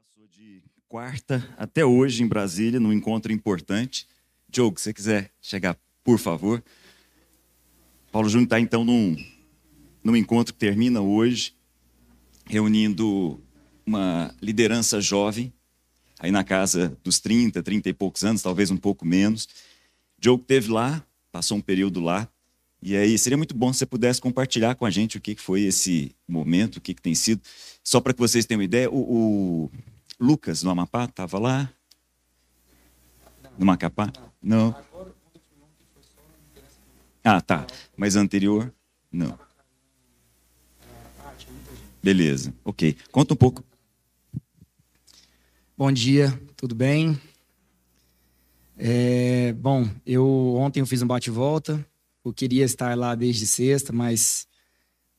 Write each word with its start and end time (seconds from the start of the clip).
Passou 0.00 0.26
de 0.28 0.62
quarta 0.88 1.46
até 1.58 1.84
hoje 1.84 2.22
em 2.22 2.26
Brasília, 2.26 2.80
num 2.80 2.92
encontro 2.92 3.30
importante. 3.30 4.08
Diogo, 4.48 4.78
se 4.78 4.84
você 4.84 4.94
quiser 4.94 5.30
chegar, 5.42 5.76
por 6.02 6.18
favor. 6.18 6.64
Paulo 8.10 8.28
Júnior 8.28 8.46
está 8.46 8.58
então 8.58 8.82
num, 8.82 9.14
num 10.02 10.16
encontro 10.16 10.54
que 10.54 10.58
termina 10.58 11.02
hoje, 11.02 11.54
reunindo 12.46 13.42
uma 13.84 14.34
liderança 14.40 15.02
jovem, 15.02 15.52
aí 16.18 16.30
na 16.30 16.42
casa 16.42 16.96
dos 17.04 17.20
30, 17.20 17.62
30 17.62 17.90
e 17.90 17.92
poucos 17.92 18.24
anos, 18.24 18.40
talvez 18.40 18.70
um 18.70 18.78
pouco 18.78 19.04
menos. 19.04 19.48
Diogo 20.18 20.40
esteve 20.40 20.70
lá, 20.70 21.04
passou 21.30 21.58
um 21.58 21.62
período 21.62 22.00
lá, 22.00 22.26
e 22.82 22.96
aí 22.96 23.18
seria 23.18 23.36
muito 23.36 23.54
bom 23.54 23.72
se 23.72 23.80
você 23.80 23.86
pudesse 23.86 24.20
compartilhar 24.20 24.74
com 24.74 24.86
a 24.86 24.90
gente 24.90 25.18
o 25.18 25.20
que 25.20 25.36
foi 25.36 25.62
esse 25.62 26.14
momento, 26.26 26.76
o 26.76 26.80
que 26.80 26.94
tem 26.94 27.14
sido. 27.14 27.42
Só 27.84 28.00
para 28.00 28.12
que 28.14 28.18
vocês 28.18 28.46
tenham 28.46 28.60
uma 28.60 28.64
ideia, 28.64 28.90
o, 28.90 28.96
o 29.66 29.70
Lucas, 30.18 30.62
no 30.62 30.70
Amapá, 30.70 31.04
estava 31.04 31.38
lá? 31.38 31.70
No 33.58 33.66
Macapá? 33.66 34.10
Não. 34.42 34.74
Ah, 37.22 37.40
tá. 37.40 37.66
Mas 37.96 38.16
anterior? 38.16 38.72
Não. 39.12 39.38
Beleza, 42.02 42.54
ok. 42.64 42.96
Conta 43.12 43.34
um 43.34 43.36
pouco. 43.36 43.62
Bom 45.76 45.92
dia, 45.92 46.38
tudo 46.56 46.74
bem? 46.74 47.20
É, 48.78 49.52
bom, 49.52 49.86
eu 50.06 50.54
ontem 50.56 50.80
eu 50.80 50.86
fiz 50.86 51.02
um 51.02 51.06
bate-volta. 51.06 51.86
Eu 52.24 52.32
queria 52.32 52.64
estar 52.64 52.96
lá 52.96 53.14
desde 53.14 53.46
sexta, 53.46 53.92
mas 53.92 54.46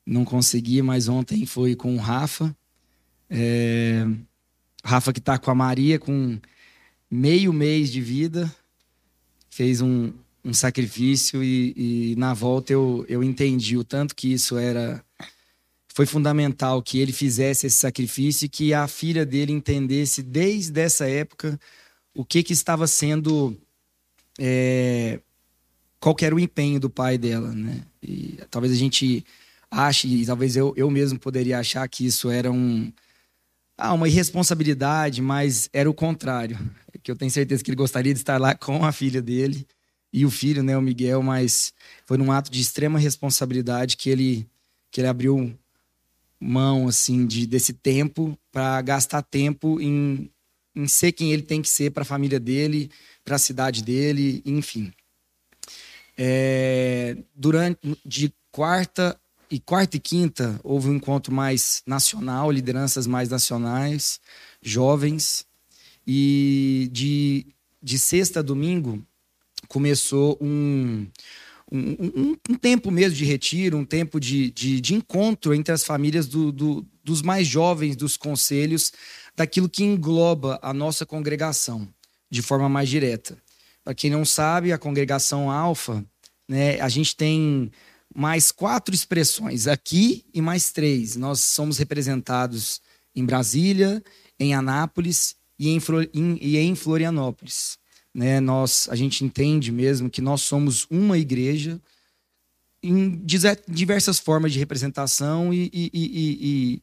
não 0.06 0.24
consegui. 0.24 0.82
Mas 0.82 1.08
ontem 1.08 1.44
foi 1.46 1.74
com 1.74 1.94
o 1.94 1.98
Rafa. 1.98 2.56
É, 3.28 4.06
Rafa 4.84 5.12
que 5.12 5.18
está 5.18 5.38
com 5.38 5.50
a 5.50 5.54
Maria 5.54 5.98
com 5.98 6.38
meio 7.10 7.52
mês 7.52 7.90
de 7.90 8.00
vida, 8.00 8.54
fez 9.50 9.80
um, 9.80 10.12
um 10.44 10.52
sacrifício 10.52 11.42
e, 11.44 12.12
e, 12.12 12.16
na 12.16 12.34
volta 12.34 12.72
eu, 12.72 13.04
eu 13.08 13.22
entendi 13.22 13.76
o 13.76 13.84
tanto 13.84 14.16
que 14.16 14.32
isso 14.32 14.56
era 14.56 15.04
foi 15.94 16.06
fundamental 16.06 16.82
que 16.82 16.98
ele 16.98 17.12
fizesse 17.12 17.66
esse 17.66 17.76
sacrifício 17.76 18.46
e 18.46 18.48
que 18.48 18.72
a 18.72 18.88
filha 18.88 19.26
dele 19.26 19.52
entendesse 19.52 20.22
desde 20.22 20.80
essa 20.80 21.06
época 21.06 21.60
o 22.14 22.24
que 22.24 22.42
que 22.42 22.54
estava 22.54 22.86
sendo 22.86 23.54
é, 24.40 25.20
qual 26.02 26.16
era 26.20 26.34
o 26.34 26.40
empenho 26.40 26.80
do 26.80 26.90
pai 26.90 27.16
dela, 27.16 27.52
né? 27.52 27.80
E 28.02 28.36
talvez 28.50 28.72
a 28.72 28.76
gente 28.76 29.24
ache, 29.70 30.08
e 30.08 30.26
talvez 30.26 30.56
eu, 30.56 30.74
eu 30.76 30.90
mesmo 30.90 31.16
poderia 31.16 31.60
achar 31.60 31.88
que 31.88 32.04
isso 32.04 32.28
era 32.28 32.50
um 32.50 32.92
ah, 33.78 33.92
uma 33.92 34.08
irresponsabilidade, 34.08 35.22
mas 35.22 35.70
era 35.72 35.88
o 35.88 35.94
contrário. 35.94 36.58
Que 37.04 37.10
eu 37.12 37.16
tenho 37.16 37.30
certeza 37.30 37.62
que 37.62 37.70
ele 37.70 37.76
gostaria 37.76 38.12
de 38.12 38.18
estar 38.18 38.36
lá 38.40 38.52
com 38.52 38.84
a 38.84 38.90
filha 38.90 39.22
dele 39.22 39.64
e 40.12 40.26
o 40.26 40.30
filho, 40.30 40.62
né, 40.62 40.76
o 40.76 40.82
Miguel, 40.82 41.22
mas 41.22 41.72
foi 42.04 42.18
num 42.18 42.32
ato 42.32 42.50
de 42.50 42.60
extrema 42.60 42.98
responsabilidade 42.98 43.96
que 43.96 44.10
ele 44.10 44.46
que 44.90 45.00
ele 45.00 45.08
abriu 45.08 45.56
mão 46.40 46.88
assim 46.88 47.26
de 47.26 47.46
desse 47.46 47.72
tempo 47.72 48.36
para 48.50 48.82
gastar 48.82 49.22
tempo 49.22 49.80
em, 49.80 50.28
em 50.74 50.88
ser 50.88 51.12
quem 51.12 51.32
ele 51.32 51.42
tem 51.42 51.62
que 51.62 51.68
ser 51.68 51.92
para 51.92 52.02
a 52.02 52.06
família 52.06 52.40
dele, 52.40 52.90
para 53.24 53.36
a 53.36 53.38
cidade 53.38 53.84
dele, 53.84 54.42
enfim. 54.44 54.92
É, 56.16 57.16
durante 57.34 57.98
de 58.04 58.32
quarta 58.50 59.18
e 59.50 59.58
quarta 59.58 59.96
e 59.96 60.00
quinta 60.00 60.58
houve 60.62 60.88
um 60.88 60.94
encontro 60.94 61.32
mais 61.32 61.82
nacional, 61.86 62.50
lideranças 62.50 63.06
mais 63.06 63.28
nacionais, 63.28 64.20
jovens. 64.62 65.46
E 66.06 66.88
de, 66.90 67.46
de 67.82 67.98
sexta 67.98 68.40
a 68.40 68.42
domingo 68.42 69.04
começou 69.68 70.36
um, 70.40 71.06
um, 71.70 71.78
um, 71.78 72.36
um, 72.50 72.54
tempo 72.54 72.90
mesmo 72.90 73.16
de 73.16 73.24
retiro, 73.24 73.76
um 73.76 73.84
tempo 73.84 74.18
de, 74.18 74.50
de, 74.50 74.80
de 74.80 74.94
encontro 74.94 75.54
entre 75.54 75.72
as 75.72 75.84
famílias 75.84 76.26
do, 76.26 76.50
do, 76.50 76.86
dos 77.04 77.22
mais 77.22 77.46
jovens 77.46 77.94
dos 77.94 78.16
conselhos, 78.16 78.92
daquilo 79.36 79.68
que 79.68 79.84
engloba 79.84 80.58
a 80.62 80.72
nossa 80.72 81.06
congregação 81.06 81.88
de 82.30 82.42
forma 82.42 82.68
mais 82.68 82.88
direta. 82.88 83.36
Para 83.84 83.94
quem 83.94 84.10
não 84.10 84.24
sabe, 84.24 84.72
a 84.72 84.78
congregação 84.78 85.50
Alfa, 85.50 86.04
né, 86.48 86.80
a 86.80 86.88
gente 86.88 87.16
tem 87.16 87.70
mais 88.14 88.52
quatro 88.52 88.94
expressões 88.94 89.66
aqui 89.66 90.24
e 90.32 90.40
mais 90.40 90.70
três. 90.70 91.16
Nós 91.16 91.40
somos 91.40 91.78
representados 91.78 92.80
em 93.14 93.24
Brasília, 93.24 94.02
em 94.38 94.54
Anápolis 94.54 95.36
e 95.58 95.68
em, 95.68 96.38
e 96.40 96.56
em 96.58 96.74
Florianópolis. 96.74 97.78
Né? 98.14 98.40
Nós, 98.40 98.88
a 98.90 98.94
gente 98.94 99.24
entende 99.24 99.72
mesmo 99.72 100.10
que 100.10 100.20
nós 100.20 100.42
somos 100.42 100.86
uma 100.90 101.18
igreja 101.18 101.80
em 102.82 103.22
diversas 103.68 104.18
formas 104.18 104.52
de 104.52 104.58
representação 104.58 105.54
e, 105.54 105.70
e, 105.72 105.90
e, 105.92 106.38
e 106.74 106.82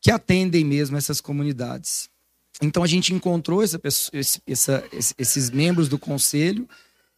que 0.00 0.10
atendem 0.10 0.64
mesmo 0.64 0.96
essas 0.96 1.20
comunidades. 1.20 2.10
Então 2.60 2.82
a 2.82 2.86
gente 2.86 3.14
encontrou 3.14 3.62
essa, 3.62 3.80
essa, 4.46 4.84
esses 5.16 5.50
membros 5.50 5.88
do 5.88 5.98
conselho 5.98 6.68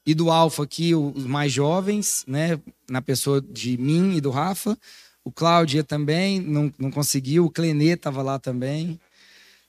e 0.05 0.15
do 0.15 0.31
Alfa 0.31 0.65
aqui, 0.65 0.95
os 0.95 1.27
mais 1.27 1.53
jovens, 1.53 2.25
né? 2.27 2.59
Na 2.89 3.01
pessoa 3.01 3.41
de 3.41 3.77
mim 3.79 4.17
e 4.17 4.21
do 4.21 4.31
Rafa. 4.31 4.77
O 5.25 5.31
Cláudia 5.31 5.85
também 5.85 6.41
não, 6.41 6.73
não 6.79 6.91
conseguiu. 6.91 7.45
O 7.45 7.51
Clenê 7.51 7.91
estava 7.91 8.23
lá 8.23 8.39
também. 8.39 8.99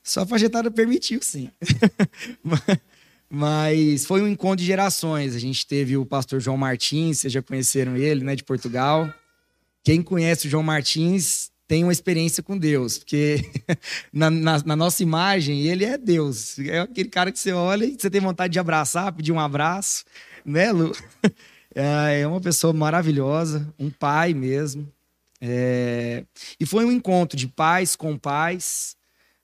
Só 0.04 0.22
a 0.22 0.26
fajetada 0.26 0.72
permitiu, 0.72 1.20
sim. 1.22 1.50
Mas 3.30 4.06
foi 4.06 4.22
um 4.22 4.28
encontro 4.28 4.58
de 4.58 4.66
gerações. 4.66 5.36
A 5.36 5.40
gente 5.40 5.66
teve 5.66 5.96
o 5.96 6.06
pastor 6.06 6.40
João 6.40 6.58
Martins, 6.58 7.20
vocês 7.20 7.32
já 7.32 7.42
conheceram 7.42 7.96
ele, 7.96 8.24
né, 8.24 8.36
de 8.36 8.44
Portugal. 8.44 9.14
Quem 9.84 10.02
conhece 10.02 10.48
o 10.48 10.50
João 10.50 10.64
Martins 10.64 11.51
tem 11.72 11.86
uma 11.86 11.94
experiência 11.94 12.44
com 12.44 12.58
Deus, 12.58 12.98
porque 12.98 13.50
na, 14.12 14.30
na, 14.30 14.62
na, 14.62 14.76
nossa 14.76 15.02
imagem 15.02 15.62
ele 15.62 15.86
é 15.86 15.98
Deus. 15.98 16.60
É 16.60 16.82
aquele 16.82 17.08
cara 17.08 17.32
que 17.32 17.40
você 17.40 17.54
olha 17.54 17.86
e 17.86 17.96
você 17.98 18.10
tem 18.10 18.20
vontade 18.20 18.52
de 18.52 18.60
abraçar, 18.60 19.14
pedir 19.14 19.32
um 19.32 19.40
abraço, 19.40 20.04
né, 20.46 20.70
Lu? 20.70 20.92
É, 21.74 22.20
é 22.20 22.28
uma 22.28 22.42
pessoa 22.42 22.74
maravilhosa, 22.74 23.74
um 23.80 23.90
pai 23.90 24.34
mesmo. 24.34 24.92
É... 25.40 26.26
E 26.60 26.66
foi 26.66 26.84
um 26.84 26.92
encontro 26.92 27.38
de 27.38 27.48
pais 27.48 27.96
com 27.96 28.18
pais, 28.18 28.98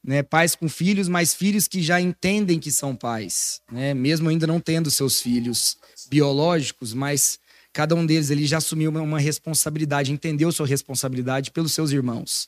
né? 0.04 0.22
pais 0.22 0.54
com 0.54 0.68
filhos, 0.68 1.08
mas 1.08 1.34
filhos 1.34 1.70
que 1.70 1.82
já 1.82 2.02
entendem 2.02 2.60
que 2.60 2.70
são 2.70 2.94
pais, 2.94 3.62
né? 3.72 3.94
mesmo 3.94 4.28
ainda 4.28 4.46
não 4.46 4.60
tendo 4.60 4.92
seus 4.92 5.22
filhos 5.22 5.78
biológicos, 6.10 6.94
mas 6.94 7.40
Cada 7.78 7.94
um 7.94 8.08
deles 8.08 8.32
ele 8.32 8.48
já 8.48 8.58
assumiu 8.58 8.90
uma 8.90 9.20
responsabilidade, 9.20 10.12
entendeu 10.12 10.52
sua 10.52 10.66
responsabilidade 10.66 11.52
pelos 11.52 11.74
seus 11.74 11.92
irmãos. 11.92 12.48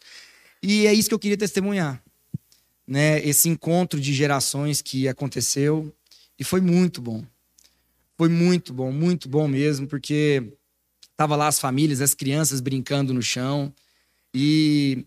E 0.59 0.87
é 0.87 0.93
isso 0.95 1.07
que 1.07 1.13
eu 1.13 1.19
queria 1.19 1.37
testemunhar. 1.37 2.01
Né? 2.87 3.23
Esse 3.23 3.47
encontro 3.47 4.01
de 4.01 4.11
gerações 4.11 4.81
que 4.81 5.07
aconteceu 5.07 5.93
e 6.39 6.43
foi 6.43 6.61
muito 6.61 6.99
bom. 6.99 7.23
Foi 8.17 8.27
muito 8.27 8.73
bom, 8.73 8.91
muito 8.91 9.29
bom 9.29 9.47
mesmo, 9.47 9.85
porque 9.85 10.51
tava 11.15 11.35
lá 11.35 11.47
as 11.47 11.59
famílias, 11.59 12.01
as 12.01 12.15
crianças 12.15 12.59
brincando 12.59 13.13
no 13.13 13.21
chão 13.21 13.71
e 14.33 15.05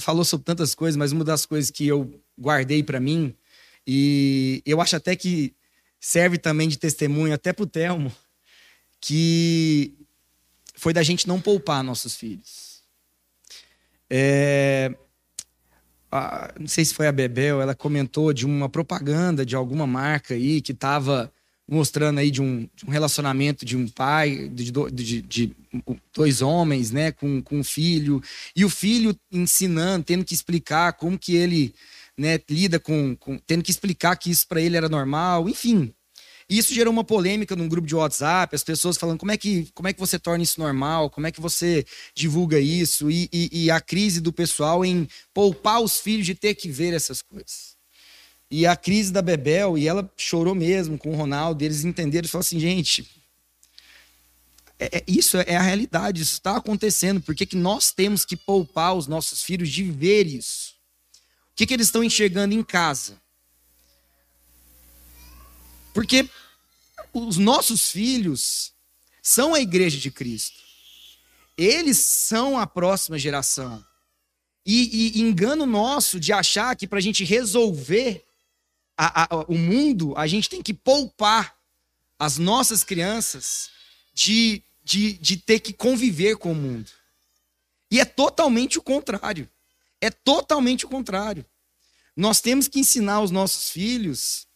falou 0.00 0.24
sobre 0.24 0.46
tantas 0.46 0.74
coisas, 0.74 0.96
mas 0.96 1.12
uma 1.12 1.24
das 1.24 1.44
coisas 1.44 1.70
que 1.70 1.86
eu 1.86 2.10
guardei 2.40 2.82
para 2.82 2.98
mim 2.98 3.34
e 3.86 4.62
eu 4.64 4.80
acho 4.80 4.96
até 4.96 5.14
que 5.14 5.54
serve 6.00 6.38
também 6.38 6.70
de 6.70 6.78
testemunho 6.78 7.34
até 7.34 7.52
para 7.52 7.64
o 7.64 7.66
Telmo, 7.66 8.10
que 9.06 9.92
foi 10.74 10.94
da 10.94 11.02
gente 11.02 11.28
não 11.28 11.38
poupar 11.38 11.84
nossos 11.84 12.16
filhos. 12.16 12.80
É, 14.08 14.94
a, 16.10 16.54
não 16.58 16.66
sei 16.66 16.86
se 16.86 16.94
foi 16.94 17.06
a 17.06 17.12
Bebel, 17.12 17.60
ela 17.60 17.74
comentou 17.74 18.32
de 18.32 18.46
uma 18.46 18.66
propaganda 18.66 19.44
de 19.44 19.54
alguma 19.54 19.86
marca 19.86 20.32
aí 20.32 20.62
que 20.62 20.72
estava 20.72 21.30
mostrando 21.68 22.18
aí 22.18 22.30
de 22.30 22.40
um, 22.40 22.66
de 22.74 22.86
um, 22.86 22.90
relacionamento 22.90 23.66
de 23.66 23.76
um 23.76 23.86
pai, 23.88 24.48
de, 24.48 24.72
de, 24.72 25.20
de, 25.22 25.56
dois 26.14 26.40
homens, 26.40 26.90
né, 26.90 27.12
com, 27.12 27.42
com 27.42 27.58
um 27.58 27.64
filho, 27.64 28.22
e 28.56 28.64
o 28.64 28.70
filho 28.70 29.14
ensinando, 29.30 30.04
tendo 30.04 30.24
que 30.24 30.32
explicar 30.32 30.94
como 30.94 31.18
que 31.18 31.36
ele 31.36 31.74
né, 32.16 32.40
lida 32.48 32.80
com, 32.80 33.14
com 33.16 33.36
tendo 33.36 33.62
que 33.62 33.70
explicar 33.70 34.16
que 34.16 34.30
isso 34.30 34.48
para 34.48 34.62
ele 34.62 34.78
era 34.78 34.88
normal, 34.88 35.46
enfim. 35.46 35.92
Isso 36.48 36.74
gerou 36.74 36.92
uma 36.92 37.04
polêmica 37.04 37.56
num 37.56 37.68
grupo 37.68 37.86
de 37.86 37.94
WhatsApp, 37.94 38.54
as 38.54 38.62
pessoas 38.62 38.96
falando 38.96 39.18
como 39.18 39.32
é 39.32 39.36
que, 39.36 39.68
como 39.74 39.88
é 39.88 39.92
que 39.92 40.00
você 40.00 40.18
torna 40.18 40.42
isso 40.42 40.60
normal, 40.60 41.10
como 41.10 41.26
é 41.26 41.32
que 41.32 41.40
você 41.40 41.84
divulga 42.14 42.60
isso, 42.60 43.10
e, 43.10 43.28
e, 43.32 43.64
e 43.64 43.70
a 43.70 43.80
crise 43.80 44.20
do 44.20 44.32
pessoal 44.32 44.84
em 44.84 45.08
poupar 45.32 45.80
os 45.80 45.98
filhos 45.98 46.26
de 46.26 46.34
ter 46.34 46.54
que 46.54 46.68
ver 46.68 46.92
essas 46.92 47.22
coisas. 47.22 47.74
E 48.50 48.66
a 48.66 48.76
crise 48.76 49.12
da 49.12 49.22
Bebel, 49.22 49.78
e 49.78 49.88
ela 49.88 50.10
chorou 50.16 50.54
mesmo 50.54 50.98
com 50.98 51.10
o 51.10 51.16
Ronaldo, 51.16 51.64
eles 51.64 51.84
entenderam 51.84 52.26
e 52.26 52.28
falaram 52.28 52.46
assim, 52.46 52.60
gente, 52.60 53.10
é, 54.78 54.98
é, 54.98 55.04
isso 55.08 55.38
é 55.38 55.56
a 55.56 55.62
realidade, 55.62 56.22
isso 56.22 56.34
está 56.34 56.56
acontecendo, 56.56 57.20
por 57.20 57.34
que, 57.34 57.46
que 57.46 57.56
nós 57.56 57.90
temos 57.90 58.24
que 58.24 58.36
poupar 58.36 58.94
os 58.94 59.06
nossos 59.06 59.42
filhos 59.42 59.70
de 59.70 59.82
ver 59.84 60.26
isso? 60.26 60.74
que, 61.54 61.66
que 61.66 61.74
eles 61.74 61.86
estão 61.86 62.02
enxergando 62.02 62.54
em 62.54 62.62
casa? 62.62 63.20
Porque 65.94 66.28
os 67.12 67.38
nossos 67.38 67.90
filhos 67.90 68.72
são 69.22 69.54
a 69.54 69.60
igreja 69.60 69.96
de 69.96 70.10
Cristo. 70.10 70.58
Eles 71.56 71.96
são 71.98 72.58
a 72.58 72.66
próxima 72.66 73.18
geração. 73.18 73.82
E, 74.66 75.18
e 75.18 75.20
engano 75.20 75.64
nosso 75.64 76.18
de 76.18 76.32
achar 76.32 76.74
que 76.74 76.86
para 76.86 76.98
a 76.98 77.02
gente 77.02 77.22
resolver 77.22 78.24
a, 78.96 79.22
a, 79.22 79.44
o 79.46 79.56
mundo, 79.56 80.14
a 80.16 80.26
gente 80.26 80.48
tem 80.48 80.62
que 80.62 80.74
poupar 80.74 81.56
as 82.18 82.38
nossas 82.38 82.82
crianças 82.82 83.70
de, 84.12 84.62
de, 84.82 85.12
de 85.14 85.36
ter 85.36 85.60
que 85.60 85.72
conviver 85.72 86.36
com 86.36 86.52
o 86.52 86.56
mundo. 86.56 86.90
E 87.90 88.00
é 88.00 88.04
totalmente 88.04 88.78
o 88.78 88.82
contrário. 88.82 89.48
É 90.00 90.10
totalmente 90.10 90.84
o 90.86 90.88
contrário. 90.88 91.44
Nós 92.16 92.40
temos 92.40 92.66
que 92.66 92.80
ensinar 92.80 93.20
os 93.20 93.30
nossos 93.30 93.70
filhos 93.70 94.46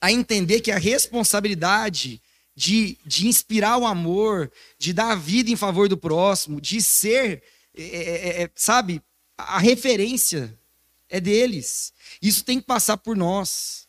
a 0.00 0.10
entender 0.10 0.60
que 0.60 0.70
a 0.70 0.78
responsabilidade 0.78 2.20
de, 2.54 2.98
de 3.04 3.26
inspirar 3.26 3.78
o 3.78 3.86
amor, 3.86 4.50
de 4.78 4.92
dar 4.92 5.12
a 5.12 5.14
vida 5.14 5.50
em 5.50 5.56
favor 5.56 5.88
do 5.88 5.96
próximo, 5.96 6.60
de 6.60 6.80
ser, 6.80 7.42
é, 7.76 7.82
é, 7.82 8.42
é, 8.42 8.50
sabe, 8.54 9.02
a 9.36 9.58
referência 9.58 10.56
é 11.08 11.20
deles. 11.20 11.92
Isso 12.20 12.44
tem 12.44 12.60
que 12.60 12.66
passar 12.66 12.96
por 12.96 13.16
nós. 13.16 13.88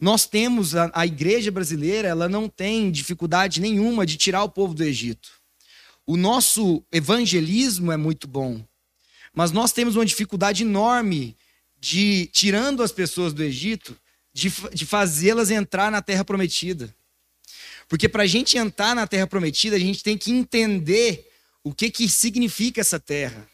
Nós 0.00 0.26
temos, 0.26 0.76
a, 0.76 0.90
a 0.94 1.06
igreja 1.06 1.50
brasileira, 1.50 2.08
ela 2.08 2.28
não 2.28 2.48
tem 2.48 2.90
dificuldade 2.90 3.60
nenhuma 3.60 4.06
de 4.06 4.16
tirar 4.16 4.44
o 4.44 4.48
povo 4.48 4.74
do 4.74 4.84
Egito. 4.84 5.30
O 6.06 6.16
nosso 6.16 6.82
evangelismo 6.90 7.92
é 7.92 7.96
muito 7.96 8.26
bom, 8.26 8.64
mas 9.34 9.52
nós 9.52 9.72
temos 9.72 9.94
uma 9.94 10.06
dificuldade 10.06 10.62
enorme 10.62 11.36
de, 11.78 12.26
tirando 12.32 12.82
as 12.82 12.92
pessoas 12.92 13.32
do 13.32 13.42
Egito, 13.42 13.96
de, 14.32 14.52
de 14.72 14.86
fazê-las 14.86 15.50
entrar 15.50 15.90
na 15.90 16.02
terra 16.02 16.24
prometida. 16.24 16.94
Porque 17.88 18.08
para 18.08 18.24
a 18.24 18.26
gente 18.26 18.58
entrar 18.58 18.94
na 18.94 19.06
terra 19.06 19.26
prometida, 19.26 19.76
a 19.76 19.78
gente 19.78 20.02
tem 20.02 20.16
que 20.16 20.30
entender 20.30 21.26
o 21.64 21.72
que, 21.72 21.90
que 21.90 22.08
significa 22.08 22.80
essa 22.80 23.00
terra. 23.00 23.48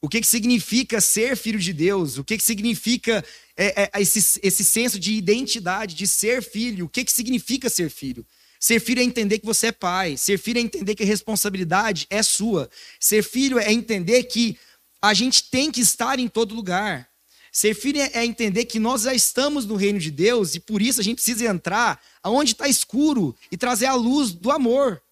O 0.00 0.08
que, 0.08 0.20
que 0.20 0.26
significa 0.26 1.00
ser 1.00 1.36
filho 1.36 1.58
de 1.58 1.72
Deus? 1.72 2.18
O 2.18 2.24
que, 2.24 2.36
que 2.36 2.42
significa 2.42 3.24
é, 3.56 3.84
é, 3.84 4.02
esse, 4.02 4.40
esse 4.42 4.64
senso 4.64 4.98
de 4.98 5.12
identidade, 5.12 5.94
de 5.94 6.06
ser 6.08 6.42
filho? 6.42 6.86
O 6.86 6.88
que, 6.88 7.04
que 7.04 7.12
significa 7.12 7.70
ser 7.70 7.88
filho? 7.88 8.26
Ser 8.58 8.80
filho 8.80 9.00
é 9.00 9.04
entender 9.04 9.38
que 9.38 9.46
você 9.46 9.68
é 9.68 9.72
pai. 9.72 10.16
Ser 10.16 10.38
filho 10.38 10.58
é 10.58 10.60
entender 10.62 10.94
que 10.94 11.04
a 11.04 11.06
responsabilidade 11.06 12.06
é 12.10 12.22
sua. 12.22 12.68
Ser 12.98 13.22
filho 13.22 13.58
é 13.58 13.72
entender 13.72 14.24
que 14.24 14.58
a 15.00 15.14
gente 15.14 15.44
tem 15.50 15.70
que 15.70 15.80
estar 15.80 16.18
em 16.18 16.28
todo 16.28 16.54
lugar. 16.54 17.08
Ser 17.52 17.74
filho 17.74 18.00
é, 18.00 18.10
é 18.14 18.24
entender 18.24 18.64
que 18.64 18.78
nós 18.78 19.02
já 19.02 19.12
estamos 19.12 19.66
no 19.66 19.76
reino 19.76 19.98
de 19.98 20.10
Deus 20.10 20.54
e 20.54 20.60
por 20.60 20.80
isso 20.80 21.02
a 21.02 21.04
gente 21.04 21.16
precisa 21.16 21.44
entrar 21.44 22.02
aonde 22.22 22.52
está 22.52 22.66
escuro 22.66 23.36
e 23.50 23.58
trazer 23.58 23.84
a 23.84 23.94
luz 23.94 24.32
do 24.32 24.50
amor. 24.50 25.02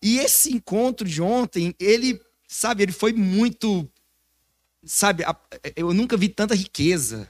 E 0.00 0.18
esse 0.18 0.54
encontro 0.54 1.08
de 1.08 1.20
ontem, 1.20 1.74
ele, 1.80 2.20
sabe, 2.46 2.84
ele 2.84 2.92
foi 2.92 3.12
muito. 3.12 3.90
Sabe, 4.84 5.24
eu 5.74 5.92
nunca 5.92 6.16
vi 6.16 6.28
tanta 6.28 6.54
riqueza. 6.54 7.28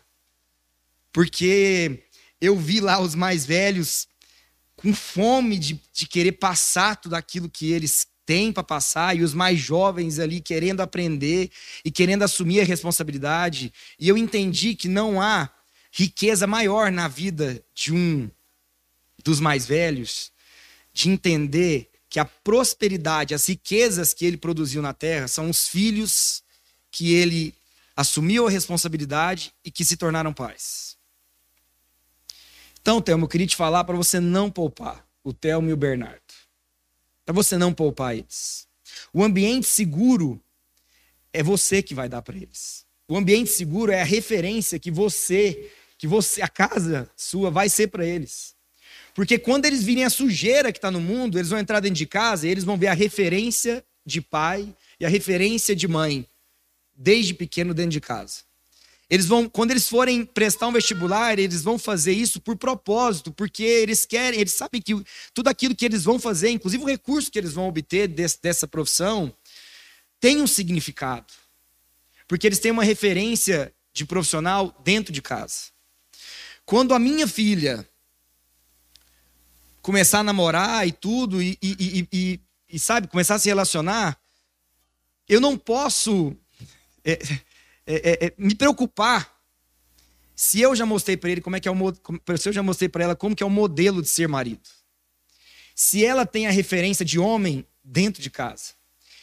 Porque 1.11 2.05
eu 2.39 2.55
vi 2.55 2.81
lá 2.81 3.01
os 3.01 3.15
mais 3.15 3.47
velhos 3.47 4.07
com 4.77 4.93
fome 4.93 5.59
de, 5.59 5.81
de 5.91 6.07
querer 6.07 6.33
passar 6.33 6.97
tudo 6.97 7.15
aquilo 7.15 7.49
que 7.49 7.73
eles 7.73 8.07
tem 8.27 8.53
para 8.53 8.65
passar 8.65 9.17
e 9.17 9.23
os 9.23 9.33
mais 9.33 9.59
jovens 9.59 10.19
ali 10.19 10.41
querendo 10.41 10.81
aprender 10.81 11.49
e 11.85 11.91
querendo 11.91 12.25
assumir 12.25 12.61
a 12.61 12.65
responsabilidade. 12.65 13.73
E 13.99 14.09
eu 14.09 14.19
entendi 14.19 14.75
que 14.75 14.89
não 14.89 15.23
há 15.23 15.49
riqueza 15.93 16.47
maior 16.47 16.91
na 16.91 17.07
vida 17.07 17.65
de 17.73 17.95
um 17.95 18.29
dos 19.25 19.39
mais 19.39 19.65
velhos 19.65 20.33
de 20.93 21.09
entender 21.09 21.89
que 22.11 22.19
a 22.19 22.25
prosperidade, 22.25 23.35
as 23.35 23.49
riquezas 23.49 24.13
que 24.13 24.27
ele 24.27 24.37
produziu 24.37 24.83
na 24.83 24.93
terra 24.93 25.29
são 25.29 25.49
os 25.49 25.69
filhos 25.69 26.43
que 26.91 27.15
ele 27.15 27.55
assumiu 27.97 28.47
a 28.47 28.51
responsabilidade 28.51 29.55
e 29.65 29.71
que 29.71 29.85
se 29.85 29.97
tornaram 29.97 30.33
pais. 30.33 30.97
Então, 32.81 33.01
Thelma, 33.01 33.25
eu 33.25 33.29
queria 33.29 33.47
te 33.47 33.57
falar 33.57 33.85
para 33.85 33.97
você 33.97 34.21
não 34.21 34.51
poupar 34.51 35.07
o 35.23 35.33
Thelma 35.33 35.71
e 35.71 35.73
o 35.73 35.77
Bernardo 35.77 36.26
para 37.27 37.35
você 37.35 37.59
não 37.59 37.75
poupar 37.75 38.17
eles. 38.17 38.69
O 39.13 39.23
ambiente 39.23 39.67
seguro 39.67 40.41
é 41.33 41.43
você 41.43 41.83
que 41.83 41.95
vai 41.95 42.09
dar 42.09 42.23
para 42.23 42.37
eles. 42.37 42.87
O 43.09 43.17
ambiente 43.17 43.51
seguro 43.51 43.91
é 43.91 44.01
a 44.01 44.05
referência 44.05 44.79
que 44.79 44.91
você, 44.91 45.71
que 45.99 46.07
você, 46.07 46.41
a 46.41 46.49
casa 46.49 47.11
sua 47.17 47.51
vai 47.51 47.69
ser 47.69 47.89
para 47.89 48.07
eles. 48.07 48.55
Porque 49.13 49.39
quando 49.39 49.67
eles 49.67 49.83
virem 49.83 50.05
a 50.05 50.11
sujeira 50.11 50.71
que 50.71 50.79
está 50.79 50.91
no 50.91 51.01
mundo, 51.01 51.37
eles 51.39 51.51
vão 51.51 51.59
entrar 51.59 51.81
dentro 51.81 51.97
de 51.97 52.07
casa 52.07 52.47
e 52.47 52.51
eles 52.51 52.65
vão 52.65 52.77
ver 52.77 52.89
a 52.89 52.95
referência 52.95 53.85
de 54.05 54.21
pai 54.21 54.73
e 55.01 55.05
a 55.05 55.09
referência 55.09 55.75
de 55.75 55.89
mãe 55.89 56.27
desde 56.95 57.35
pequeno 57.35 57.75
dentro 57.75 57.91
de 57.91 58.01
casa. 58.01 58.43
Eles 59.09 59.27
vão, 59.27 59.49
quando 59.49 59.71
eles 59.71 59.89
forem 59.89 60.25
prestar 60.25 60.67
um 60.67 60.73
vestibular, 60.73 61.39
eles 61.39 61.63
vão 61.63 61.79
fazer 61.79 62.13
isso 62.13 62.41
por 62.41 62.57
propósito, 62.57 63.31
porque 63.31 63.63
eles 63.63 64.05
querem, 64.05 64.41
eles 64.41 64.53
sabem 64.53 64.83
que 64.83 64.95
tudo 65.33 65.49
aquilo 65.49 65.77
que 65.77 65.85
eles 65.85 66.03
vão 66.03 66.19
fazer, 66.19 66.51
inclusive 66.51 66.83
o 66.83 66.89
recurso 66.89 67.31
que 67.31 67.39
eles 67.39 67.53
vão 67.53 67.69
obter 67.69 68.09
desse, 68.09 68.43
dessa 68.43 68.67
profissão, 68.67 69.33
tem 70.19 70.41
um 70.41 70.47
significado. 70.47 71.33
Porque 72.27 72.47
eles 72.47 72.59
têm 72.59 72.73
uma 72.73 72.83
referência 72.83 73.73
de 73.93 74.05
profissional 74.05 74.75
dentro 74.83 75.13
de 75.13 75.23
casa. 75.23 75.71
Quando 76.65 76.93
a 76.93 76.99
minha 76.99 77.29
filha 77.29 77.89
começar 79.81 80.19
a 80.19 80.25
namorar 80.25 80.87
e 80.87 80.91
tudo, 80.91 81.41
e, 81.41 81.57
e, 81.63 82.09
e, 82.13 82.41
e, 82.69 82.79
sabe, 82.79 83.07
começar 83.07 83.37
a 83.37 83.39
se 83.39 83.49
relacionar, 83.49 84.19
eu 85.29 85.41
não 85.41 85.57
posso. 85.57 86.37
É, 87.05 87.17
é, 87.87 87.95
é, 87.95 88.27
é, 88.27 88.35
me 88.37 88.55
preocupar 88.55 89.37
se 90.35 90.61
eu 90.61 90.75
já 90.75 90.85
mostrei 90.85 91.17
para 91.17 91.31
ele 91.31 91.41
como 91.41 91.57
é 91.57 91.61
que 91.61 91.69
é 91.69 91.71
o 91.71 91.77
se 92.37 92.49
eu 92.49 92.53
já 92.53 92.63
mostrei 92.63 92.89
para 92.89 93.05
ela 93.05 93.17
como 93.17 93.35
que 93.35 93.43
é 93.43 93.47
o 93.47 93.51
modelo 93.51 94.03
de 94.03 94.09
ser 94.09 94.29
marido. 94.29 94.69
Se 95.75 96.05
ela 96.05 96.27
tem 96.27 96.47
a 96.47 96.51
referência 96.51 97.05
de 97.05 97.19
homem 97.19 97.67
dentro 97.83 98.21
de 98.23 98.31
casa. 98.31 98.75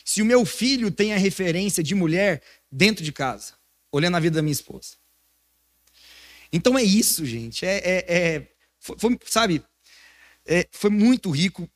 Se 0.05 0.21
o 0.21 0.25
meu 0.25 0.45
filho 0.45 0.91
tem 0.91 1.13
a 1.13 1.17
referência 1.17 1.83
de 1.83 1.93
mulher 1.93 2.41
dentro 2.71 3.03
de 3.03 3.11
casa, 3.11 3.53
olhando 3.91 4.17
a 4.17 4.19
vida 4.19 4.35
da 4.35 4.41
minha 4.41 4.51
esposa. 4.51 4.95
Então 6.51 6.77
é 6.77 6.83
isso, 6.83 7.25
gente. 7.25 7.65
É, 7.65 7.77
é, 7.77 8.05
é 8.07 8.47
foi, 8.79 8.97
foi, 8.97 9.19
sabe, 9.25 9.63
é, 10.45 10.67
foi 10.71 10.89
muito 10.89 11.29
rico 11.31 11.69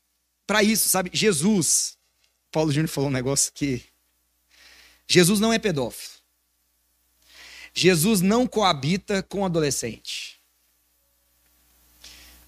para 0.45 0.63
isso, 0.63 0.89
sabe? 0.89 1.09
Jesus, 1.13 1.97
Paulo 2.51 2.71
Júnior 2.71 2.89
falou 2.89 3.09
um 3.09 3.13
negócio 3.13 3.51
que 3.53 3.83
Jesus 5.07 5.39
não 5.39 5.53
é 5.53 5.59
pedófilo. 5.59 6.16
Jesus 7.79 8.22
não 8.22 8.48
coabita 8.48 9.22
com 9.22 9.46
adolescente. 9.46 10.39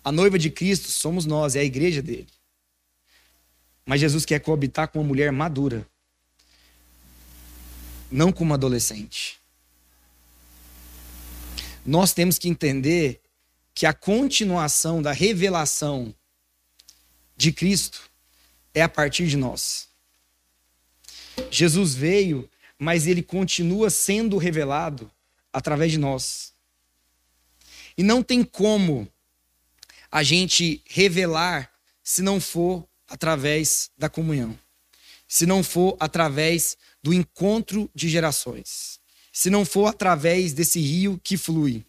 A 0.03 0.11
noiva 0.11 0.39
de 0.39 0.49
Cristo 0.49 0.89
somos 0.89 1.23
nós, 1.27 1.55
é 1.55 1.59
a 1.59 1.63
igreja 1.63 2.01
dele. 2.01 2.27
Mas 3.85 4.01
Jesus 4.01 4.25
quer 4.25 4.39
coabitar 4.39 4.87
com 4.87 4.97
uma 4.97 5.07
mulher 5.07 5.31
madura, 5.31 5.87
não 8.11 8.31
com 8.31 8.43
uma 8.43 8.55
adolescente. 8.55 9.39
Nós 11.85 12.11
temos 12.11 12.39
que 12.39 12.49
entender 12.49 13.21
que 13.75 13.85
a 13.85 13.93
continuação 13.93 14.99
da 14.99 15.11
revelação 15.11 16.11
de 17.37 17.51
Cristo 17.51 18.09
é 18.73 18.81
a 18.81 18.89
partir 18.89 19.27
de 19.27 19.37
nós. 19.37 19.89
Jesus 21.51 21.93
veio, 21.93 22.49
mas 22.79 23.05
ele 23.05 23.21
continua 23.21 23.91
sendo 23.91 24.35
revelado 24.35 25.11
através 25.51 25.91
de 25.91 25.97
nós. 25.97 26.53
E 27.97 28.03
não 28.03 28.23
tem 28.23 28.43
como 28.43 29.11
a 30.11 30.23
gente 30.23 30.81
revelar 30.85 31.71
se 32.03 32.21
não 32.21 32.39
for 32.39 32.87
através 33.07 33.91
da 33.97 34.09
comunhão, 34.09 34.57
se 35.27 35.45
não 35.45 35.63
for 35.63 35.97
através 35.99 36.77
do 37.01 37.13
encontro 37.13 37.89
de 37.93 38.07
gerações, 38.07 38.99
se 39.31 39.49
não 39.49 39.65
for 39.65 39.87
através 39.87 40.53
desse 40.53 40.79
rio 40.79 41.19
que 41.23 41.37
flui. 41.37 41.85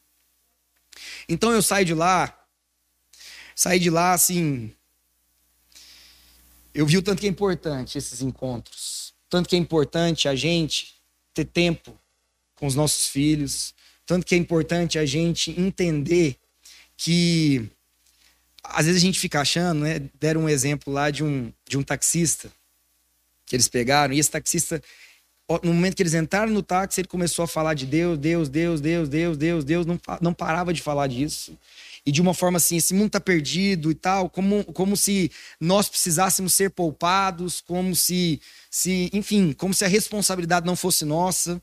Então 1.28 1.52
eu 1.52 1.62
saio 1.62 1.84
de 1.84 1.94
lá, 1.94 2.36
saí 3.54 3.78
de 3.78 3.90
lá 3.90 4.12
assim. 4.12 4.74
Eu 6.72 6.86
vi 6.86 6.96
o 6.96 7.02
tanto 7.02 7.20
que 7.20 7.26
é 7.26 7.30
importante 7.30 7.98
esses 7.98 8.22
encontros, 8.22 9.12
tanto 9.28 9.48
que 9.48 9.56
é 9.56 9.58
importante 9.58 10.28
a 10.28 10.34
gente 10.34 10.94
ter 11.34 11.44
tempo 11.44 11.99
com 12.60 12.66
os 12.66 12.74
nossos 12.74 13.08
filhos. 13.08 13.74
Tanto 14.06 14.26
que 14.26 14.34
é 14.34 14.38
importante 14.38 14.98
a 14.98 15.06
gente 15.06 15.50
entender 15.58 16.36
que 16.96 17.66
às 18.62 18.84
vezes 18.84 19.02
a 19.02 19.04
gente 19.04 19.18
fica 19.18 19.40
achando, 19.40 19.80
né? 19.80 20.00
Deram 20.20 20.42
um 20.42 20.48
exemplo 20.48 20.92
lá 20.92 21.10
de 21.10 21.24
um, 21.24 21.50
de 21.66 21.78
um 21.78 21.82
taxista 21.82 22.52
que 23.46 23.56
eles 23.56 23.66
pegaram, 23.66 24.14
e 24.14 24.20
esse 24.20 24.30
taxista 24.30 24.80
no 25.64 25.74
momento 25.74 25.96
que 25.96 26.02
eles 26.02 26.14
entraram 26.14 26.52
no 26.52 26.62
táxi, 26.62 27.00
ele 27.00 27.08
começou 27.08 27.44
a 27.44 27.48
falar 27.48 27.74
de 27.74 27.84
Deus, 27.84 28.16
Deus, 28.16 28.48
Deus, 28.48 28.80
Deus, 28.80 29.08
Deus, 29.08 29.36
Deus, 29.36 29.64
Deus, 29.64 29.86
não, 29.86 30.00
não 30.20 30.32
parava 30.32 30.72
de 30.72 30.80
falar 30.80 31.08
disso. 31.08 31.58
E 32.06 32.12
de 32.12 32.20
uma 32.20 32.32
forma 32.32 32.58
assim, 32.58 32.76
esse 32.76 32.94
mundo 32.94 33.08
está 33.08 33.20
perdido 33.20 33.90
e 33.90 33.94
tal, 33.94 34.30
como, 34.30 34.62
como 34.66 34.96
se 34.96 35.28
nós 35.58 35.88
precisássemos 35.88 36.54
ser 36.54 36.70
poupados, 36.70 37.60
como 37.60 37.96
se, 37.96 38.40
se, 38.70 39.10
enfim, 39.12 39.52
como 39.52 39.74
se 39.74 39.84
a 39.84 39.88
responsabilidade 39.88 40.64
não 40.64 40.76
fosse 40.76 41.04
nossa. 41.04 41.60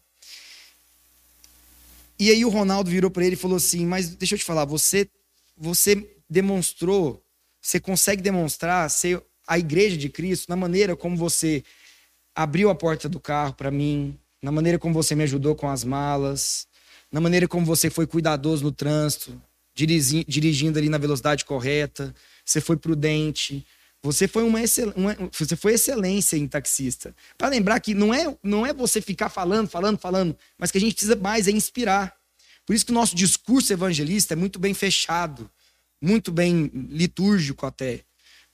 E 2.19 2.31
aí 2.31 2.43
o 2.43 2.49
Ronaldo 2.49 2.89
virou 2.89 3.11
para 3.11 3.25
ele 3.25 3.35
e 3.35 3.39
falou 3.39 3.57
assim: 3.57 3.85
Mas 3.85 4.09
deixa 4.09 4.35
eu 4.35 4.39
te 4.39 4.45
falar, 4.45 4.65
você, 4.65 5.07
você 5.55 6.07
demonstrou, 6.29 7.23
você 7.61 7.79
consegue 7.79 8.21
demonstrar 8.21 8.89
ser 8.89 9.21
a 9.47 9.57
igreja 9.57 9.95
de 9.95 10.09
Cristo 10.09 10.49
na 10.49 10.55
maneira 10.55 10.95
como 10.95 11.15
você 11.15 11.63
abriu 12.35 12.69
a 12.69 12.75
porta 12.75 13.07
do 13.07 13.19
carro 13.19 13.53
para 13.53 13.71
mim, 13.71 14.17
na 14.41 14.51
maneira 14.51 14.77
como 14.77 14.93
você 14.93 15.15
me 15.15 15.23
ajudou 15.23 15.55
com 15.55 15.69
as 15.69 15.83
malas, 15.83 16.67
na 17.11 17.21
maneira 17.21 17.47
como 17.47 17.65
você 17.65 17.89
foi 17.89 18.05
cuidadoso 18.05 18.63
no 18.63 18.71
trânsito, 18.71 19.41
dirigindo 19.73 20.77
ali 20.77 20.89
na 20.89 20.97
velocidade 20.97 21.45
correta, 21.45 22.13
você 22.43 22.59
foi 22.59 22.77
prudente, 22.77 23.65
você 24.03 24.27
foi 24.27 24.43
uma, 24.43 24.61
excel, 24.61 24.93
uma 24.95 25.15
você 25.31 25.55
foi 25.55 25.73
excelência 25.73 26.37
em 26.37 26.47
taxista. 26.47 27.15
Para 27.37 27.49
lembrar 27.49 27.79
que 27.79 27.93
não 27.93 28.13
é, 28.13 28.37
não 28.43 28.65
é 28.65 28.73
você 28.73 29.01
ficar 29.01 29.29
falando, 29.29 29.67
falando, 29.67 29.97
falando, 29.97 30.37
mas 30.57 30.71
que 30.71 30.77
a 30.77 30.81
gente 30.81 30.93
precisa 30.93 31.15
mais 31.15 31.47
é 31.47 31.51
inspirar. 31.51 32.15
Por 32.65 32.75
isso 32.75 32.85
que 32.85 32.91
o 32.91 32.95
nosso 32.95 33.15
discurso 33.15 33.71
evangelista 33.71 34.33
é 34.33 34.35
muito 34.35 34.59
bem 34.59 34.73
fechado, 34.73 35.49
muito 36.01 36.31
bem 36.31 36.69
litúrgico 36.89 37.65
até. 37.65 38.03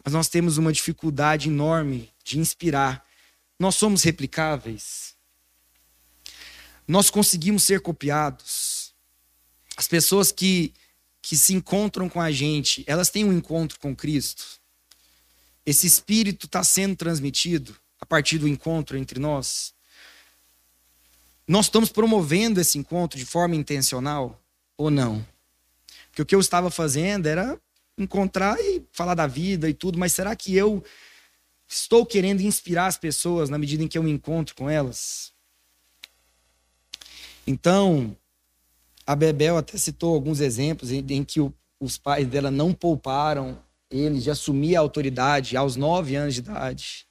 Mas 0.03 0.13
nós 0.13 0.27
temos 0.27 0.57
uma 0.57 0.71
dificuldade 0.71 1.49
enorme 1.49 2.09
de 2.23 2.39
inspirar. 2.39 3.05
Nós 3.59 3.75
somos 3.75 4.03
replicáveis. 4.03 5.15
Nós 6.87 7.09
conseguimos 7.09 7.63
ser 7.63 7.81
copiados. 7.81 8.93
As 9.75 9.87
pessoas 9.87 10.31
que, 10.31 10.73
que 11.21 11.37
se 11.37 11.53
encontram 11.53 12.09
com 12.09 12.21
a 12.21 12.31
gente, 12.31 12.83
elas 12.85 13.09
têm 13.09 13.23
um 13.23 13.33
encontro 13.33 13.79
com 13.79 13.95
Cristo. 13.95 14.61
Esse 15.65 15.87
espírito 15.87 16.45
está 16.45 16.63
sendo 16.63 16.95
transmitido 16.95 17.75
a 17.99 18.05
partir 18.05 18.37
do 18.37 18.47
encontro 18.47 18.97
entre 18.97 19.19
nós. 19.19 19.73
Nós 21.47 21.65
estamos 21.65 21.89
promovendo 21.89 22.59
esse 22.59 22.77
encontro 22.77 23.17
de 23.17 23.25
forma 23.25 23.55
intencional 23.55 24.41
ou 24.77 24.89
não? 24.89 25.25
Porque 26.09 26.21
o 26.21 26.25
que 26.25 26.35
eu 26.35 26.39
estava 26.39 26.69
fazendo 26.69 27.27
era 27.27 27.59
encontrar 27.97 28.59
e 28.59 28.83
falar 28.91 29.15
da 29.15 29.27
vida 29.27 29.69
e 29.69 29.73
tudo, 29.73 29.97
mas 29.97 30.13
será 30.13 30.35
que 30.35 30.55
eu 30.55 30.83
estou 31.67 32.05
querendo 32.05 32.41
inspirar 32.41 32.87
as 32.87 32.97
pessoas 32.97 33.49
na 33.49 33.57
medida 33.57 33.83
em 33.83 33.87
que 33.87 33.97
eu 33.97 34.03
me 34.03 34.11
encontro 34.11 34.55
com 34.55 34.69
elas? 34.69 35.31
Então, 37.45 38.15
a 39.05 39.15
Bebel 39.15 39.57
até 39.57 39.77
citou 39.77 40.13
alguns 40.13 40.39
exemplos 40.39 40.91
em, 40.91 41.23
que 41.23 41.39
o, 41.39 41.53
os 41.79 41.97
pais 41.97 42.27
dela 42.27 42.49
não 42.49 42.73
pouparam 42.73 43.61
ele 43.93 44.19
de 44.19 44.31
assumir 44.31 44.75
a 44.75 44.79
autoridade 44.79 45.55
aos 45.55 45.75
nove 45.75 46.15
anos 46.15 46.33
de 46.33 46.39
idade. 46.39 47.05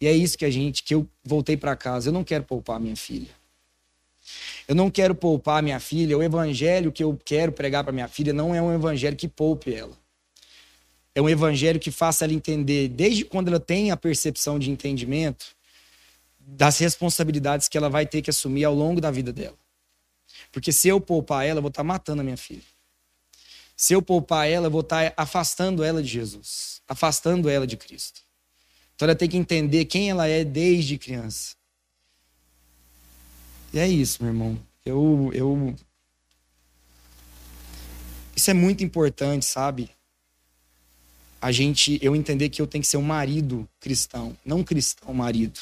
E 0.00 0.06
é 0.06 0.12
isso 0.12 0.38
que 0.38 0.44
a 0.44 0.50
gente, 0.50 0.82
que 0.82 0.94
eu 0.94 1.06
voltei 1.22 1.56
para 1.56 1.76
casa. 1.76 2.08
Eu 2.08 2.12
não 2.12 2.24
quero 2.24 2.44
poupar 2.44 2.80
minha 2.80 2.96
filha. 2.96 3.28
Eu 4.66 4.74
não 4.74 4.90
quero 4.90 5.14
poupar 5.14 5.62
minha 5.62 5.80
filha. 5.80 6.16
O 6.16 6.22
evangelho 6.22 6.92
que 6.92 7.02
eu 7.02 7.18
quero 7.24 7.52
pregar 7.52 7.82
para 7.82 7.92
minha 7.92 8.08
filha 8.08 8.32
não 8.32 8.54
é 8.54 8.62
um 8.62 8.74
evangelho 8.74 9.16
que 9.16 9.28
poupe 9.28 9.74
ela. 9.74 9.96
É 11.14 11.20
um 11.20 11.28
evangelho 11.28 11.80
que 11.80 11.90
faça 11.90 12.24
ela 12.24 12.32
entender, 12.32 12.88
desde 12.88 13.24
quando 13.24 13.48
ela 13.48 13.58
tem 13.58 13.90
a 13.90 13.96
percepção 13.96 14.58
de 14.58 14.70
entendimento, 14.70 15.56
das 16.38 16.78
responsabilidades 16.78 17.68
que 17.68 17.76
ela 17.76 17.90
vai 17.90 18.06
ter 18.06 18.22
que 18.22 18.30
assumir 18.30 18.64
ao 18.64 18.74
longo 18.74 19.00
da 19.00 19.10
vida 19.10 19.32
dela. 19.32 19.56
Porque 20.52 20.72
se 20.72 20.88
eu 20.88 21.00
poupar 21.00 21.44
ela, 21.44 21.58
eu 21.58 21.62
vou 21.62 21.70
estar 21.70 21.82
matando 21.82 22.20
a 22.20 22.24
minha 22.24 22.36
filha. 22.36 22.62
Se 23.78 23.92
eu 23.92 24.02
poupar 24.02 24.48
ela, 24.48 24.66
eu 24.66 24.70
vou 24.72 24.80
estar 24.80 25.14
afastando 25.16 25.84
ela 25.84 26.02
de 26.02 26.08
Jesus, 26.08 26.82
afastando 26.88 27.48
ela 27.48 27.64
de 27.64 27.76
Cristo. 27.76 28.20
Então 28.96 29.06
ela 29.06 29.14
tem 29.14 29.28
que 29.28 29.36
entender 29.36 29.84
quem 29.84 30.10
ela 30.10 30.26
é 30.26 30.42
desde 30.42 30.98
criança. 30.98 31.54
E 33.72 33.78
é 33.78 33.86
isso, 33.86 34.20
meu 34.20 34.32
irmão. 34.32 34.58
Eu, 34.84 35.30
eu... 35.32 35.76
Isso 38.34 38.50
é 38.50 38.54
muito 38.54 38.82
importante, 38.82 39.46
sabe? 39.46 39.88
A 41.40 41.52
gente, 41.52 42.00
eu 42.02 42.16
entender 42.16 42.48
que 42.48 42.60
eu 42.60 42.66
tenho 42.66 42.82
que 42.82 42.88
ser 42.88 42.96
um 42.96 43.02
marido 43.02 43.68
cristão, 43.78 44.36
não 44.44 44.64
cristão 44.64 45.14
marido. 45.14 45.60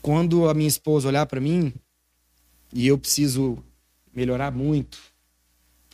Quando 0.00 0.48
a 0.48 0.54
minha 0.54 0.68
esposa 0.68 1.08
olhar 1.08 1.26
para 1.26 1.42
mim, 1.42 1.74
e 2.72 2.86
eu 2.86 2.96
preciso 2.96 3.62
melhorar 4.14 4.50
muito, 4.50 5.11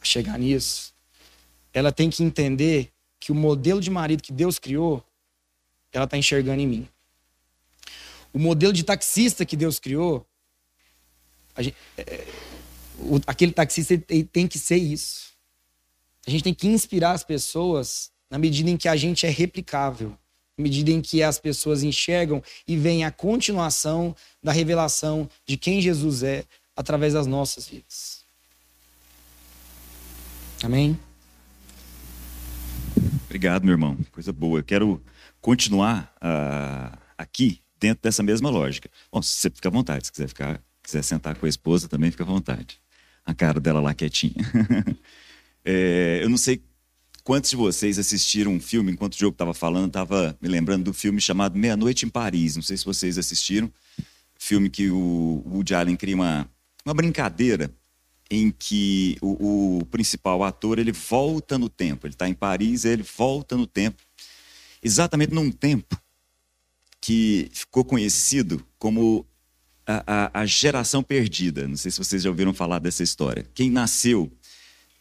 chegar 0.08 0.38
nisso, 0.38 0.92
ela 1.72 1.92
tem 1.92 2.10
que 2.10 2.22
entender 2.22 2.90
que 3.20 3.32
o 3.32 3.34
modelo 3.34 3.80
de 3.80 3.90
marido 3.90 4.22
que 4.22 4.32
Deus 4.32 4.58
criou, 4.58 5.04
ela 5.92 6.04
está 6.04 6.16
enxergando 6.16 6.60
em 6.60 6.66
mim. 6.66 6.88
O 8.32 8.38
modelo 8.38 8.72
de 8.72 8.84
taxista 8.84 9.44
que 9.44 9.56
Deus 9.56 9.78
criou, 9.78 10.26
gente, 11.58 11.76
é, 11.96 12.26
o, 12.98 13.20
aquele 13.26 13.52
taxista 13.52 13.96
tem, 13.98 14.24
tem 14.24 14.46
que 14.46 14.58
ser 14.58 14.76
isso. 14.76 15.28
A 16.26 16.30
gente 16.30 16.44
tem 16.44 16.54
que 16.54 16.68
inspirar 16.68 17.12
as 17.12 17.24
pessoas 17.24 18.10
na 18.30 18.38
medida 18.38 18.68
em 18.68 18.76
que 18.76 18.88
a 18.88 18.96
gente 18.96 19.24
é 19.24 19.30
replicável, 19.30 20.10
na 20.56 20.62
medida 20.62 20.90
em 20.90 21.00
que 21.00 21.22
as 21.22 21.38
pessoas 21.38 21.82
enxergam 21.82 22.42
e 22.66 22.76
veem 22.76 23.04
a 23.04 23.10
continuação 23.10 24.14
da 24.42 24.52
revelação 24.52 25.28
de 25.46 25.56
quem 25.56 25.80
Jesus 25.80 26.22
é 26.22 26.44
através 26.76 27.14
das 27.14 27.26
nossas 27.26 27.66
vidas. 27.66 28.17
Amém? 30.62 30.98
Obrigado, 33.26 33.64
meu 33.64 33.72
irmão. 33.72 33.96
Coisa 34.10 34.32
boa. 34.32 34.58
Eu 34.58 34.64
quero 34.64 35.02
continuar 35.40 36.12
uh, 36.16 36.98
aqui 37.16 37.60
dentro 37.78 38.02
dessa 38.02 38.22
mesma 38.22 38.50
lógica. 38.50 38.90
Bom, 39.12 39.22
se 39.22 39.32
você 39.32 39.50
fica 39.50 39.68
à 39.68 39.70
vontade, 39.70 40.06
se 40.06 40.12
quiser 40.12 40.28
ficar, 40.28 40.62
quiser 40.82 41.02
sentar 41.02 41.36
com 41.36 41.46
a 41.46 41.48
esposa, 41.48 41.88
também 41.88 42.10
fica 42.10 42.24
à 42.24 42.26
vontade. 42.26 42.80
A 43.24 43.34
cara 43.34 43.60
dela 43.60 43.80
lá 43.80 43.94
quietinha. 43.94 44.34
é, 45.64 46.20
eu 46.22 46.28
não 46.28 46.36
sei 46.36 46.62
quantos 47.22 47.50
de 47.50 47.56
vocês 47.56 47.98
assistiram 47.98 48.52
um 48.52 48.60
filme, 48.60 48.90
enquanto 48.90 49.14
o 49.14 49.18
jogo 49.18 49.34
estava 49.34 49.54
falando, 49.54 49.88
estava 49.88 50.36
me 50.40 50.48
lembrando 50.48 50.84
do 50.84 50.94
filme 50.94 51.20
chamado 51.20 51.56
Meia-Noite 51.58 52.06
em 52.06 52.08
Paris. 52.08 52.56
Não 52.56 52.62
sei 52.62 52.76
se 52.76 52.84
vocês 52.84 53.18
assistiram. 53.18 53.70
Filme 54.38 54.70
que 54.70 54.90
o 54.90 55.42
Woody 55.46 55.74
Allen 55.74 55.96
cria 55.96 56.14
uma, 56.14 56.48
uma 56.84 56.94
brincadeira 56.94 57.70
em 58.30 58.50
que 58.50 59.16
o, 59.20 59.78
o, 59.78 59.86
principal 59.86 60.44
ator 60.44 60.78
ele 60.78 60.92
volta 60.92 61.56
no 61.56 61.68
tempo. 61.68 62.06
Ele 62.06 62.14
está 62.14 62.28
em 62.28 62.34
Paris, 62.34 62.84
ele 62.84 63.02
volta 63.02 63.56
no 63.56 63.66
tempo, 63.66 64.02
exatamente 64.82 65.32
num 65.32 65.50
tempo 65.50 65.98
que 67.00 67.48
ficou 67.52 67.84
conhecido 67.84 68.64
como 68.78 69.26
a, 69.86 70.02
a, 70.06 70.40
a 70.42 70.46
geração 70.46 71.02
perdida. 71.02 71.66
Não 71.66 71.76
sei 71.76 71.90
se 71.90 71.98
vocês 71.98 72.22
já 72.22 72.28
ouviram 72.28 72.52
falar 72.52 72.78
dessa 72.78 73.02
história. 73.02 73.46
Quem 73.54 73.70
nasceu 73.70 74.30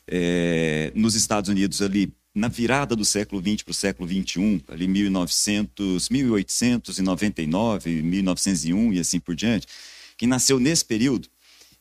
é, 0.08 0.92
nos 0.96 1.16
Estados 1.16 1.50
Unidos 1.50 1.82
ali 1.82 2.14
na 2.34 2.48
virada 2.48 2.96
do 2.96 3.04
século 3.04 3.42
XX 3.42 3.64
para 3.64 3.72
o 3.72 3.74
século 3.74 4.08
XXI, 4.08 4.64
ali 4.68 4.88
1900, 4.88 6.08
1899, 6.08 8.02
1901 8.04 8.94
e 8.94 9.00
assim 9.00 9.20
por 9.20 9.36
diante, 9.36 9.68
quem 10.16 10.30
nasceu 10.30 10.60
nesse 10.60 10.86
período 10.86 11.28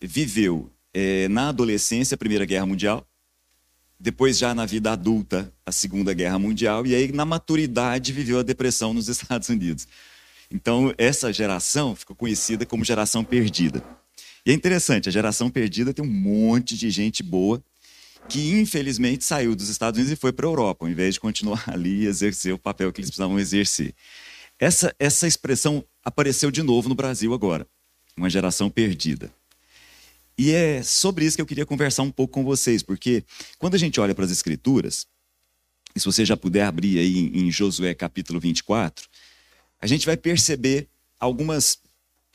viveu 0.01 0.71
é, 0.99 1.29
na 1.29 1.51
adolescência, 1.51 2.15
a 2.15 2.19
Primeira 2.19 2.47
Guerra 2.47 2.65
Mundial, 2.65 3.07
depois 4.01 4.39
já 4.39 4.55
na 4.55 4.65
vida 4.65 4.91
adulta, 4.91 5.53
a 5.67 5.71
Segunda 5.71 6.15
Guerra 6.15 6.39
Mundial, 6.39 6.87
e 6.87 6.95
aí 6.95 7.13
na 7.13 7.27
maturidade 7.27 8.15
viveu 8.15 8.39
a 8.39 8.43
depressão 8.43 8.95
nos 8.95 9.07
Estados 9.09 9.51
Unidos. 9.51 9.87
Então, 10.51 10.95
essa 10.97 11.31
geração 11.31 11.95
ficou 11.95 12.17
conhecida 12.17 12.65
como 12.65 12.83
geração 12.83 13.23
perdida. 13.23 13.85
E 14.47 14.53
é 14.53 14.55
interessante, 14.55 15.07
a 15.07 15.13
geração 15.13 15.51
perdida 15.51 15.93
tem 15.93 16.03
um 16.03 16.11
monte 16.11 16.75
de 16.79 16.89
gente 16.89 17.23
boa 17.23 17.63
que 18.27 18.59
infelizmente 18.59 19.23
saiu 19.23 19.55
dos 19.55 19.69
Estados 19.69 19.99
Unidos 19.99 20.17
e 20.17 20.21
foi 20.21 20.33
para 20.33 20.47
a 20.47 20.49
Europa, 20.49 20.87
ao 20.87 20.91
invés 20.91 21.15
de 21.15 21.21
continuar 21.21 21.63
ali 21.69 22.05
e 22.05 22.07
exercer 22.07 22.55
o 22.55 22.59
papel 22.59 22.91
que 22.91 23.03
eles 23.03 23.11
precisavam 23.11 23.39
exercer. 23.39 23.95
Essa, 24.59 24.95
essa 24.99 25.27
expressão 25.27 25.85
apareceu 26.03 26.51
de 26.51 26.63
novo 26.63 26.89
no 26.89 26.95
Brasil 26.95 27.35
agora, 27.35 27.67
uma 28.17 28.31
geração 28.31 28.71
perdida. 28.71 29.31
E 30.39 30.53
é 30.53 30.83
sobre 30.83 31.25
isso 31.25 31.37
que 31.37 31.43
eu 31.43 31.47
queria 31.47 31.65
conversar 31.65 32.03
um 32.03 32.11
pouco 32.11 32.35
com 32.35 32.45
vocês, 32.45 32.83
porque 32.83 33.25
quando 33.59 33.75
a 33.75 33.79
gente 33.79 33.99
olha 34.01 34.15
para 34.15 34.25
as 34.25 34.31
Escrituras, 34.31 35.07
e 35.95 36.01
se 36.01 36.05
você 36.05 36.25
já 36.25 36.37
puder 36.37 36.65
abrir 36.65 36.99
aí 36.99 37.31
em 37.33 37.51
Josué 37.51 37.95
capítulo 37.95 38.39
24, 38.39 39.09
a 39.81 39.87
gente 39.87 40.05
vai 40.05 40.17
perceber 40.17 40.89
algumas 41.19 41.79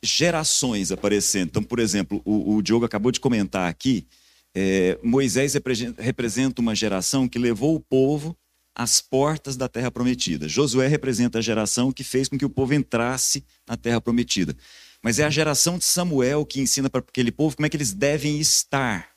gerações 0.02 0.92
aparecendo. 0.92 1.50
Então, 1.50 1.64
por 1.64 1.78
exemplo, 1.78 2.22
o, 2.26 2.56
o 2.56 2.62
Diogo 2.62 2.86
acabou 2.86 3.12
de 3.12 3.20
comentar 3.20 3.70
aqui, 3.70 4.08
é, 4.54 5.00
Moisés 5.04 5.54
representa 5.98 6.60
uma 6.60 6.76
geração 6.76 7.28
que 7.28 7.40
levou 7.40 7.76
o 7.76 7.80
povo 7.80 8.36
as 8.74 9.02
portas 9.02 9.58
da 9.58 9.68
terra 9.68 9.92
prometida. 9.92 10.48
Josué 10.48 10.88
representa 10.88 11.40
a 11.40 11.42
geração 11.42 11.92
que 11.92 12.04
fez 12.04 12.28
com 12.28 12.38
que 12.38 12.46
o 12.46 12.50
povo 12.50 12.74
entrasse 12.74 13.44
na 13.68 13.76
terra 13.76 14.00
prometida. 14.00 14.56
Mas 15.02 15.20
é 15.20 15.24
a 15.24 15.30
geração 15.30 15.78
de 15.78 15.86
Samuel 15.86 16.46
que 16.46 16.62
ensina 16.62 16.90
para 16.90 17.00
aquele 17.00 17.32
povo 17.32 17.56
como 17.56 17.66
é 17.66 17.70
que 17.70 17.78
eles 17.78 17.94
devem 17.94 18.40
estar 18.40 19.10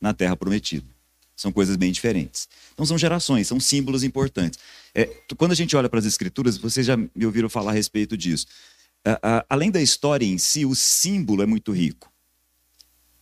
na 0.00 0.12
terra 0.12 0.36
prometida. 0.36 0.86
São 1.34 1.52
coisas 1.52 1.76
bem 1.76 1.92
diferentes. 1.92 2.48
Então 2.72 2.86
são 2.86 2.96
gerações, 2.96 3.46
são 3.46 3.60
símbolos 3.60 4.02
importantes. 4.02 4.58
É, 4.94 5.04
quando 5.36 5.52
a 5.52 5.54
gente 5.54 5.76
olha 5.76 5.88
para 5.88 5.98
as 5.98 6.06
escrituras, 6.06 6.56
vocês 6.56 6.86
já 6.86 6.96
me 6.96 7.26
ouviram 7.26 7.48
falar 7.48 7.72
a 7.72 7.74
respeito 7.74 8.16
disso. 8.16 8.46
além 9.48 9.70
da 9.70 9.80
história 9.80 10.24
em 10.24 10.38
si, 10.38 10.64
o 10.64 10.74
símbolo 10.74 11.42
é 11.42 11.46
muito 11.46 11.72
rico. 11.72 12.12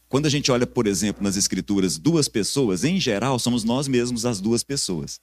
Quando 0.08 0.26
a 0.26 0.30
gente 0.30 0.50
olha, 0.52 0.66
por 0.66 0.86
exemplo, 0.86 1.24
nas 1.24 1.36
escrituras, 1.36 1.98
duas 1.98 2.28
pessoas, 2.28 2.84
em 2.84 3.00
geral, 3.00 3.36
somos 3.38 3.64
nós 3.64 3.88
mesmos 3.88 4.24
as 4.24 4.40
duas 4.40 4.62
pessoas. 4.62 5.20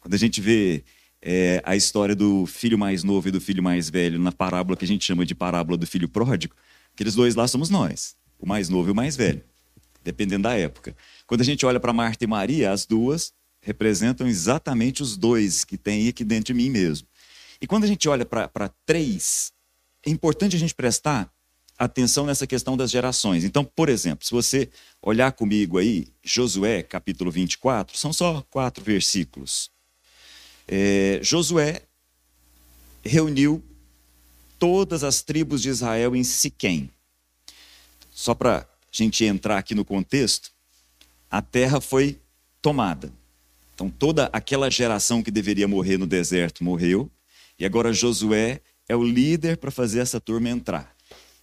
Quando 0.00 0.12
a 0.12 0.18
gente 0.18 0.38
vê 0.38 0.84
é, 1.26 1.62
a 1.64 1.74
história 1.74 2.14
do 2.14 2.44
filho 2.44 2.78
mais 2.78 3.02
novo 3.02 3.28
e 3.28 3.30
do 3.30 3.40
filho 3.40 3.62
mais 3.62 3.88
velho 3.88 4.18
na 4.18 4.30
parábola 4.30 4.76
que 4.76 4.84
a 4.84 4.88
gente 4.88 5.06
chama 5.06 5.24
de 5.24 5.34
parábola 5.34 5.78
do 5.78 5.86
filho 5.86 6.06
pródigo, 6.06 6.54
aqueles 6.92 7.14
dois 7.14 7.34
lá 7.34 7.48
somos 7.48 7.70
nós, 7.70 8.14
o 8.38 8.46
mais 8.46 8.68
novo 8.68 8.90
e 8.90 8.92
o 8.92 8.94
mais 8.94 9.16
velho, 9.16 9.42
dependendo 10.02 10.42
da 10.42 10.54
época. 10.54 10.94
Quando 11.26 11.40
a 11.40 11.44
gente 11.44 11.64
olha 11.64 11.80
para 11.80 11.94
Marta 11.94 12.22
e 12.22 12.26
Maria, 12.26 12.70
as 12.70 12.84
duas 12.84 13.32
representam 13.62 14.28
exatamente 14.28 15.02
os 15.02 15.16
dois 15.16 15.64
que 15.64 15.78
tem 15.78 16.06
aqui 16.08 16.22
dentro 16.22 16.52
de 16.52 16.54
mim 16.54 16.68
mesmo. 16.68 17.08
E 17.58 17.66
quando 17.66 17.84
a 17.84 17.86
gente 17.86 18.06
olha 18.06 18.26
para 18.26 18.68
três, 18.84 19.50
é 20.04 20.10
importante 20.10 20.54
a 20.54 20.58
gente 20.58 20.74
prestar 20.74 21.32
atenção 21.78 22.26
nessa 22.26 22.46
questão 22.46 22.76
das 22.76 22.90
gerações. 22.90 23.44
Então, 23.44 23.64
por 23.64 23.88
exemplo, 23.88 24.26
se 24.26 24.30
você 24.30 24.68
olhar 25.00 25.32
comigo 25.32 25.78
aí, 25.78 26.08
Josué, 26.22 26.82
capítulo 26.82 27.30
24, 27.30 27.96
são 27.96 28.12
só 28.12 28.44
quatro 28.50 28.84
versículos. 28.84 29.72
É, 30.66 31.20
Josué 31.22 31.82
reuniu 33.04 33.62
todas 34.58 35.04
as 35.04 35.22
tribos 35.22 35.60
de 35.60 35.68
Israel 35.68 36.16
em 36.16 36.24
Siquém. 36.24 36.90
Só 38.10 38.34
para 38.34 38.58
a 38.58 38.66
gente 38.90 39.24
entrar 39.24 39.58
aqui 39.58 39.74
no 39.74 39.84
contexto, 39.84 40.50
a 41.30 41.42
terra 41.42 41.80
foi 41.80 42.20
tomada. 42.62 43.12
Então, 43.74 43.90
toda 43.90 44.30
aquela 44.32 44.70
geração 44.70 45.22
que 45.22 45.30
deveria 45.30 45.66
morrer 45.66 45.98
no 45.98 46.06
deserto 46.06 46.62
morreu, 46.62 47.10
e 47.58 47.64
agora 47.64 47.92
Josué 47.92 48.60
é 48.88 48.94
o 48.94 49.02
líder 49.02 49.56
para 49.56 49.70
fazer 49.70 49.98
essa 49.98 50.20
turma 50.20 50.48
entrar. 50.48 50.94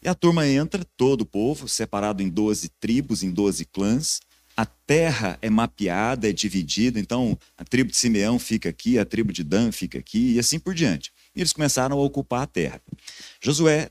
E 0.02 0.08
a 0.08 0.16
turma 0.16 0.48
entra, 0.48 0.84
todo 0.98 1.22
o 1.22 1.26
povo, 1.26 1.68
separado 1.68 2.24
em 2.24 2.30
12 2.30 2.70
tribos, 2.80 3.22
em 3.22 3.30
12 3.30 3.66
clãs. 3.66 4.20
A 4.62 4.66
terra 4.68 5.40
é 5.42 5.50
mapeada, 5.50 6.30
é 6.30 6.32
dividida, 6.32 7.00
então 7.00 7.36
a 7.58 7.64
tribo 7.64 7.90
de 7.90 7.98
Simeão 7.98 8.38
fica 8.38 8.70
aqui, 8.70 9.00
a 9.00 9.04
tribo 9.04 9.34
de 9.34 9.44
Dan 9.44 9.72
fica 9.72 9.98
aqui 9.98 10.34
e 10.34 10.40
assim 10.40 10.60
por 10.60 10.76
diante. 10.76 11.12
E 11.36 11.40
eles 11.40 11.52
começaram 11.52 11.98
a 11.98 12.00
ocupar 12.04 12.44
a 12.44 12.46
terra. 12.46 12.80
Josué 13.42 13.90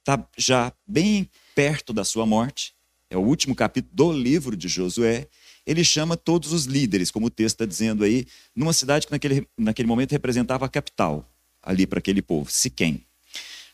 está 0.00 0.26
já 0.34 0.72
bem 0.86 1.28
perto 1.54 1.92
da 1.92 2.02
sua 2.02 2.24
morte, 2.24 2.72
é 3.10 3.16
o 3.18 3.20
último 3.20 3.54
capítulo 3.54 3.94
do 3.94 4.10
livro 4.10 4.56
de 4.56 4.68
Josué. 4.68 5.28
Ele 5.66 5.84
chama 5.84 6.16
todos 6.16 6.50
os 6.50 6.64
líderes, 6.64 7.10
como 7.10 7.26
o 7.26 7.30
texto 7.30 7.56
está 7.56 7.66
dizendo 7.66 8.02
aí, 8.02 8.26
numa 8.54 8.72
cidade 8.72 9.06
que 9.06 9.12
naquele, 9.12 9.46
naquele 9.54 9.86
momento 9.86 10.12
representava 10.12 10.64
a 10.64 10.68
capital 10.70 11.30
ali 11.62 11.86
para 11.86 11.98
aquele 11.98 12.22
povo, 12.22 12.50
Siquém. 12.50 13.04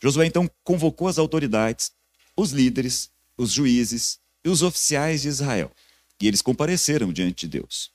Josué 0.03 0.27
então 0.27 0.51
convocou 0.65 1.07
as 1.07 1.19
autoridades, 1.19 1.93
os 2.37 2.51
líderes, 2.51 3.13
os 3.39 3.53
juízes 3.53 4.19
e 4.45 4.49
os 4.49 4.61
oficiais 4.61 5.23
de 5.23 5.29
Israel. 5.29 5.71
E 6.21 6.27
eles 6.27 6.43
compareceram 6.43 7.13
diante 7.13 7.47
de 7.47 7.59
Deus. 7.59 7.91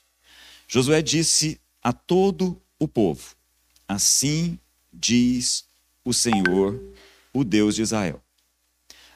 Josué 0.67 1.01
disse 1.01 1.59
a 1.81 1.93
todo 1.93 2.61
o 2.79 2.87
povo: 2.87 3.35
Assim 3.87 4.59
diz 4.91 5.65
o 6.03 6.13
Senhor, 6.13 6.81
o 7.33 7.43
Deus 7.43 7.75
de 7.75 7.81
Israel. 7.81 8.21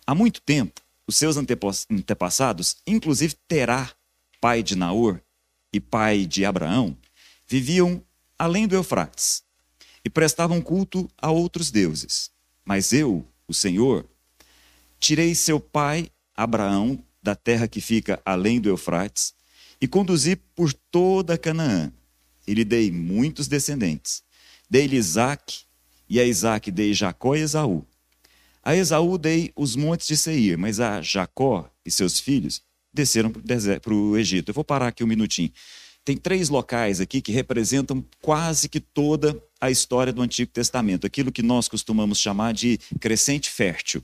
Há 0.05 0.15
muito 0.15 0.41
tempo, 0.41 0.81
os 1.07 1.17
seus 1.17 1.37
antepassados, 1.37 2.77
inclusive 2.85 3.35
Terá, 3.47 3.91
pai 4.39 4.63
de 4.63 4.75
Naor 4.75 5.21
e 5.73 5.79
pai 5.79 6.25
de 6.25 6.45
Abraão, 6.45 6.97
viviam 7.47 8.03
além 8.37 8.67
do 8.67 8.75
Eufrates 8.75 9.43
e 10.03 10.09
prestavam 10.09 10.61
culto 10.61 11.09
a 11.17 11.29
outros 11.29 11.69
deuses. 11.69 12.31
Mas 12.65 12.91
eu, 12.93 13.25
o 13.47 13.53
Senhor, 13.53 14.05
tirei 14.99 15.35
seu 15.35 15.59
pai, 15.59 16.09
Abraão, 16.35 17.03
da 17.21 17.35
terra 17.35 17.67
que 17.67 17.81
fica 17.81 18.21
além 18.25 18.59
do 18.59 18.69
Eufrates, 18.69 19.33
e 19.79 19.87
conduzi 19.87 20.35
por 20.35 20.73
toda 20.73 21.37
Canaã. 21.37 21.91
E 22.47 22.53
lhe 22.53 22.63
dei 22.63 22.91
muitos 22.91 23.47
descendentes. 23.47 24.23
Dei-lhe 24.69 24.95
Isaac, 24.95 25.61
e 26.09 26.19
a 26.19 26.25
Isaac 26.25 26.71
dei 26.71 26.93
Jacó 26.93 27.35
e 27.35 27.41
Esaú. 27.41 27.85
A 28.63 28.75
Esaú 28.75 29.17
dei 29.17 29.51
os 29.55 29.75
montes 29.75 30.07
de 30.07 30.15
Seir, 30.15 30.57
mas 30.57 30.79
a 30.79 31.01
Jacó 31.01 31.69
e 31.85 31.89
seus 31.89 32.19
filhos 32.19 32.61
desceram 32.93 33.31
para 33.31 33.93
o 33.93 34.17
Egito. 34.17 34.49
Eu 34.49 34.53
vou 34.53 34.63
parar 34.63 34.87
aqui 34.87 35.03
um 35.03 35.07
minutinho. 35.07 35.51
Tem 36.03 36.17
três 36.17 36.49
locais 36.49 36.99
aqui 36.99 37.21
que 37.21 37.31
representam 37.31 38.03
quase 38.21 38.67
que 38.67 38.79
toda 38.79 39.41
a 39.59 39.69
história 39.69 40.11
do 40.11 40.21
Antigo 40.21 40.51
Testamento, 40.51 41.05
aquilo 41.05 41.31
que 41.31 41.43
nós 41.43 41.67
costumamos 41.67 42.19
chamar 42.19 42.53
de 42.53 42.79
crescente 42.99 43.49
fértil. 43.49 44.03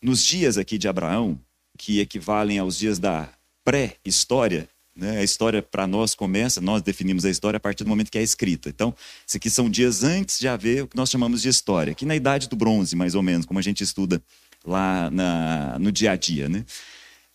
Nos 0.00 0.24
dias 0.24 0.58
aqui 0.58 0.76
de 0.76 0.88
Abraão, 0.88 1.40
que 1.82 1.98
equivalem 1.98 2.60
aos 2.60 2.78
dias 2.78 3.00
da 3.00 3.28
pré-história, 3.64 4.68
né? 4.94 5.18
a 5.18 5.24
história 5.24 5.60
para 5.60 5.84
nós 5.84 6.14
começa, 6.14 6.60
nós 6.60 6.80
definimos 6.80 7.24
a 7.24 7.30
história 7.30 7.56
a 7.56 7.60
partir 7.60 7.82
do 7.82 7.90
momento 7.90 8.08
que 8.08 8.18
é 8.18 8.22
escrita. 8.22 8.68
Então, 8.68 8.94
isso 9.26 9.36
aqui 9.36 9.50
são 9.50 9.68
dias 9.68 10.04
antes 10.04 10.38
de 10.38 10.46
haver 10.46 10.84
o 10.84 10.86
que 10.86 10.96
nós 10.96 11.10
chamamos 11.10 11.42
de 11.42 11.48
história, 11.48 11.92
que 11.92 12.06
na 12.06 12.14
idade 12.14 12.48
do 12.48 12.54
bronze, 12.54 12.94
mais 12.94 13.16
ou 13.16 13.22
menos, 13.22 13.44
como 13.44 13.58
a 13.58 13.62
gente 13.62 13.82
estuda 13.82 14.22
lá 14.64 15.10
na, 15.10 15.76
no 15.80 15.90
dia 15.90 16.12
a 16.12 16.16
dia. 16.16 16.48
Né? 16.48 16.64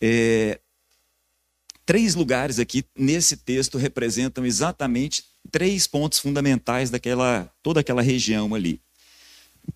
É, 0.00 0.58
três 1.84 2.14
lugares 2.14 2.58
aqui 2.58 2.86
nesse 2.96 3.36
texto 3.36 3.76
representam 3.76 4.46
exatamente 4.46 5.24
três 5.52 5.86
pontos 5.86 6.20
fundamentais 6.20 6.88
daquela 6.88 7.52
toda 7.62 7.80
aquela 7.80 8.00
região 8.00 8.54
ali. 8.54 8.80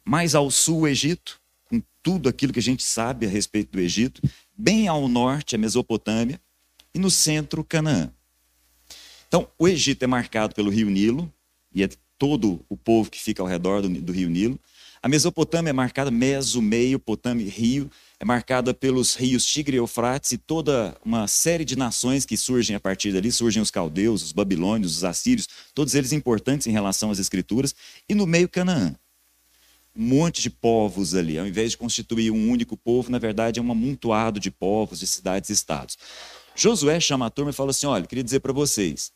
Mais 0.03 0.35
ao 0.35 0.51
sul, 0.51 0.81
o 0.81 0.89
Egito, 0.89 1.39
com 1.67 1.83
tudo 2.03 2.29
aquilo 2.29 2.55
que 2.55 2.59
a 2.59 2.63
gente 2.63 2.83
sabe 2.83 3.27
a 3.27 3.29
respeito 3.29 3.73
do 3.73 3.81
Egito, 3.81 4.23
bem 4.57 4.89
ao 4.89 5.09
norte, 5.09 5.55
a 5.55 5.59
Mesopotâmia, 5.59 6.41
e 6.95 6.99
no 6.99 7.11
centro, 7.11 7.65
Canaã. 7.65 8.13
Então, 9.29 9.49
o 9.59 9.67
Egito 9.67 10.03
é 10.03 10.07
marcado 10.07 10.55
pelo 10.55 10.71
rio 10.71 10.91
Nilo, 10.91 11.33
e 11.75 11.83
é 11.83 11.89
todo 12.19 12.65
o 12.69 12.77
povo 12.77 13.11
que 13.11 13.21
fica 13.21 13.43
ao 13.43 13.49
redor 13.49 13.81
do, 13.81 13.89
do 13.89 14.13
rio 14.13 14.29
Nilo. 14.29 14.61
A 15.03 15.09
Mesopotâmia 15.09 15.71
é 15.71 15.73
marcada, 15.73 16.11
Meso, 16.11 16.63
meio, 16.63 16.99
Potâmia, 16.99 17.51
rio, 17.51 17.91
é 18.21 18.25
marcada 18.25 18.73
pelos 18.73 19.17
rios 19.17 19.45
Tigre 19.45 19.77
e 19.77 19.79
Eufrates 19.79 20.31
e 20.31 20.39
toda 20.39 20.97
uma 21.05 21.27
série 21.27 21.65
de 21.65 21.77
nações 21.77 22.25
que 22.25 22.37
surgem 22.37 22.77
a 22.77 22.81
partir 22.81 23.13
dali. 23.13 23.33
Surgem 23.33 23.61
os 23.61 23.69
caldeus, 23.69 24.23
os 24.23 24.31
babilônios, 24.31 24.99
os 24.99 25.03
assírios, 25.03 25.49
todos 25.75 25.97
eles 25.97 26.13
importantes 26.13 26.69
em 26.69 26.71
relação 26.71 27.11
às 27.11 27.19
escrituras. 27.19 27.75
E 28.09 28.15
no 28.15 28.29
meio, 28.29 28.49
Canaã. 28.49 28.95
Um 29.95 30.05
monte 30.05 30.41
de 30.41 30.49
povos 30.49 31.15
ali. 31.15 31.39
Ao 31.39 31.47
invés 31.47 31.73
de 31.73 31.77
constituir 31.77 32.31
um 32.31 32.51
único 32.51 32.77
povo, 32.77 33.11
na 33.11 33.19
verdade 33.19 33.61
é 33.61 33.63
um 33.63 33.71
amontoado 33.71 34.41
de 34.41 34.51
povos, 34.51 35.01
de 35.01 35.07
cidades 35.07 35.51
e 35.51 35.53
estados. 35.53 35.99
Josué 36.55 37.01
chama 37.01 37.27
a 37.27 37.31
turma 37.31 37.51
e 37.51 37.55
fala 37.55 37.71
assim: 37.71 37.87
olha, 37.87 38.07
queria 38.07 38.25
dizer 38.25 38.41
para 38.41 38.53
vocês, 38.53 39.13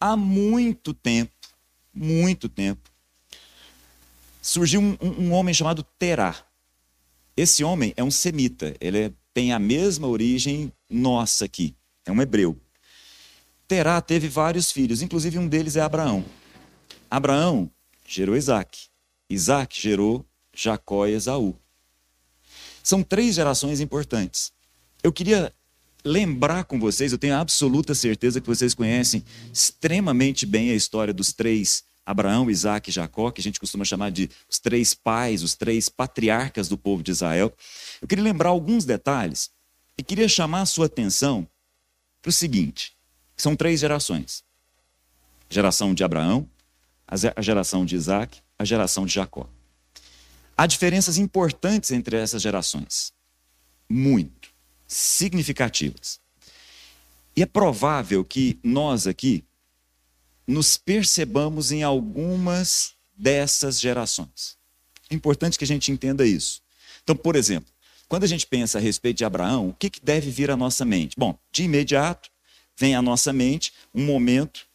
há 0.00 0.16
muito 0.16 0.92
tempo, 0.92 1.32
muito 1.92 2.48
tempo, 2.48 2.90
surgiu 4.42 4.80
um, 4.80 4.96
um 5.00 5.32
homem 5.32 5.54
chamado 5.54 5.84
Terá. 5.98 6.36
Esse 7.36 7.64
homem 7.64 7.92
é 7.96 8.04
um 8.04 8.10
semita, 8.10 8.76
ele 8.80 8.98
é, 8.98 9.12
tem 9.32 9.52
a 9.52 9.58
mesma 9.58 10.06
origem 10.06 10.72
nossa 10.88 11.44
aqui, 11.44 11.74
é 12.06 12.12
um 12.12 12.22
hebreu. 12.22 12.56
Terá 13.66 14.00
teve 14.00 14.28
vários 14.28 14.70
filhos, 14.70 15.02
inclusive 15.02 15.38
um 15.38 15.48
deles 15.48 15.74
é 15.74 15.80
Abraão. 15.80 16.24
Abraão 17.10 17.70
gerou 18.06 18.36
Isaac. 18.36 18.93
Isaac 19.28 19.80
gerou 19.80 20.24
Jacó 20.54 21.06
e 21.06 21.12
Esaú. 21.12 21.56
São 22.82 23.02
três 23.02 23.34
gerações 23.34 23.80
importantes. 23.80 24.52
Eu 25.02 25.12
queria 25.12 25.52
lembrar 26.04 26.64
com 26.64 26.78
vocês, 26.78 27.12
eu 27.12 27.18
tenho 27.18 27.34
absoluta 27.34 27.94
certeza 27.94 28.40
que 28.40 28.46
vocês 28.46 28.74
conhecem 28.74 29.24
extremamente 29.52 30.44
bem 30.44 30.70
a 30.70 30.74
história 30.74 31.14
dos 31.14 31.32
três 31.32 31.82
Abraão, 32.06 32.50
Isaac 32.50 32.90
e 32.90 32.92
Jacó, 32.92 33.30
que 33.30 33.40
a 33.40 33.44
gente 33.44 33.58
costuma 33.58 33.84
chamar 33.84 34.10
de 34.10 34.28
os 34.48 34.58
três 34.58 34.92
pais, 34.92 35.42
os 35.42 35.54
três 35.54 35.88
patriarcas 35.88 36.68
do 36.68 36.76
povo 36.76 37.02
de 37.02 37.10
Israel. 37.10 37.52
Eu 38.02 38.06
queria 38.06 38.22
lembrar 38.24 38.50
alguns 38.50 38.84
detalhes 38.84 39.50
e 39.96 40.02
queria 40.02 40.28
chamar 40.28 40.62
a 40.62 40.66
sua 40.66 40.86
atenção 40.86 41.48
para 42.20 42.28
o 42.28 42.32
seguinte: 42.32 42.92
são 43.36 43.56
três 43.56 43.80
gerações. 43.80 44.44
A 45.50 45.54
geração 45.54 45.94
de 45.94 46.04
Abraão, 46.04 46.48
a 47.06 47.42
geração 47.42 47.86
de 47.86 47.96
Isaac, 47.96 48.42
a 48.64 48.66
geração 48.66 49.06
de 49.06 49.14
Jacó. 49.14 49.48
Há 50.56 50.66
diferenças 50.66 51.18
importantes 51.18 51.90
entre 51.90 52.16
essas 52.16 52.42
gerações. 52.42 53.12
Muito 53.88 54.50
significativas. 54.86 56.18
E 57.36 57.42
é 57.42 57.46
provável 57.46 58.24
que 58.24 58.58
nós 58.62 59.06
aqui 59.06 59.44
nos 60.46 60.76
percebamos 60.76 61.72
em 61.72 61.82
algumas 61.82 62.94
dessas 63.16 63.80
gerações. 63.80 64.56
É 65.10 65.14
importante 65.14 65.58
que 65.58 65.64
a 65.64 65.66
gente 65.66 65.90
entenda 65.90 66.26
isso. 66.26 66.62
Então, 67.02 67.16
por 67.16 67.34
exemplo, 67.34 67.72
quando 68.08 68.24
a 68.24 68.28
gente 68.28 68.46
pensa 68.46 68.78
a 68.78 68.80
respeito 68.80 69.18
de 69.18 69.24
Abraão, 69.24 69.68
o 69.68 69.74
que, 69.74 69.90
que 69.90 70.00
deve 70.00 70.30
vir 70.30 70.50
à 70.50 70.56
nossa 70.56 70.84
mente? 70.84 71.16
Bom, 71.18 71.36
de 71.50 71.64
imediato 71.64 72.30
vem 72.76 72.94
à 72.94 73.02
nossa 73.02 73.32
mente 73.32 73.72
um 73.94 74.04
momento 74.04 74.66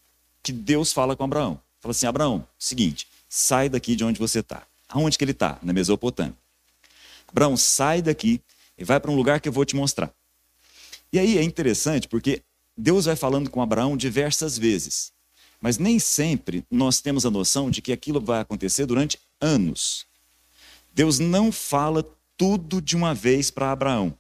que 0.44 0.52
Deus 0.52 0.92
fala 0.92 1.16
com 1.16 1.24
Abraão. 1.24 1.62
Fala 1.80 1.92
assim: 1.92 2.08
Abraão, 2.08 2.46
seguinte, 2.58 3.08
sai 3.30 3.70
daqui 3.70 3.96
de 3.96 4.04
onde 4.04 4.20
você 4.20 4.40
está. 4.40 4.64
Aonde 4.90 5.18
que 5.18 5.24
ele 5.24 5.32
está? 5.32 5.60
Na 5.62 5.72
Mesopotâmia. 5.72 6.36
Abraão, 7.28 7.56
sai 7.56 8.02
daqui 8.02 8.42
e 8.76 8.84
vai 8.84 9.00
para 9.00 9.12
um 9.12 9.16
lugar 9.16 9.40
que 9.40 9.48
eu 9.48 9.54
vou 9.54 9.64
te 9.64 9.76
mostrar. 9.76 10.12
E 11.14 11.20
aí 11.20 11.38
é 11.38 11.44
interessante 11.44 12.08
porque 12.08 12.42
Deus 12.76 13.06
vai 13.06 13.16
falando 13.16 13.50
com 13.50 13.62
Abraão 13.62 13.96
diversas 13.96 14.58
vezes, 14.58 15.12
mas 15.62 15.78
nem 15.78 16.00
sempre 16.00 16.66
nós 16.72 17.02
temos 17.02 17.26
a 17.26 17.30
noção 17.30 17.70
de 17.70 17.82
que 17.82 17.92
aquilo 17.92 18.20
vai 18.20 18.42
acontecer 18.42 18.86
durante 18.86 19.20
anos. 19.40 20.06
Deus 20.94 21.20
não 21.20 21.52
fala 21.52 22.06
tudo 22.38 22.82
de 22.82 22.96
uma 22.96 23.14
vez 23.14 23.52
para 23.52 23.72
Abraão. 23.72 24.16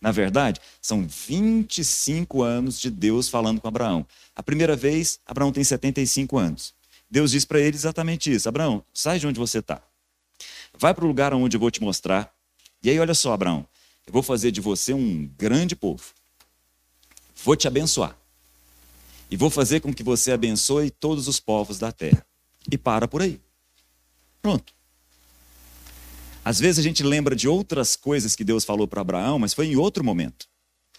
Na 0.00 0.12
verdade, 0.12 0.60
são 0.82 1.06
25 1.08 2.42
anos 2.42 2.78
de 2.78 2.90
Deus 2.90 3.28
falando 3.28 3.60
com 3.60 3.66
Abraão. 3.66 4.06
A 4.36 4.42
primeira 4.42 4.76
vez, 4.76 5.18
Abraão 5.24 5.50
tem 5.50 5.64
75 5.64 6.36
anos. 6.36 6.74
Deus 7.14 7.30
diz 7.30 7.44
para 7.44 7.60
ele 7.60 7.76
exatamente 7.76 8.32
isso: 8.32 8.48
Abraão, 8.48 8.84
sai 8.92 9.20
de 9.20 9.26
onde 9.28 9.38
você 9.38 9.60
está. 9.60 9.80
Vai 10.76 10.92
para 10.92 11.04
o 11.04 11.06
lugar 11.06 11.32
onde 11.32 11.56
eu 11.56 11.60
vou 11.60 11.70
te 11.70 11.80
mostrar. 11.80 12.34
E 12.82 12.90
aí, 12.90 12.98
olha 12.98 13.14
só, 13.14 13.32
Abraão, 13.32 13.64
eu 14.04 14.12
vou 14.12 14.20
fazer 14.20 14.50
de 14.50 14.60
você 14.60 14.92
um 14.92 15.30
grande 15.38 15.76
povo. 15.76 16.02
Vou 17.44 17.54
te 17.54 17.68
abençoar. 17.68 18.18
E 19.30 19.36
vou 19.36 19.48
fazer 19.48 19.78
com 19.78 19.94
que 19.94 20.02
você 20.02 20.32
abençoe 20.32 20.90
todos 20.90 21.28
os 21.28 21.38
povos 21.38 21.78
da 21.78 21.92
terra. 21.92 22.26
E 22.68 22.76
para 22.76 23.06
por 23.06 23.22
aí. 23.22 23.40
Pronto. 24.42 24.74
Às 26.44 26.58
vezes 26.58 26.80
a 26.80 26.82
gente 26.82 27.04
lembra 27.04 27.36
de 27.36 27.46
outras 27.46 27.94
coisas 27.94 28.34
que 28.34 28.42
Deus 28.42 28.64
falou 28.64 28.88
para 28.88 29.02
Abraão, 29.02 29.38
mas 29.38 29.54
foi 29.54 29.68
em 29.68 29.76
outro 29.76 30.02
momento. 30.02 30.48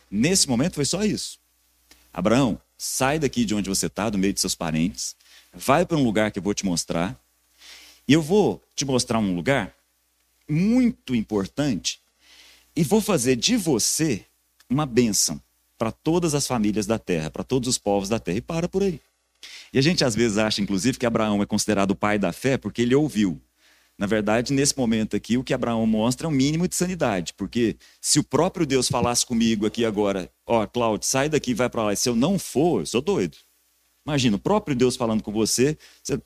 Nesse 0.10 0.48
momento 0.48 0.76
foi 0.76 0.86
só 0.86 1.04
isso. 1.04 1.40
Abraão, 2.14 2.58
sai 2.78 3.20
daqui 3.20 3.44
de 3.44 3.54
onde 3.54 3.68
você 3.68 3.88
está, 3.88 4.10
do 4.10 4.18
meio 4.18 4.32
de 4.32 4.40
seus 4.40 4.56
parentes, 4.56 5.14
vai 5.56 5.86
para 5.86 5.98
um 5.98 6.04
lugar 6.04 6.32
que 6.32 6.40
eu 6.40 6.44
vou 6.44 6.54
te 6.54 6.66
mostrar, 6.66 7.20
e 8.08 8.14
eu 8.14 8.22
vou 8.22 8.62
te 8.76 8.86
mostrar 8.86 9.20
um 9.20 9.36
lugar 9.36 9.74
muito 10.48 11.16
importante, 11.16 12.00
e 12.76 12.84
vou 12.84 13.02
fazer 13.02 13.36
de 13.36 13.58
você 13.58 14.26
uma 14.70 14.86
bênção 14.86 15.42
para 15.78 15.92
todas 15.92 16.36
as 16.36 16.48
famílias 16.48 16.86
da 16.86 17.00
terra, 17.00 17.30
para 17.30 17.44
todos 17.44 17.68
os 17.68 17.78
povos 17.78 18.10
da 18.10 18.20
terra, 18.20 18.38
e 18.38 18.42
para 18.42 18.68
por 18.68 18.84
aí. 18.84 19.00
E 19.74 19.80
a 19.80 19.82
gente 19.82 20.04
às 20.04 20.16
vezes 20.16 20.38
acha, 20.38 20.62
inclusive, 20.62 20.98
que 20.98 21.06
Abraão 21.06 21.42
é 21.42 21.46
considerado 21.46 21.92
o 21.92 21.96
pai 21.96 22.18
da 22.18 22.32
fé 22.32 22.58
porque 22.58 22.82
ele 22.82 22.96
ouviu. 22.96 23.42
Na 23.98 24.06
verdade, 24.06 24.52
nesse 24.52 24.78
momento 24.78 25.16
aqui, 25.16 25.38
o 25.38 25.44
que 25.44 25.54
Abraão 25.54 25.86
mostra 25.86 26.28
é 26.28 26.30
um 26.30 26.34
mínimo 26.34 26.68
de 26.68 26.76
sanidade, 26.76 27.34
porque 27.34 27.78
se 28.02 28.20
o 28.20 28.24
próprio 28.24 28.66
Deus 28.66 28.90
falasse 28.90 29.26
comigo 29.26 29.66
aqui 29.66 29.86
agora, 29.86 30.30
ó, 30.46 30.64
oh, 30.64 30.68
Cláudio, 30.68 31.08
sai 31.08 31.30
daqui 31.30 31.54
vai 31.54 31.70
para 31.70 31.84
lá, 31.84 31.94
e 31.94 31.98
se 31.98 32.10
eu 32.10 32.16
não 32.16 32.38
for, 32.38 32.82
eu 32.82 32.86
sou 32.86 33.02
doido. 33.02 33.38
Imagina, 34.06 34.36
o 34.36 34.40
próprio 34.40 34.76
Deus 34.76 34.96
falando 34.96 35.24
com 35.24 35.32
você, 35.32 35.78
você 36.04 36.22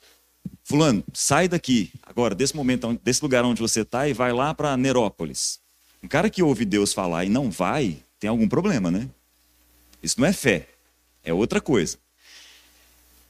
Fulano, 0.63 1.03
sai 1.13 1.47
daqui, 1.47 1.91
agora, 2.03 2.35
desse 2.35 2.55
momento, 2.55 2.99
desse 3.03 3.21
lugar 3.21 3.43
onde 3.43 3.61
você 3.61 3.81
está 3.81 4.07
e 4.07 4.13
vai 4.13 4.31
lá 4.31 4.53
para 4.53 4.77
Nerópolis. 4.77 5.59
Um 6.01 6.07
cara 6.07 6.29
que 6.29 6.43
ouve 6.43 6.63
Deus 6.65 6.93
falar 6.93 7.25
e 7.25 7.29
não 7.29 7.49
vai, 7.49 7.97
tem 8.19 8.29
algum 8.29 8.47
problema, 8.47 8.91
né? 8.91 9.09
Isso 10.01 10.19
não 10.19 10.27
é 10.27 10.33
fé, 10.33 10.67
é 11.23 11.33
outra 11.33 11.59
coisa. 11.59 11.97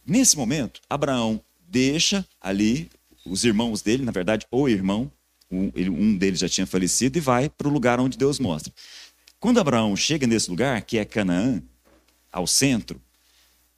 Nesse 0.05 0.37
momento, 0.37 0.81
Abraão 0.89 1.41
deixa 1.67 2.25
ali 2.41 2.89
os 3.25 3.43
irmãos 3.43 3.81
dele, 3.81 4.03
na 4.03 4.11
verdade, 4.11 4.45
o 4.51 4.67
irmão, 4.67 5.11
um 5.51 6.17
deles 6.17 6.39
já 6.39 6.49
tinha 6.49 6.67
falecido, 6.67 7.17
e 7.17 7.21
vai 7.21 7.49
para 7.49 7.67
o 7.67 7.71
lugar 7.71 7.99
onde 7.99 8.17
Deus 8.17 8.39
mostra. 8.39 8.71
Quando 9.39 9.59
Abraão 9.59 9.95
chega 9.95 10.27
nesse 10.27 10.49
lugar, 10.49 10.81
que 10.81 10.97
é 10.97 11.05
Canaã, 11.05 11.61
ao 12.31 12.45
centro, 12.45 13.01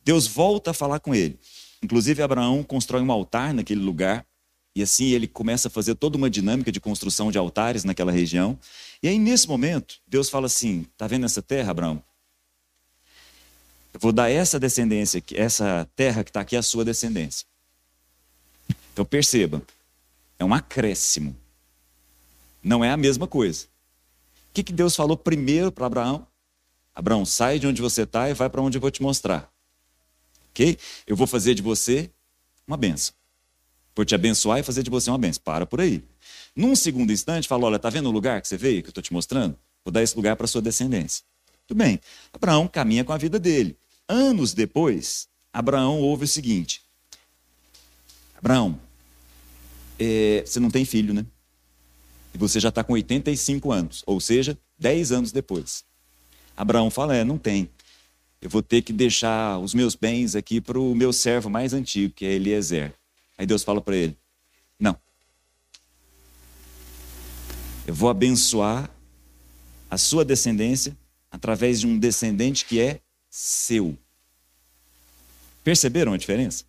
Deus 0.04 0.28
volta 0.28 0.72
a 0.72 0.74
falar 0.74 1.00
com 1.00 1.14
ele. 1.14 1.40
Inclusive, 1.84 2.22
Abraão 2.22 2.64
constrói 2.64 3.02
um 3.02 3.12
altar 3.12 3.54
naquele 3.54 3.82
lugar, 3.82 4.26
e 4.76 4.82
assim 4.82 5.10
ele 5.10 5.28
começa 5.28 5.68
a 5.68 5.72
fazer 5.72 5.96
toda 5.96 6.18
uma 6.18 6.30
dinâmica 6.30 6.72
de 6.72 6.80
construção 6.80 7.32
de 7.32 7.38
altares 7.38 7.84
naquela 7.84 8.12
região. 8.12 8.58
E 9.04 9.08
aí, 9.08 9.20
nesse 9.20 9.48
momento, 9.48 9.96
Deus 10.08 10.30
fala 10.30 10.46
assim: 10.46 10.86
Está 10.92 11.08
vendo 11.08 11.26
essa 11.26 11.42
terra, 11.42 11.72
Abraão? 11.72 12.02
Eu 13.94 14.00
vou 14.00 14.12
dar 14.12 14.30
essa 14.30 14.60
descendência, 14.60 15.22
essa 15.34 15.90
terra 15.96 16.24
que 16.24 16.30
está 16.30 16.42
aqui, 16.42 16.56
a 16.56 16.62
sua 16.62 16.86
descendência. 16.86 17.46
Então 18.94 19.04
perceba, 19.04 19.62
é 20.40 20.46
um 20.46 20.54
acréscimo. 20.54 21.36
Não 22.64 22.84
é 22.84 22.92
a 22.92 22.98
mesma 22.98 23.28
coisa. 23.28 23.66
O 24.50 24.54
que, 24.54 24.64
que 24.64 24.74
Deus 24.74 24.96
falou 24.96 25.18
primeiro 25.18 25.72
para 25.72 25.86
Abraão? 25.86 26.28
Abraão, 26.94 27.26
sai 27.26 27.58
de 27.58 27.68
onde 27.68 27.82
você 27.82 28.04
está 28.04 28.30
e 28.30 28.34
vai 28.34 28.50
para 28.50 28.62
onde 28.62 28.78
eu 28.78 28.82
vou 28.82 28.92
te 28.92 29.02
mostrar. 29.02 29.52
Ok? 30.52 30.78
Eu 31.08 31.16
vou 31.16 31.28
fazer 31.28 31.54
de 31.54 31.62
você 31.62 32.12
uma 32.68 32.78
benção. 32.78 33.14
Vou 33.96 34.06
te 34.06 34.16
abençoar 34.16 34.60
e 34.60 34.64
fazer 34.64 34.84
de 34.84 34.90
você 34.90 35.10
uma 35.10 35.18
benção. 35.18 35.42
Para 35.44 35.66
por 35.66 35.82
aí. 35.82 36.04
Num 36.56 36.76
segundo 36.76 37.12
instante, 37.12 37.48
fala: 37.48 37.66
olha, 37.66 37.76
está 37.78 37.90
vendo 37.90 38.10
o 38.10 38.12
lugar 38.12 38.42
que 38.42 38.48
você 38.48 38.58
veio, 38.58 38.82
que 38.82 38.88
eu 38.88 38.92
estou 38.92 39.04
te 39.04 39.14
mostrando? 39.14 39.58
Vou 39.84 39.92
dar 39.92 40.04
esse 40.04 40.16
lugar 40.16 40.36
para 40.36 40.48
sua 40.48 40.62
descendência. 40.62 41.24
Tudo 41.68 41.78
bem. 41.78 42.00
Abraão 42.34 42.68
caminha 42.68 43.04
com 43.04 43.14
a 43.14 43.18
vida 43.18 43.40
dele. 43.40 43.78
Anos 44.08 44.54
depois, 44.54 45.28
Abraão 45.52 46.00
ouve 46.00 46.26
o 46.26 46.28
seguinte: 46.28 46.82
Abraão, 48.38 48.80
é, 50.00 50.44
você 50.46 50.60
não 50.60 50.70
tem 50.70 50.86
filho, 50.86 51.14
né? 51.14 51.26
E 52.34 52.38
você 52.38 52.60
já 52.60 52.70
está 52.70 52.84
com 52.84 52.94
85 52.94 53.72
anos, 53.72 54.04
ou 54.06 54.20
seja, 54.20 54.58
10 54.80 55.12
anos 55.12 55.32
depois. 55.32 55.84
Abraão 56.56 56.90
fala: 56.90 57.16
É, 57.16 57.24
não 57.24 57.38
tem. 57.38 57.70
Eu 58.41 58.49
vou 58.49 58.63
ter 58.63 58.82
que 58.82 58.91
deixar 58.91 59.60
os 59.60 59.73
meus 59.73 59.93
bens 59.93 60.36
aqui 60.36 60.60
para 60.60 60.80
o 60.80 60.95
meu 60.95 61.13
servo 61.13 61.49
mais 61.49 61.73
antigo, 61.73 62.13
que 62.13 62.25
é 62.25 62.32
Eliezer. 62.32 62.93
Aí 63.38 63.45
Deus 63.45 63.63
fala 63.63 63.80
para 63.80 63.95
ele: 63.95 64.17
Não. 64.80 64.97
Eu 67.86 67.93
vou 67.93 68.10
abençoar 68.10 68.89
a 69.89 69.97
sua 69.97 70.25
descendência 70.25 70.97
através 71.30 71.80
de 71.80 71.88
um 71.88 71.99
descendente 71.99 72.65
que 72.65 72.80
é 72.80 72.99
seu. 73.30 73.97
Perceberam 75.63 76.13
a 76.13 76.17
diferença? 76.17 76.65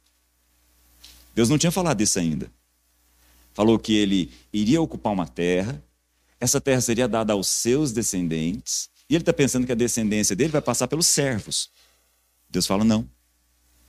Deus 1.34 1.48
não 1.48 1.56
tinha 1.56 1.72
falado 1.72 2.00
isso 2.02 2.18
ainda. 2.18 2.50
Falou 3.54 3.78
que 3.78 3.94
ele 3.94 4.30
iria 4.52 4.80
ocupar 4.80 5.12
uma 5.12 5.26
terra, 5.26 5.82
essa 6.38 6.60
terra 6.60 6.80
seria 6.80 7.08
dada 7.08 7.32
aos 7.32 7.48
seus 7.48 7.92
descendentes, 7.92 8.90
e 9.12 9.14
ele 9.14 9.20
está 9.20 9.32
pensando 9.34 9.66
que 9.66 9.72
a 9.72 9.74
descendência 9.74 10.34
dele 10.34 10.50
vai 10.50 10.62
passar 10.62 10.88
pelos 10.88 11.06
servos. 11.06 11.68
Deus 12.48 12.66
fala: 12.66 12.82
não. 12.82 13.06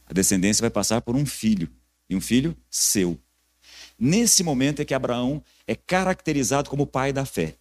A 0.06 0.12
descendência 0.12 0.60
vai 0.60 0.70
passar 0.70 1.00
por 1.00 1.16
um 1.16 1.26
filho, 1.26 1.70
e 2.10 2.16
um 2.16 2.20
filho 2.20 2.58
seu. 2.70 3.18
Nesse 3.98 4.44
momento 4.44 4.82
é 4.82 4.86
que 4.86 4.94
Abraão 4.94 5.42
é 5.66 5.76
caracterizado 5.76 6.70
como 6.70 6.86
pai 6.86 7.14
da 7.14 7.24
fé. 7.26 7.56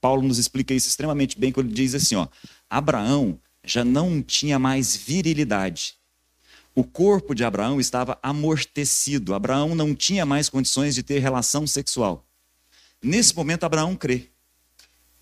Paulo 0.00 0.24
nos 0.26 0.38
explica 0.38 0.74
isso 0.74 0.88
extremamente 0.88 1.38
bem 1.38 1.52
quando 1.52 1.66
ele 1.66 1.76
diz 1.76 1.94
assim: 1.94 2.16
ó, 2.16 2.26
Abraão 2.68 3.40
já 3.62 3.84
não 3.84 4.20
tinha 4.20 4.58
mais 4.58 4.96
virilidade, 4.96 5.94
o 6.74 6.82
corpo 6.82 7.32
de 7.32 7.44
Abraão 7.44 7.78
estava 7.78 8.18
amortecido. 8.20 9.36
Abraão 9.36 9.72
não 9.72 9.94
tinha 9.94 10.26
mais 10.26 10.48
condições 10.48 10.96
de 10.96 11.04
ter 11.04 11.20
relação 11.20 11.64
sexual. 11.64 12.26
Nesse 13.00 13.36
momento, 13.36 13.62
Abraão 13.62 13.94
crê 13.94 14.30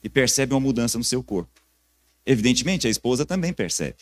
e 0.02 0.08
percebe 0.08 0.54
uma 0.54 0.60
mudança 0.60 0.96
no 0.96 1.04
seu 1.04 1.22
corpo. 1.22 1.55
Evidentemente, 2.26 2.86
a 2.86 2.90
esposa 2.90 3.24
também 3.24 3.52
percebe. 3.52 3.98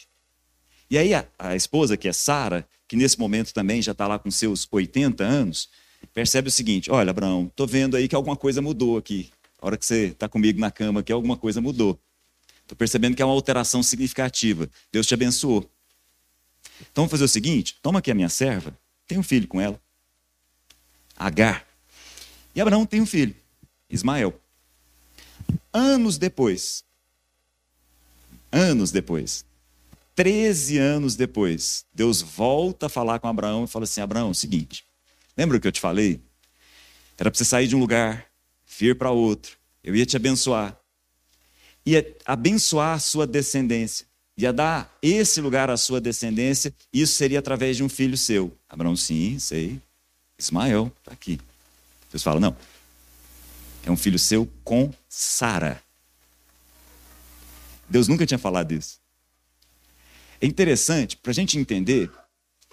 E 0.90 0.96
aí, 0.96 1.14
a, 1.14 1.26
a 1.38 1.54
esposa, 1.54 1.96
que 1.96 2.08
é 2.08 2.12
Sara, 2.12 2.66
que 2.88 2.96
nesse 2.96 3.18
momento 3.18 3.52
também 3.52 3.82
já 3.82 3.92
está 3.92 4.06
lá 4.06 4.18
com 4.18 4.30
seus 4.30 4.66
80 4.70 5.22
anos, 5.22 5.68
percebe 6.12 6.48
o 6.48 6.50
seguinte: 6.50 6.90
olha, 6.90 7.10
Abraão, 7.10 7.46
estou 7.46 7.66
vendo 7.66 7.96
aí 7.96 8.08
que 8.08 8.14
alguma 8.14 8.36
coisa 8.36 8.62
mudou 8.62 8.96
aqui. 8.96 9.30
A 9.60 9.66
hora 9.66 9.76
que 9.76 9.84
você 9.84 10.06
está 10.06 10.28
comigo 10.28 10.58
na 10.58 10.70
cama, 10.70 11.02
que 11.02 11.12
alguma 11.12 11.36
coisa 11.36 11.60
mudou. 11.60 11.98
Estou 12.62 12.76
percebendo 12.76 13.14
que 13.14 13.22
é 13.22 13.24
uma 13.24 13.34
alteração 13.34 13.82
significativa. 13.82 14.68
Deus 14.90 15.06
te 15.06 15.14
abençoou. 15.14 15.70
Então 16.80 17.02
vamos 17.02 17.10
fazer 17.10 17.24
o 17.24 17.28
seguinte: 17.28 17.76
toma 17.82 17.98
aqui 17.98 18.10
a 18.10 18.14
minha 18.14 18.28
serva, 18.28 18.76
tem 19.06 19.18
um 19.18 19.22
filho 19.22 19.46
com 19.46 19.60
ela, 19.60 19.80
Agar. 21.16 21.66
E 22.54 22.60
Abraão 22.60 22.86
tem 22.86 23.00
um 23.00 23.06
filho, 23.06 23.34
Ismael. 23.88 24.38
Anos 25.72 26.18
depois, 26.18 26.84
anos 28.54 28.92
depois, 28.92 29.44
13 30.14 30.78
anos 30.78 31.16
depois, 31.16 31.84
Deus 31.92 32.22
volta 32.22 32.86
a 32.86 32.88
falar 32.88 33.18
com 33.18 33.26
Abraão 33.26 33.64
e 33.64 33.66
fala 33.66 33.84
assim: 33.84 34.00
Abraão, 34.00 34.28
é 34.28 34.30
o 34.30 34.34
seguinte, 34.34 34.84
lembra 35.36 35.56
o 35.56 35.60
que 35.60 35.66
eu 35.66 35.72
te 35.72 35.80
falei? 35.80 36.20
Era 37.18 37.30
para 37.30 37.38
você 37.38 37.44
sair 37.44 37.66
de 37.66 37.74
um 37.74 37.80
lugar, 37.80 38.26
vir 38.78 38.96
para 38.96 39.10
outro, 39.10 39.56
eu 39.82 39.94
ia 39.94 40.06
te 40.06 40.16
abençoar, 40.16 40.78
ia 41.84 42.16
abençoar 42.24 42.94
a 42.94 42.98
sua 42.98 43.26
descendência. 43.26 44.06
ia 44.36 44.52
dar 44.52 44.96
esse 45.02 45.40
lugar 45.40 45.68
à 45.68 45.76
sua 45.76 46.00
descendência, 46.00 46.72
isso 46.92 47.14
seria 47.14 47.40
através 47.40 47.76
de 47.76 47.82
um 47.82 47.88
filho 47.88 48.16
seu. 48.16 48.56
Abraão, 48.68 48.96
sim, 48.96 49.38
sei. 49.38 49.80
Ismael, 50.38 50.92
está 50.98 51.12
aqui. 51.12 51.40
Deus 52.10 52.22
fala, 52.22 52.40
não. 52.40 52.56
É 53.84 53.90
um 53.90 53.96
filho 53.96 54.18
seu 54.18 54.48
com 54.64 54.92
Sara. 55.08 55.83
Deus 57.94 58.08
nunca 58.08 58.26
tinha 58.26 58.38
falado 58.38 58.72
isso. 58.72 58.98
É 60.40 60.46
interessante 60.46 61.16
para 61.16 61.30
a 61.30 61.34
gente 61.34 61.56
entender 61.56 62.10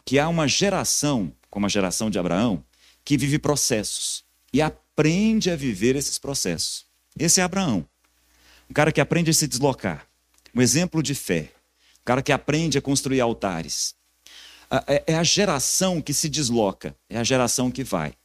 que 0.03 0.17
há 0.17 0.27
uma 0.27 0.47
geração, 0.47 1.31
como 1.47 1.67
a 1.67 1.69
geração 1.69 2.09
de 2.09 2.17
Abraão, 2.17 2.65
que 3.05 3.15
vive 3.19 3.37
processos 3.37 4.25
e 4.51 4.63
aprende 4.63 5.51
a 5.51 5.55
viver 5.55 5.95
esses 5.95 6.17
processos. 6.17 6.87
Esse 7.19 7.39
é 7.39 7.43
Abraão. 7.43 7.85
Um 8.67 8.73
cara 8.73 8.91
que 8.91 8.99
aprende 8.99 9.29
a 9.29 9.33
se 9.35 9.47
deslocar. 9.47 10.07
Um 10.55 10.59
exemplo 10.61 11.03
de 11.03 11.13
fé. 11.13 11.51
Um 11.99 12.05
cara 12.05 12.23
que 12.23 12.31
aprende 12.31 12.79
a 12.79 12.81
construir 12.81 13.21
altares. 13.21 13.93
É, 14.87 15.13
é 15.13 15.15
a 15.15 15.23
geração 15.23 16.01
que 16.01 16.15
se 16.15 16.29
desloca, 16.29 16.95
é 17.07 17.19
a 17.19 17.23
geração 17.23 17.69
que 17.69 17.83
vai. 17.83 18.15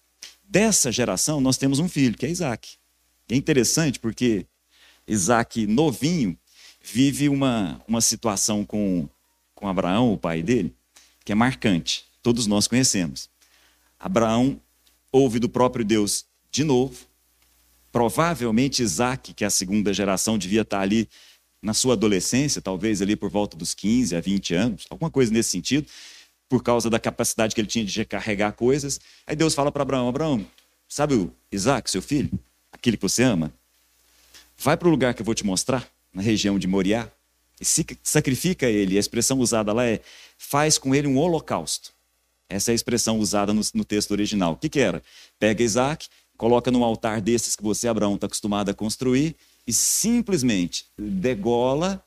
Dessa 0.43 0.91
geração, 0.91 1.43
nós 1.43 1.59
temos 1.59 1.79
um 1.79 1.91
filho, 1.91 2.17
que 2.17 2.25
é 2.25 2.31
Isaac. 2.31 2.79
É 3.29 3.37
interessante 3.37 3.99
porque 3.99 4.47
Isaac, 5.07 5.67
novinho, 5.67 6.39
vive 6.93 7.29
uma, 7.29 7.83
uma 7.89 8.01
situação 8.01 8.65
com, 8.65 9.09
com 9.55 9.67
Abraão, 9.67 10.13
o 10.13 10.19
pai 10.19 10.43
dele, 10.43 10.73
que 11.25 11.33
é 11.33 11.35
marcante. 11.35 12.05
Todos 12.23 12.47
nós 12.47 12.69
conhecemos. 12.69 13.29
Abraão 13.99 14.61
ouve 15.11 15.39
do 15.39 15.49
próprio 15.49 15.85
Deus 15.85 16.25
de 16.51 16.63
novo. 16.63 17.07
Provavelmente 17.91 18.83
Isaac, 18.83 19.35
que 19.35 19.43
é 19.43 19.47
a 19.47 19.51
segunda 19.51 19.93
geração, 19.93 20.39
devia 20.39 20.63
estar 20.63 20.81
ali 20.81 21.09
na 21.61 21.75
sua 21.75 21.95
adolescência, 21.95 22.63
talvez 22.63 23.03
ali 23.03 23.17
por 23.17 23.31
volta 23.31 23.57
dos 23.57 23.75
15 23.75 24.15
a 24.15 24.21
20 24.21 24.55
anos, 24.55 24.87
alguma 24.89 25.11
coisa 25.11 25.33
nesse 25.33 25.51
sentido, 25.51 25.89
por 26.49 26.63
causa 26.63 26.89
da 26.89 27.01
capacidade 27.01 27.55
que 27.55 27.61
ele 27.61 27.69
tinha 27.69 27.85
de 27.85 27.99
recarregar 27.99 28.53
coisas. 28.53 29.01
Aí 29.27 29.35
Deus 29.35 29.55
fala 29.55 29.73
para 29.73 29.83
Abraão: 29.83 30.09
Abraão, 30.09 30.47
sabe 30.89 31.15
o 31.15 31.33
Isaac, 31.51 31.91
seu 31.91 32.03
filho, 32.03 32.31
aquele 32.71 32.97
que 32.97 33.03
você 33.03 33.25
ama? 33.25 33.53
Vai 34.57 34.77
para 34.77 34.87
o 34.87 34.91
lugar 34.91 35.15
que 35.15 35.23
eu 35.23 35.27
vou 35.27 35.35
te 35.35 35.45
mostrar, 35.45 35.91
na 36.17 36.23
região 36.23 36.59
de 36.59 36.67
Moriá, 36.67 37.11
e 37.61 37.65
sacrifica 38.03 38.67
ele. 38.67 38.97
A 38.97 39.01
expressão 39.01 39.39
usada 39.39 39.73
lá 39.73 39.85
é: 39.85 40.01
faz 40.39 40.79
com 40.79 40.95
ele 40.95 41.07
um 41.07 41.19
holocausto. 41.19 41.93
Essa 42.49 42.71
é 42.71 42.73
a 42.73 42.75
expressão 42.75 43.19
usada 43.19 43.53
no, 43.53 43.61
no 43.75 43.85
texto 43.85 44.13
original. 44.13 44.55
O 44.55 44.57
que, 44.57 44.69
que 44.69 44.81
era? 44.81 45.03
Pega 45.39 45.63
Isaac, 45.63 46.09
coloca 46.39 46.71
num 46.71 46.83
altar 46.83 47.21
desses 47.21 47.55
que 47.55 47.63
você, 47.63 47.87
Abraão, 47.87 48.15
está 48.15 48.27
acostumado 48.27 48.71
a 48.71 48.75
construir 48.75 49.37
e 49.67 49.73
simplesmente 49.73 50.87
degola 50.97 52.03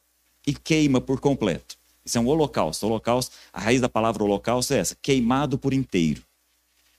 e 0.48 0.54
queima 0.54 1.00
por 1.00 1.20
completo. 1.20 1.78
Isso 2.04 2.18
é 2.18 2.22
um 2.22 2.28
holocausto. 2.28 2.88
Holocausto, 2.88 3.36
a 3.54 3.60
raiz 3.60 3.80
da 3.80 3.90
palavra 3.90 4.24
holocausto 4.24 4.74
é 4.74 4.80
essa: 4.80 4.98
queimado 5.02 5.58
por 5.58 5.72
inteiro. 5.72 6.24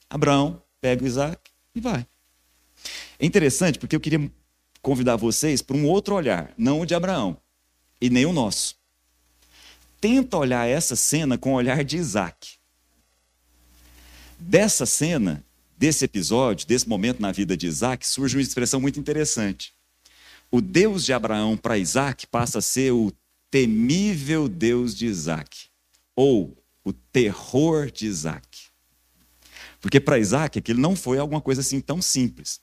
Abraão 0.08 0.62
pega 0.80 1.02
o 1.02 1.06
Isaac 1.06 1.40
e 1.74 1.80
vai. 1.80 2.06
É 3.18 3.26
interessante 3.26 3.78
porque 3.78 3.96
eu 3.96 4.00
queria 4.00 4.30
convidar 4.82 5.16
vocês 5.16 5.62
para 5.62 5.76
um 5.76 5.86
outro 5.86 6.14
olhar, 6.14 6.52
não 6.56 6.80
o 6.80 6.86
de 6.86 6.94
Abraão 6.94 7.36
e 8.00 8.08
nem 8.08 8.26
o 8.26 8.32
nosso. 8.32 8.76
Tenta 10.00 10.38
olhar 10.38 10.66
essa 10.66 10.96
cena 10.96 11.36
com 11.36 11.52
o 11.52 11.56
olhar 11.56 11.84
de 11.84 11.96
Isaac. 11.96 12.58
Dessa 14.38 14.86
cena, 14.86 15.44
desse 15.76 16.04
episódio, 16.04 16.66
desse 16.66 16.88
momento 16.88 17.20
na 17.20 17.30
vida 17.30 17.56
de 17.56 17.66
Isaac, 17.66 18.06
surge 18.06 18.36
uma 18.36 18.42
expressão 18.42 18.80
muito 18.80 18.98
interessante. 18.98 19.74
O 20.50 20.60
Deus 20.60 21.04
de 21.04 21.12
Abraão 21.12 21.56
para 21.56 21.78
Isaac 21.78 22.26
passa 22.26 22.58
a 22.58 22.62
ser 22.62 22.92
o 22.92 23.12
temível 23.50 24.48
Deus 24.48 24.96
de 24.96 25.06
Isaac, 25.06 25.68
ou 26.16 26.56
o 26.82 26.92
terror 26.92 27.90
de 27.90 28.06
Isaac. 28.06 28.46
Porque 29.80 30.00
para 30.00 30.18
Isaac 30.18 30.58
aquilo 30.58 30.80
não 30.80 30.96
foi 30.96 31.18
alguma 31.18 31.40
coisa 31.40 31.60
assim 31.60 31.80
tão 31.80 32.00
simples. 32.00 32.60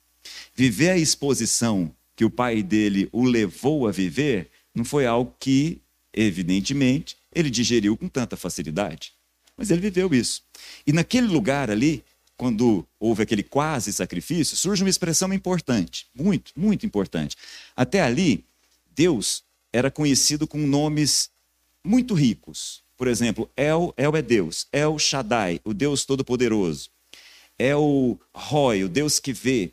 Viver 0.54 0.90
a 0.90 0.98
exposição 0.98 1.94
que 2.18 2.24
o 2.24 2.30
pai 2.30 2.64
dele 2.64 3.08
o 3.12 3.22
levou 3.22 3.86
a 3.86 3.92
viver 3.92 4.50
não 4.74 4.84
foi 4.84 5.06
algo 5.06 5.32
que, 5.38 5.80
evidentemente, 6.12 7.16
ele 7.32 7.48
digeriu 7.48 7.96
com 7.96 8.08
tanta 8.08 8.36
facilidade. 8.36 9.12
Mas 9.56 9.70
ele 9.70 9.80
viveu 9.80 10.12
isso. 10.12 10.42
E 10.84 10.92
naquele 10.92 11.28
lugar 11.28 11.70
ali, 11.70 12.02
quando 12.36 12.84
houve 12.98 13.22
aquele 13.22 13.44
quase 13.44 13.92
sacrifício, 13.92 14.56
surge 14.56 14.82
uma 14.82 14.90
expressão 14.90 15.32
importante, 15.32 16.08
muito, 16.12 16.50
muito 16.56 16.84
importante. 16.84 17.36
Até 17.76 18.00
ali, 18.00 18.44
Deus 18.96 19.44
era 19.72 19.88
conhecido 19.88 20.44
com 20.44 20.58
nomes 20.58 21.30
muito 21.84 22.14
ricos. 22.14 22.82
Por 22.96 23.06
exemplo, 23.06 23.48
El, 23.56 23.94
El 23.96 24.16
é 24.16 24.22
Deus, 24.22 24.66
El 24.72 24.98
Shaddai, 24.98 25.60
o 25.62 25.72
Deus 25.72 26.04
Todo-Poderoso. 26.04 26.90
El 27.56 28.18
Roy, 28.34 28.82
o 28.82 28.88
Deus 28.88 29.20
que 29.20 29.32
vê. 29.32 29.72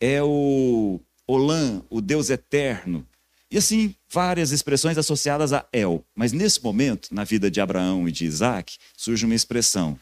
El 0.00 1.00
Olam, 1.32 1.82
o 1.88 2.02
Deus 2.02 2.28
Eterno. 2.28 3.06
E 3.50 3.56
assim, 3.56 3.94
várias 4.10 4.50
expressões 4.50 4.98
associadas 4.98 5.52
a 5.54 5.66
El. 5.72 6.04
Mas 6.14 6.30
nesse 6.30 6.62
momento, 6.62 7.08
na 7.10 7.24
vida 7.24 7.50
de 7.50 7.58
Abraão 7.58 8.06
e 8.06 8.12
de 8.12 8.26
Isaac, 8.26 8.76
surge 8.94 9.24
uma 9.24 9.34
expressão: 9.34 9.98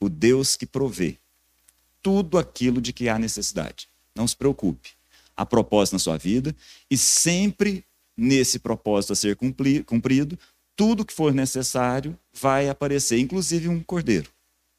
o 0.00 0.08
Deus 0.08 0.56
que 0.56 0.64
provê 0.64 1.18
tudo 2.02 2.38
aquilo 2.38 2.80
de 2.80 2.90
que 2.90 3.10
há 3.10 3.18
necessidade. 3.18 3.86
Não 4.14 4.26
se 4.26 4.34
preocupe. 4.34 4.90
Há 5.36 5.44
propósito 5.44 5.92
na 5.92 5.98
sua 5.98 6.16
vida 6.16 6.56
e 6.90 6.96
sempre 6.96 7.84
nesse 8.16 8.58
propósito 8.58 9.12
a 9.12 9.16
ser 9.16 9.36
cumprido, 9.36 10.38
tudo 10.74 11.04
que 11.04 11.12
for 11.12 11.34
necessário 11.34 12.18
vai 12.32 12.70
aparecer, 12.70 13.18
inclusive 13.18 13.68
um 13.68 13.82
cordeiro. 13.82 14.30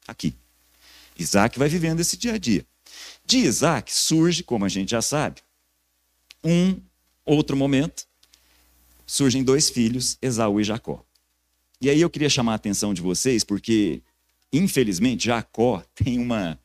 Aqui. 0.08 0.34
Isaac 1.16 1.56
vai 1.56 1.68
vivendo 1.68 2.00
esse 2.00 2.16
dia 2.16 2.34
a 2.34 2.38
dia. 2.38 2.66
De 3.24 3.38
Isaac 3.38 3.92
surge, 3.92 4.42
como 4.42 4.64
a 4.64 4.68
gente 4.68 4.90
já 4.90 5.00
sabe, 5.00 5.43
um 6.44 6.80
outro 7.24 7.56
momento, 7.56 8.06
surgem 9.06 9.42
dois 9.42 9.70
filhos, 9.70 10.18
Esaú 10.20 10.60
e 10.60 10.64
Jacó. 10.64 11.04
E 11.80 11.90
aí 11.90 12.00
eu 12.00 12.10
queria 12.10 12.28
chamar 12.28 12.52
a 12.52 12.56
atenção 12.56 12.92
de 12.92 13.00
vocês, 13.00 13.42
porque, 13.42 14.02
infelizmente, 14.52 15.26
Jacó 15.26 15.82
tem 15.94 16.18
uma, 16.18 16.58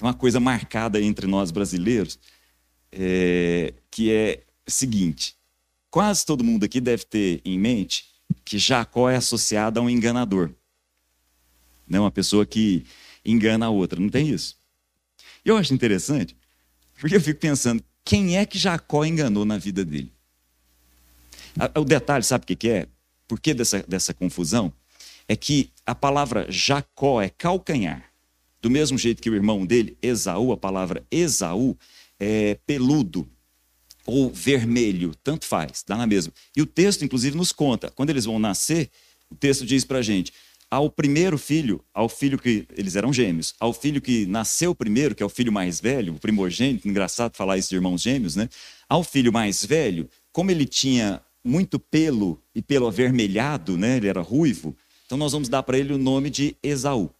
uma 0.00 0.14
coisa 0.14 0.38
marcada 0.38 1.00
entre 1.00 1.26
nós 1.26 1.50
brasileiros, 1.50 2.18
é, 2.90 3.74
que 3.90 4.12
é 4.12 4.44
o 4.66 4.70
seguinte: 4.70 5.36
Quase 5.92 6.24
todo 6.24 6.42
mundo 6.42 6.64
aqui 6.64 6.80
deve 6.80 7.04
ter 7.04 7.42
em 7.44 7.58
mente 7.58 8.06
que 8.46 8.58
Jacó 8.58 9.10
é 9.10 9.16
associado 9.16 9.78
a 9.78 9.82
um 9.82 9.90
enganador. 9.90 10.50
Né? 11.86 12.00
Uma 12.00 12.10
pessoa 12.10 12.46
que 12.46 12.86
engana 13.22 13.66
a 13.66 13.68
outra. 13.68 14.00
Não 14.00 14.08
tem 14.08 14.30
isso? 14.30 14.56
E 15.44 15.50
eu 15.50 15.56
acho 15.58 15.74
interessante, 15.74 16.34
porque 16.98 17.14
eu 17.14 17.20
fico 17.20 17.38
pensando, 17.38 17.84
quem 18.04 18.36
é 18.36 18.44
que 18.44 18.58
Jacó 18.58 19.04
enganou 19.04 19.44
na 19.44 19.58
vida 19.58 19.84
dele? 19.84 20.12
O 21.76 21.84
detalhe, 21.84 22.24
sabe 22.24 22.44
o 22.44 22.56
que 22.56 22.68
é? 22.68 22.86
Por 23.28 23.40
que 23.40 23.54
dessa, 23.54 23.82
dessa 23.86 24.14
confusão? 24.14 24.72
É 25.28 25.36
que 25.36 25.70
a 25.86 25.94
palavra 25.94 26.46
Jacó 26.48 27.20
é 27.20 27.28
calcanhar. 27.28 28.10
Do 28.60 28.70
mesmo 28.70 28.96
jeito 28.96 29.22
que 29.22 29.30
o 29.30 29.34
irmão 29.34 29.66
dele, 29.66 29.96
Esaú, 30.00 30.52
a 30.52 30.56
palavra 30.56 31.04
Esaú 31.10 31.76
é 32.18 32.56
peludo 32.66 33.28
ou 34.06 34.30
vermelho, 34.32 35.14
tanto 35.22 35.44
faz, 35.44 35.84
dá 35.86 35.96
na 35.96 36.06
mesma. 36.06 36.32
E 36.56 36.62
o 36.62 36.66
texto, 36.66 37.04
inclusive, 37.04 37.36
nos 37.36 37.52
conta, 37.52 37.90
quando 37.90 38.10
eles 38.10 38.24
vão 38.24 38.38
nascer, 38.38 38.90
o 39.30 39.34
texto 39.34 39.64
diz 39.64 39.84
para 39.84 40.02
gente, 40.02 40.32
ao 40.72 40.88
primeiro 40.88 41.36
filho, 41.36 41.84
ao 41.92 42.08
filho 42.08 42.38
que 42.38 42.66
eles 42.74 42.96
eram 42.96 43.12
gêmeos, 43.12 43.54
ao 43.60 43.74
filho 43.74 44.00
que 44.00 44.24
nasceu 44.24 44.74
primeiro, 44.74 45.14
que 45.14 45.22
é 45.22 45.26
o 45.26 45.28
filho 45.28 45.52
mais 45.52 45.78
velho, 45.78 46.14
o 46.14 46.18
primogênito, 46.18 46.88
engraçado 46.88 47.36
falar 47.36 47.58
isso 47.58 47.68
de 47.68 47.74
irmãos 47.74 48.00
gêmeos, 48.00 48.36
né? 48.36 48.48
Ao 48.88 49.04
filho 49.04 49.30
mais 49.30 49.62
velho, 49.62 50.08
como 50.32 50.50
ele 50.50 50.64
tinha 50.64 51.20
muito 51.44 51.78
pelo 51.78 52.40
e 52.54 52.62
pelo 52.62 52.86
avermelhado, 52.86 53.76
né? 53.76 53.98
Ele 53.98 54.08
era 54.08 54.22
ruivo, 54.22 54.74
então 55.04 55.18
nós 55.18 55.32
vamos 55.32 55.50
dar 55.50 55.62
para 55.62 55.76
ele 55.76 55.92
o 55.92 55.98
nome 55.98 56.30
de 56.30 56.56
Esaú. 56.62 57.10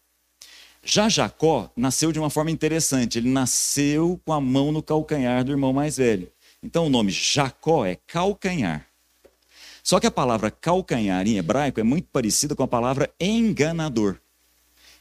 Já 0.82 1.10
Jacó 1.10 1.70
nasceu 1.76 2.10
de 2.10 2.18
uma 2.18 2.30
forma 2.30 2.50
interessante, 2.50 3.18
ele 3.18 3.28
nasceu 3.28 4.18
com 4.24 4.32
a 4.32 4.40
mão 4.40 4.72
no 4.72 4.82
calcanhar 4.82 5.44
do 5.44 5.52
irmão 5.52 5.74
mais 5.74 5.98
velho. 5.98 6.32
Então 6.62 6.86
o 6.86 6.88
nome 6.88 7.12
Jacó 7.12 7.84
é 7.84 7.98
calcanhar. 8.06 8.91
Só 9.82 9.98
que 9.98 10.06
a 10.06 10.10
palavra 10.10 10.50
calcanhar 10.50 11.26
em 11.26 11.38
hebraico 11.38 11.80
é 11.80 11.82
muito 11.82 12.08
parecida 12.12 12.54
com 12.54 12.62
a 12.62 12.68
palavra 12.68 13.12
enganador. 13.20 14.18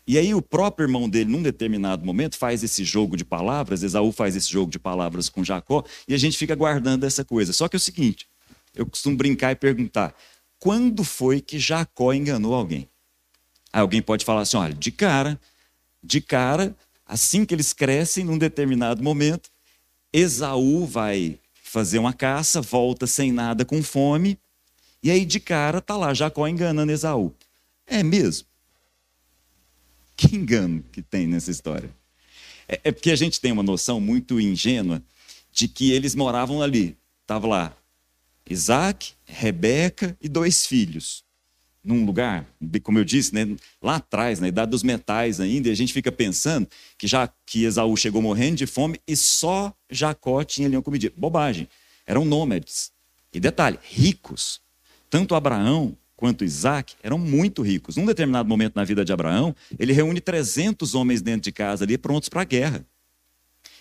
E 0.08 0.18
aí 0.18 0.34
o 0.34 0.42
próprio 0.42 0.86
irmão 0.86 1.08
dele, 1.08 1.32
num 1.32 1.44
determinado 1.44 2.04
momento, 2.04 2.36
faz 2.38 2.64
esse 2.64 2.84
jogo 2.84 3.16
de 3.16 3.24
palavras, 3.24 3.84
Esaú 3.84 4.12
faz 4.12 4.36
esse 4.36 4.52
jogo 4.52 4.72
de 4.72 4.80
palavras 4.80 5.30
com 5.30 5.44
Jacó, 5.44 5.84
e 6.08 6.14
a 6.14 6.18
gente 6.18 6.38
fica 6.38 6.56
guardando 6.56 7.04
essa 7.04 7.24
coisa. 7.24 7.54
Só 7.54 7.68
que 7.68 7.76
é 7.76 7.78
o 7.78 7.80
seguinte, 7.80 8.28
eu 8.74 8.86
costumo 8.86 9.16
brincar 9.16 9.52
e 9.52 9.56
perguntar, 9.56 10.16
quando 10.60 11.04
foi 11.04 11.40
que 11.40 11.60
Jacó 11.60 12.14
enganou 12.14 12.56
alguém? 12.56 12.90
Aí 13.72 13.82
alguém 13.82 14.02
pode 14.02 14.26
falar 14.26 14.42
assim, 14.42 14.58
olha, 14.58 14.74
de 14.74 14.92
cara, 14.92 15.40
de 16.04 16.20
cara, 16.20 16.76
assim 17.06 17.46
que 17.46 17.54
eles 17.54 17.72
crescem, 17.72 18.26
num 18.26 18.38
determinado 18.38 19.04
momento, 19.04 19.50
Esaú 20.12 20.86
vai 20.86 21.40
fazer 21.64 22.00
uma 22.00 22.12
caça, 22.12 22.60
volta 22.60 23.08
sem 23.08 23.32
nada, 23.32 23.64
com 23.64 23.82
fome, 23.82 24.38
E 25.04 25.10
aí, 25.10 25.26
de 25.26 25.40
cara, 25.40 25.82
tá 25.82 25.98
lá 25.98 26.14
Jacó 26.14 26.48
enganando 26.48 26.92
Esaú. 26.92 27.34
É 27.88 28.04
mesmo? 28.04 28.48
Que 30.16 30.36
engano 30.36 30.84
que 30.92 31.02
tem 31.02 31.26
nessa 31.26 31.50
história. 31.50 31.90
É, 32.68 32.80
é 32.86 32.92
porque 32.92 33.12
a 33.12 33.16
gente 33.16 33.42
tem 33.42 33.52
uma 33.52 33.64
noção 33.64 34.00
muito 34.00 34.40
ingênua 34.40 35.02
de 35.52 35.68
que 35.68 35.92
eles 35.92 36.16
moravam 36.16 36.62
ali. 36.62 36.96
Estava 37.22 37.48
lá 37.48 37.78
Isaac, 38.50 39.14
Rebeca 39.26 40.16
e 40.22 40.30
dois 40.30 40.66
filhos. 40.66 41.24
Num 41.84 42.06
lugar, 42.06 42.46
como 42.84 43.00
eu 43.00 43.04
disse, 43.04 43.34
né, 43.34 43.56
lá 43.82 43.96
atrás, 43.96 44.40
na 44.40 44.48
idade 44.48 44.70
dos 44.70 44.84
metais 44.84 45.40
ainda, 45.40 45.68
e 45.68 45.72
a 45.72 45.76
gente 45.76 45.92
fica 45.92 46.12
pensando 46.12 46.68
que 46.96 47.08
já 47.08 47.28
que 47.44 47.64
Esaú 47.64 47.98
chegou 47.98 48.22
morrendo 48.22 48.58
de 48.58 48.68
fome 48.68 49.02
e 49.08 49.16
só 49.16 49.74
Jacó 49.90 50.44
tinha 50.44 50.68
ali 50.68 50.76
uma 50.76 50.84
comida. 50.84 51.12
Bobagem. 51.18 51.68
Eram 52.06 52.24
nômades. 52.24 52.92
E 53.34 53.40
detalhe, 53.40 53.80
ricos. 53.82 54.61
Tanto 55.12 55.36
Abraão 55.36 55.96
quanto 56.16 56.46
Isaac 56.46 56.96
eram 57.04 57.18
muito 57.18 57.62
ricos. 57.62 57.98
Num 57.98 58.06
determinado 58.06 58.48
momento 58.48 58.78
na 58.78 58.86
vida 58.86 59.04
de 59.04 59.12
Abraão, 59.12 59.54
ele 59.78 59.92
reúne 59.92 60.22
300 60.22 60.96
homens 60.96 61.22
dentro 61.22 61.42
de 61.42 61.52
casa 61.52 61.84
ali 61.84 61.98
prontos 61.98 62.30
para 62.30 62.44
a 62.44 62.46
guerra. 62.46 62.86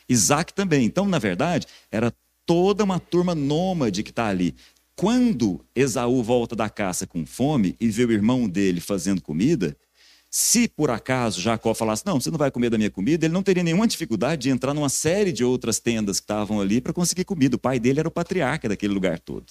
Isaac 0.09 0.53
também. 0.53 0.85
Então, 0.85 1.07
na 1.07 1.21
verdade, 1.21 1.69
era 1.89 2.13
toda 2.45 2.83
uma 2.83 2.99
turma 2.99 3.33
nômade 3.33 4.03
que 4.03 4.11
está 4.11 4.27
ali. 4.27 4.57
Quando 4.97 5.65
Esaú 5.73 6.21
volta 6.21 6.57
da 6.57 6.69
caça 6.69 7.07
com 7.07 7.25
fome 7.25 7.77
e 7.81 7.89
vê 7.91 8.05
o 8.05 8.13
irmão 8.13 8.49
dele 8.49 8.81
fazendo 8.81 9.23
comida, 9.23 9.77
se 10.29 10.67
por 10.67 10.91
acaso 10.91 11.41
Jacó 11.41 11.73
falasse, 11.75 12.05
não, 12.05 12.21
você 12.21 12.29
não 12.29 12.39
vai 12.39 12.51
comer 12.51 12.71
da 12.71 12.79
minha 12.79 12.91
comida, 12.91 13.25
ele 13.25 13.33
não 13.33 13.43
teria 13.43 13.63
nenhuma 13.63 13.87
dificuldade 13.87 14.43
de 14.43 14.51
entrar 14.51 14.75
numa 14.75 14.89
série 14.89 15.31
de 15.31 15.45
outras 15.45 15.79
tendas 15.79 16.19
que 16.19 16.25
estavam 16.25 16.61
ali 16.61 16.81
para 16.81 16.93
conseguir 16.93 17.25
comida. 17.25 17.55
O 17.55 17.59
pai 17.59 17.79
dele 17.79 18.01
era 18.01 18.09
o 18.09 18.11
patriarca 18.11 18.69
daquele 18.69 18.93
lugar 18.93 19.21
todo. 19.21 19.47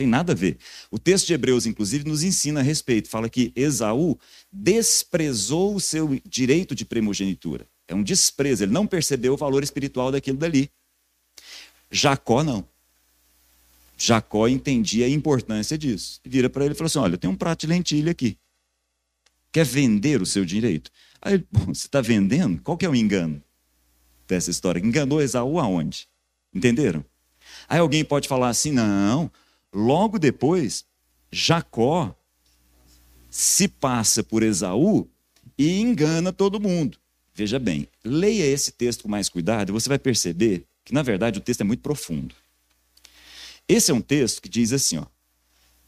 Tem 0.00 0.06
nada 0.06 0.32
a 0.32 0.34
ver. 0.34 0.56
O 0.90 0.98
texto 0.98 1.26
de 1.26 1.34
Hebreus, 1.34 1.66
inclusive, 1.66 2.08
nos 2.08 2.22
ensina 2.22 2.60
a 2.60 2.62
respeito. 2.62 3.06
Fala 3.06 3.28
que 3.28 3.52
Esaú 3.54 4.18
desprezou 4.50 5.74
o 5.74 5.80
seu 5.80 6.18
direito 6.26 6.74
de 6.74 6.86
primogenitura. 6.86 7.66
É 7.86 7.94
um 7.94 8.02
desprezo, 8.02 8.64
ele 8.64 8.72
não 8.72 8.86
percebeu 8.86 9.34
o 9.34 9.36
valor 9.36 9.62
espiritual 9.62 10.10
daquilo 10.10 10.38
dali. 10.38 10.70
Jacó 11.90 12.42
não. 12.42 12.66
Jacó 13.98 14.48
entendia 14.48 15.04
a 15.04 15.10
importância 15.10 15.76
disso. 15.76 16.18
Vira 16.24 16.48
para 16.48 16.64
ele 16.64 16.72
e 16.72 16.76
falou 16.78 16.86
assim: 16.86 16.98
Olha, 16.98 17.12
eu 17.12 17.18
tenho 17.18 17.34
um 17.34 17.36
prato 17.36 17.60
de 17.60 17.66
lentilha 17.66 18.12
aqui. 18.12 18.38
Quer 19.52 19.66
vender 19.66 20.22
o 20.22 20.24
seu 20.24 20.46
direito? 20.46 20.90
Aí 21.20 21.34
ele, 21.34 21.46
você 21.66 21.86
está 21.86 22.00
vendendo? 22.00 22.62
Qual 22.62 22.78
que 22.78 22.86
é 22.86 22.88
o 22.88 22.96
engano 22.96 23.42
dessa 24.26 24.50
história? 24.50 24.80
Enganou 24.80 25.20
Esaú 25.20 25.58
aonde? 25.58 26.08
Entenderam? 26.54 27.04
Aí 27.68 27.78
alguém 27.78 28.02
pode 28.02 28.28
falar 28.28 28.48
assim: 28.48 28.72
não, 28.72 29.30
logo 29.72 30.18
depois, 30.18 30.84
Jacó 31.30 32.14
se 33.30 33.68
passa 33.68 34.22
por 34.22 34.42
Esaú 34.42 35.08
e 35.56 35.80
engana 35.80 36.32
todo 36.32 36.60
mundo. 36.60 36.98
Veja 37.34 37.58
bem, 37.58 37.88
leia 38.04 38.44
esse 38.44 38.72
texto 38.72 39.02
com 39.02 39.08
mais 39.08 39.28
cuidado 39.28 39.70
e 39.70 39.72
você 39.72 39.88
vai 39.88 39.98
perceber 39.98 40.66
que, 40.84 40.92
na 40.92 41.02
verdade, 41.02 41.38
o 41.38 41.42
texto 41.42 41.60
é 41.60 41.64
muito 41.64 41.80
profundo. 41.80 42.34
Esse 43.68 43.90
é 43.92 43.94
um 43.94 44.00
texto 44.00 44.42
que 44.42 44.48
diz 44.48 44.72
assim: 44.72 44.98
ó, 44.98 45.06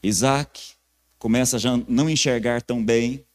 Isaac 0.01 0.73
começa 1.19 1.57
a 1.57 1.59
já 1.59 1.77
não 1.87 2.09
enxergar 2.09 2.61
tão 2.61 2.83
bem, 2.83 3.25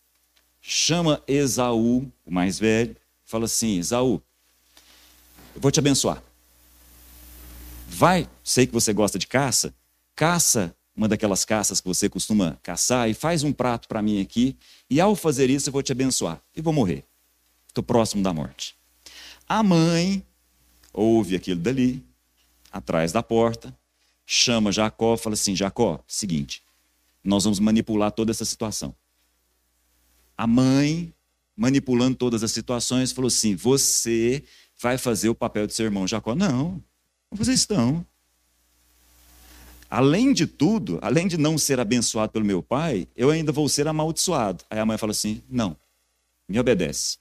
chama 0.61 1.22
Esaú, 1.28 2.11
o 2.24 2.30
mais 2.30 2.58
velho, 2.58 2.96
fala 3.24 3.44
assim: 3.44 3.78
Esaú, 3.78 4.22
eu 5.54 5.61
vou 5.61 5.70
te 5.70 5.80
abençoar. 5.80 6.22
Vai, 7.87 8.28
sei 8.42 8.66
que 8.66 8.72
você 8.72 8.92
gosta 8.92 9.18
de 9.18 9.26
caça, 9.26 9.74
caça 10.18 10.74
uma 10.96 11.07
daquelas 11.07 11.44
caças 11.44 11.81
que 11.81 11.87
você 11.87 12.09
costuma 12.09 12.59
caçar 12.61 13.09
e 13.09 13.14
faz 13.14 13.44
um 13.44 13.52
prato 13.52 13.87
para 13.87 14.02
mim 14.02 14.20
aqui, 14.20 14.57
e 14.90 15.00
ao 15.00 15.14
fazer 15.14 15.48
isso 15.48 15.68
eu 15.68 15.72
vou 15.72 15.81
te 15.81 15.92
abençoar 15.92 16.42
e 16.57 16.61
vou 16.61 16.72
morrer. 16.72 17.04
Estou 17.68 17.85
próximo 17.85 18.20
da 18.20 18.33
morte. 18.33 18.74
A 19.48 19.62
mãe 19.62 20.26
ouve 20.92 21.37
aquilo 21.37 21.61
dali, 21.61 22.04
atrás 22.72 23.12
da 23.12 23.22
porta, 23.22 23.72
chama 24.26 24.72
Jacó, 24.72 25.16
fala 25.16 25.35
assim: 25.35 25.54
Jacó, 25.54 26.02
seguinte, 26.04 26.64
nós 27.22 27.44
vamos 27.44 27.61
manipular 27.61 28.11
toda 28.11 28.33
essa 28.33 28.44
situação. 28.44 28.92
A 30.37 30.48
mãe, 30.48 31.14
manipulando 31.57 32.16
todas 32.16 32.42
as 32.42 32.50
situações, 32.50 33.12
falou 33.12 33.28
assim: 33.28 33.54
Você 33.54 34.42
vai 34.81 34.98
fazer 34.98 35.28
o 35.28 35.35
papel 35.35 35.68
de 35.68 35.74
seu 35.74 35.85
irmão 35.85 36.09
Jacó. 36.09 36.35
Não, 36.35 36.83
vocês 37.31 37.61
estão. 37.61 38.04
Além 39.90 40.33
de 40.33 40.46
tudo, 40.46 40.98
além 41.01 41.27
de 41.27 41.38
não 41.38 41.57
ser 41.57 41.81
abençoado 41.81 42.33
pelo 42.33 42.44
meu 42.44 42.62
pai, 42.62 43.09
eu 43.16 43.31
ainda 43.31 43.51
vou 43.51 43.68
ser 43.68 43.88
amaldiçoado. 43.88 44.64
Aí 44.68 44.79
a 44.79 44.85
mãe 44.85 44.98
fala 44.98 45.12
assim: 45.12 45.42
Não, 45.48 45.77
me 46.48 46.59
obedece. 46.59 47.18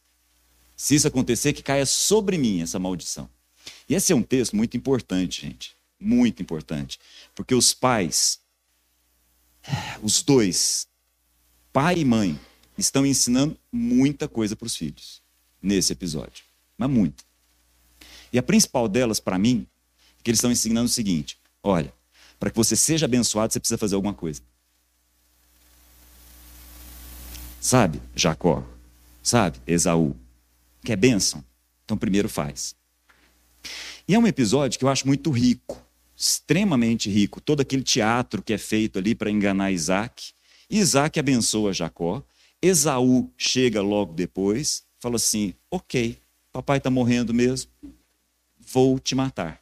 Se 0.75 0.95
isso 0.95 1.07
acontecer, 1.07 1.53
que 1.53 1.63
caia 1.63 1.85
sobre 1.85 2.37
mim 2.37 2.61
essa 2.61 2.77
maldição. 2.77 3.29
E 3.89 3.95
esse 3.95 4.11
é 4.11 4.15
um 4.15 4.21
texto 4.21 4.55
muito 4.55 4.75
importante, 4.77 5.41
gente. 5.41 5.75
Muito 5.99 6.41
importante. 6.41 6.99
Porque 7.33 7.55
os 7.55 7.73
pais, 7.73 8.39
os 10.03 10.21
dois, 10.21 10.87
pai 11.73 11.99
e 11.99 12.05
mãe, 12.05 12.39
estão 12.77 13.05
ensinando 13.05 13.57
muita 13.71 14.27
coisa 14.27 14.55
para 14.55 14.67
os 14.67 14.75
filhos 14.75 15.21
nesse 15.61 15.93
episódio. 15.93 16.43
Mas 16.77 16.89
muito. 16.89 17.25
E 18.31 18.37
a 18.37 18.43
principal 18.43 18.87
delas, 18.87 19.19
para 19.19 19.39
mim, 19.39 19.65
é 20.19 20.23
que 20.23 20.29
eles 20.29 20.37
estão 20.37 20.51
ensinando 20.51 20.85
o 20.85 20.93
seguinte: 20.93 21.39
olha, 21.63 21.93
para 22.39 22.49
que 22.49 22.55
você 22.55 22.75
seja 22.75 23.05
abençoado, 23.05 23.51
você 23.51 23.59
precisa 23.59 23.77
fazer 23.77 23.95
alguma 23.95 24.13
coisa. 24.13 24.41
Sabe, 27.59 28.01
Jacó? 28.15 28.63
Sabe, 29.21 29.59
Esaú? 29.65 30.15
Quer 30.83 30.95
bênção? 30.95 31.43
Então 31.83 31.97
primeiro 31.97 32.29
faz. 32.29 32.75
E 34.07 34.13
é 34.13 34.19
um 34.19 34.27
episódio 34.27 34.79
que 34.79 34.85
eu 34.85 34.89
acho 34.89 35.05
muito 35.05 35.31
rico, 35.31 35.81
extremamente 36.15 37.09
rico. 37.09 37.41
Todo 37.41 37.61
aquele 37.61 37.83
teatro 37.83 38.41
que 38.41 38.53
é 38.53 38.57
feito 38.57 38.97
ali 38.97 39.13
para 39.13 39.29
enganar 39.29 39.71
Isaac. 39.71 40.31
Isaac 40.69 41.19
abençoa 41.19 41.73
Jacó. 41.73 42.23
Esaú 42.61 43.29
chega 43.37 43.81
logo 43.81 44.13
depois, 44.13 44.83
fala 44.99 45.17
assim: 45.17 45.53
Ok, 45.69 46.17
papai 46.51 46.77
está 46.77 46.89
morrendo 46.89 47.33
mesmo, 47.33 47.69
vou 48.57 48.99
te 48.99 49.13
matar. 49.13 49.61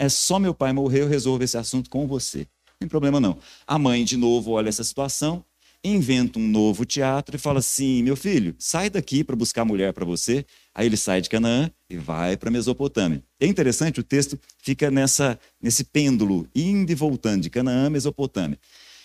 É 0.00 0.08
só 0.08 0.38
meu 0.38 0.54
pai 0.54 0.72
morrer, 0.72 1.02
eu 1.02 1.08
resolvo 1.08 1.44
esse 1.44 1.58
assunto 1.58 1.90
com 1.90 2.06
você. 2.06 2.38
Não 2.38 2.78
tem 2.78 2.88
problema 2.88 3.20
não. 3.20 3.36
A 3.66 3.78
mãe, 3.78 4.02
de 4.02 4.16
novo, 4.16 4.52
olha 4.52 4.70
essa 4.70 4.82
situação, 4.82 5.44
inventa 5.84 6.38
um 6.38 6.48
novo 6.48 6.86
teatro 6.86 7.36
e 7.36 7.38
fala 7.38 7.58
assim: 7.58 8.02
meu 8.02 8.16
filho, 8.16 8.56
sai 8.58 8.88
daqui 8.88 9.22
para 9.22 9.36
buscar 9.36 9.62
mulher 9.62 9.92
para 9.92 10.06
você. 10.06 10.46
Aí 10.74 10.86
ele 10.86 10.96
sai 10.96 11.20
de 11.20 11.28
Canaã 11.28 11.70
e 11.90 11.98
vai 11.98 12.34
para 12.34 12.50
Mesopotâmia. 12.50 13.22
É 13.38 13.46
interessante, 13.46 14.00
o 14.00 14.02
texto 14.02 14.40
fica 14.56 14.90
nessa, 14.90 15.38
nesse 15.60 15.84
pêndulo, 15.84 16.48
indo 16.54 16.90
e 16.90 16.94
voltando, 16.94 17.42
de 17.42 17.50
Canaã 17.50 17.90
Mesopotâmia. 17.90 18.58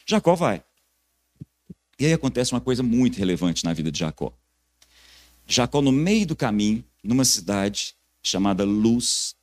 Jacó 0.07 0.33
vai. 0.33 0.63
E 1.99 2.05
aí 2.05 2.13
acontece 2.13 2.53
uma 2.53 2.61
coisa 2.61 2.81
muito 2.81 3.17
relevante 3.17 3.65
na 3.65 3.73
vida 3.73 3.91
de 3.91 3.99
Jacó. 3.99 4.31
Jacó, 5.45 5.81
no 5.81 5.91
meio 5.91 6.25
do 6.25 6.37
caminho, 6.37 6.85
numa 7.03 7.25
cidade 7.25 7.93
chamada 8.23 8.63
Luz, 8.63 9.35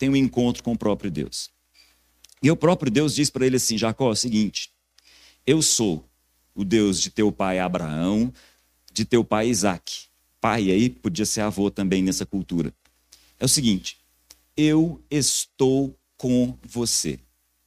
tem 0.00 0.08
um 0.08 0.16
encontro 0.16 0.62
com 0.62 0.72
o 0.72 0.78
próprio 0.78 1.10
Deus. 1.10 1.50
E 2.42 2.50
o 2.50 2.56
próprio 2.56 2.90
Deus 2.90 3.14
diz 3.14 3.28
para 3.28 3.44
ele 3.46 3.56
assim: 3.56 3.76
Jacó, 3.76 4.08
é 4.08 4.12
o 4.12 4.16
seguinte, 4.16 4.72
eu 5.46 5.60
sou 5.60 6.08
o 6.54 6.64
Deus 6.64 7.00
de 7.00 7.10
teu 7.10 7.30
pai 7.30 7.58
Abraão, 7.58 8.32
de 8.90 9.04
teu 9.04 9.22
pai 9.22 9.48
Isaac. 9.48 10.08
Pai 10.40 10.70
aí 10.70 10.88
podia 10.88 11.26
ser 11.26 11.42
avô 11.42 11.70
também 11.70 12.02
nessa 12.02 12.24
cultura. 12.24 12.72
É 13.38 13.44
o 13.44 13.48
seguinte: 13.48 13.98
eu 14.56 15.04
estou 15.10 15.94
com 16.16 16.58
você 16.62 17.20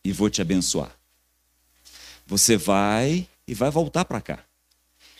e 0.03 0.11
vou 0.11 0.27
te 0.27 0.41
abençoar. 0.41 0.97
Você 2.25 2.57
vai 2.57 3.27
e 3.47 3.53
vai 3.53 3.69
voltar 3.69 4.05
para 4.05 4.19
cá. 4.19 4.43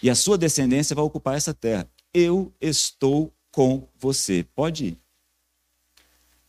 E 0.02 0.10
a 0.10 0.16
sua 0.16 0.36
descendência 0.36 0.96
vai 0.96 1.06
ocupar 1.06 1.38
essa 1.38 1.54
terra. 1.54 1.88
Eu 2.12 2.52
estou 2.60 3.32
com 3.52 3.88
você. 4.00 4.44
Pode 4.56 4.86
ir. 4.86 5.03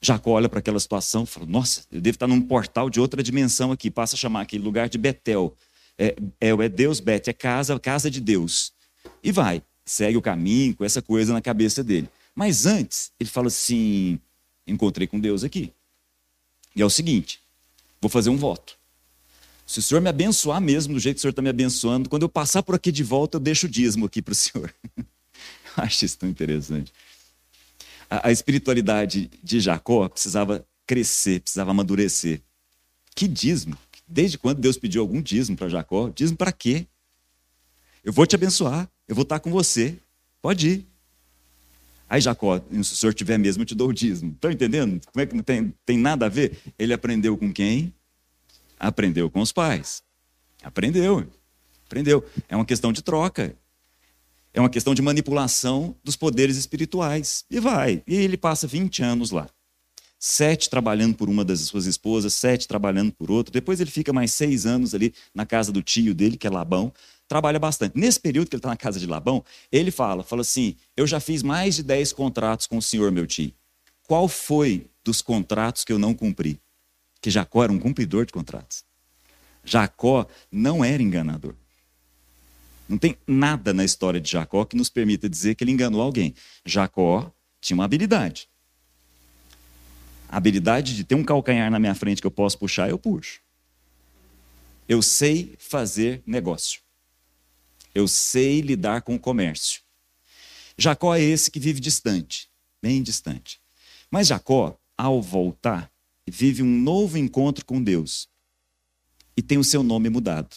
Jacó 0.04 0.32
olha 0.32 0.48
para 0.48 0.58
aquela 0.58 0.78
situação 0.78 1.24
e 1.24 1.26
fala: 1.26 1.46
Nossa, 1.46 1.84
eu 1.90 2.00
devo 2.00 2.16
estar 2.16 2.26
num 2.26 2.40
portal 2.40 2.90
de 2.90 3.00
outra 3.00 3.22
dimensão 3.22 3.72
aqui. 3.72 3.90
Passa 3.90 4.16
a 4.16 4.18
chamar 4.18 4.42
aquele 4.42 4.62
lugar 4.62 4.88
de 4.88 4.98
Betel 4.98 5.56
é, 5.98 6.16
é, 6.40 6.48
é 6.48 6.68
Deus 6.68 7.00
Bet, 7.00 7.28
é 7.28 7.32
casa, 7.32 7.78
casa 7.78 8.10
de 8.10 8.20
Deus. 8.20 8.72
E 9.22 9.32
vai, 9.32 9.62
segue 9.84 10.16
o 10.16 10.22
caminho 10.22 10.74
com 10.74 10.84
essa 10.84 11.00
coisa 11.00 11.32
na 11.32 11.40
cabeça 11.40 11.82
dele. 11.82 12.08
Mas 12.34 12.66
antes, 12.66 13.12
ele 13.18 13.30
fala 13.30 13.48
assim: 13.48 14.18
encontrei 14.66 15.06
com 15.06 15.18
Deus 15.18 15.44
aqui. 15.44 15.72
E 16.74 16.82
é 16.82 16.84
o 16.84 16.90
seguinte: 16.90 17.40
vou 18.00 18.10
fazer 18.10 18.30
um 18.30 18.36
voto. 18.36 18.76
Se 19.66 19.78
o 19.78 19.82
senhor 19.82 20.00
me 20.02 20.10
abençoar 20.10 20.60
mesmo 20.60 20.92
do 20.92 21.00
jeito 21.00 21.16
que 21.16 21.20
o 21.20 21.22
senhor 21.22 21.30
está 21.30 21.40
me 21.40 21.48
abençoando, 21.48 22.08
quando 22.08 22.22
eu 22.22 22.28
passar 22.28 22.62
por 22.62 22.74
aqui 22.74 22.92
de 22.92 23.02
volta, 23.02 23.36
eu 23.36 23.40
deixo 23.40 23.66
o 23.66 23.68
dízimo 23.68 24.04
aqui 24.04 24.20
para 24.20 24.32
o 24.32 24.34
senhor. 24.34 24.74
Acho 25.76 26.04
isso 26.04 26.18
tão 26.18 26.28
interessante. 26.28 26.92
A, 28.22 28.32
espiritualidade 28.32 29.30
de 29.42 29.60
Jacó 29.60 30.08
precisava 30.08 30.66
crescer, 30.86 31.40
precisava 31.40 31.70
amadurecer. 31.70 32.40
Que 33.14 33.26
dízimo? 33.26 33.76
Desde 34.06 34.36
quando 34.36 34.60
Deus 34.60 34.76
pediu 34.76 35.00
algum 35.00 35.22
dízimo 35.22 35.56
para 35.56 35.68
Jacó? 35.68 36.10
Dízimo 36.10 36.36
para 36.36 36.52
quê? 36.52 36.86
Eu 38.02 38.12
vou 38.12 38.26
te 38.26 38.34
abençoar, 38.34 38.88
eu 39.08 39.14
vou 39.14 39.22
estar 39.22 39.40
com 39.40 39.50
você. 39.50 39.96
Pode 40.42 40.68
ir. 40.68 40.86
Aí 42.08 42.20
Jacó, 42.20 42.58
se 42.58 42.80
o 42.80 42.84
senhor 42.84 43.14
tiver 43.14 43.38
mesmo, 43.38 43.62
eu 43.62 43.66
te 43.66 43.74
dou 43.74 43.88
o 43.88 43.92
dízimo. 43.92 44.32
Estão 44.32 44.50
entendendo? 44.50 45.00
Como 45.10 45.22
é 45.22 45.26
que 45.26 45.34
não 45.34 45.42
tem, 45.42 45.74
tem 45.86 45.96
nada 45.96 46.26
a 46.26 46.28
ver? 46.28 46.58
Ele 46.78 46.92
aprendeu 46.92 47.36
com 47.36 47.52
quem? 47.52 47.94
Aprendeu 48.78 49.30
com 49.30 49.40
os 49.40 49.52
pais. 49.52 50.02
Aprendeu. 50.62 51.26
Aprendeu. 51.86 52.24
É 52.48 52.54
uma 52.54 52.64
questão 52.64 52.92
de 52.92 53.02
troca. 53.02 53.56
É 54.54 54.60
uma 54.60 54.70
questão 54.70 54.94
de 54.94 55.02
manipulação 55.02 55.96
dos 56.04 56.14
poderes 56.14 56.56
espirituais. 56.56 57.44
E 57.50 57.58
vai. 57.58 58.04
E 58.06 58.14
ele 58.14 58.36
passa 58.36 58.68
20 58.68 59.02
anos 59.02 59.32
lá. 59.32 59.48
Sete 60.16 60.70
trabalhando 60.70 61.16
por 61.16 61.28
uma 61.28 61.44
das 61.44 61.60
suas 61.62 61.86
esposas, 61.86 62.32
sete 62.32 62.68
trabalhando 62.68 63.12
por 63.12 63.32
outra. 63.32 63.52
Depois 63.52 63.80
ele 63.80 63.90
fica 63.90 64.12
mais 64.12 64.32
seis 64.32 64.64
anos 64.64 64.94
ali 64.94 65.12
na 65.34 65.44
casa 65.44 65.72
do 65.72 65.82
tio 65.82 66.14
dele, 66.14 66.36
que 66.36 66.46
é 66.46 66.50
Labão. 66.50 66.92
Trabalha 67.26 67.58
bastante. 67.58 67.98
Nesse 67.98 68.20
período 68.20 68.48
que 68.48 68.54
ele 68.54 68.60
está 68.60 68.68
na 68.68 68.76
casa 68.76 69.00
de 69.00 69.06
Labão, 69.06 69.44
ele 69.72 69.90
fala, 69.90 70.22
fala 70.22 70.42
assim, 70.42 70.76
eu 70.96 71.06
já 71.06 71.18
fiz 71.18 71.42
mais 71.42 71.74
de 71.74 71.82
dez 71.82 72.12
contratos 72.12 72.68
com 72.68 72.78
o 72.78 72.82
senhor, 72.82 73.10
meu 73.10 73.26
tio. 73.26 73.52
Qual 74.06 74.28
foi 74.28 74.86
dos 75.02 75.20
contratos 75.20 75.84
que 75.84 75.92
eu 75.92 75.98
não 75.98 76.14
cumpri? 76.14 76.60
Que 77.20 77.28
Jacó 77.28 77.64
era 77.64 77.72
um 77.72 77.78
cumpridor 77.78 78.24
de 78.24 78.32
contratos. 78.32 78.84
Jacó 79.64 80.26
não 80.50 80.84
era 80.84 81.02
enganador. 81.02 81.54
Não 82.88 82.98
tem 82.98 83.16
nada 83.26 83.72
na 83.72 83.84
história 83.84 84.20
de 84.20 84.30
Jacó 84.30 84.64
que 84.64 84.76
nos 84.76 84.90
permita 84.90 85.28
dizer 85.28 85.54
que 85.54 85.64
ele 85.64 85.72
enganou 85.72 86.00
alguém. 86.00 86.34
Jacó 86.64 87.32
tinha 87.60 87.76
uma 87.76 87.84
habilidade. 87.84 88.48
A 90.28 90.36
habilidade 90.36 90.94
de 90.94 91.04
ter 91.04 91.14
um 91.14 91.24
calcanhar 91.24 91.70
na 91.70 91.78
minha 91.78 91.94
frente 91.94 92.20
que 92.20 92.26
eu 92.26 92.30
posso 92.30 92.58
puxar, 92.58 92.90
eu 92.90 92.98
puxo. 92.98 93.40
Eu 94.88 95.00
sei 95.00 95.54
fazer 95.58 96.22
negócio. 96.26 96.80
Eu 97.94 98.06
sei 98.06 98.60
lidar 98.60 99.02
com 99.02 99.14
o 99.14 99.18
comércio. 99.18 99.80
Jacó 100.76 101.14
é 101.14 101.22
esse 101.22 101.50
que 101.50 101.60
vive 101.60 101.80
distante, 101.80 102.50
bem 102.82 103.02
distante. 103.02 103.60
Mas 104.10 104.26
Jacó, 104.26 104.76
ao 104.98 105.22
voltar, 105.22 105.90
vive 106.26 106.62
um 106.62 106.80
novo 106.80 107.16
encontro 107.16 107.64
com 107.64 107.82
Deus 107.82 108.28
e 109.36 109.42
tem 109.42 109.56
o 109.58 109.64
seu 109.64 109.82
nome 109.82 110.10
mudado. 110.10 110.56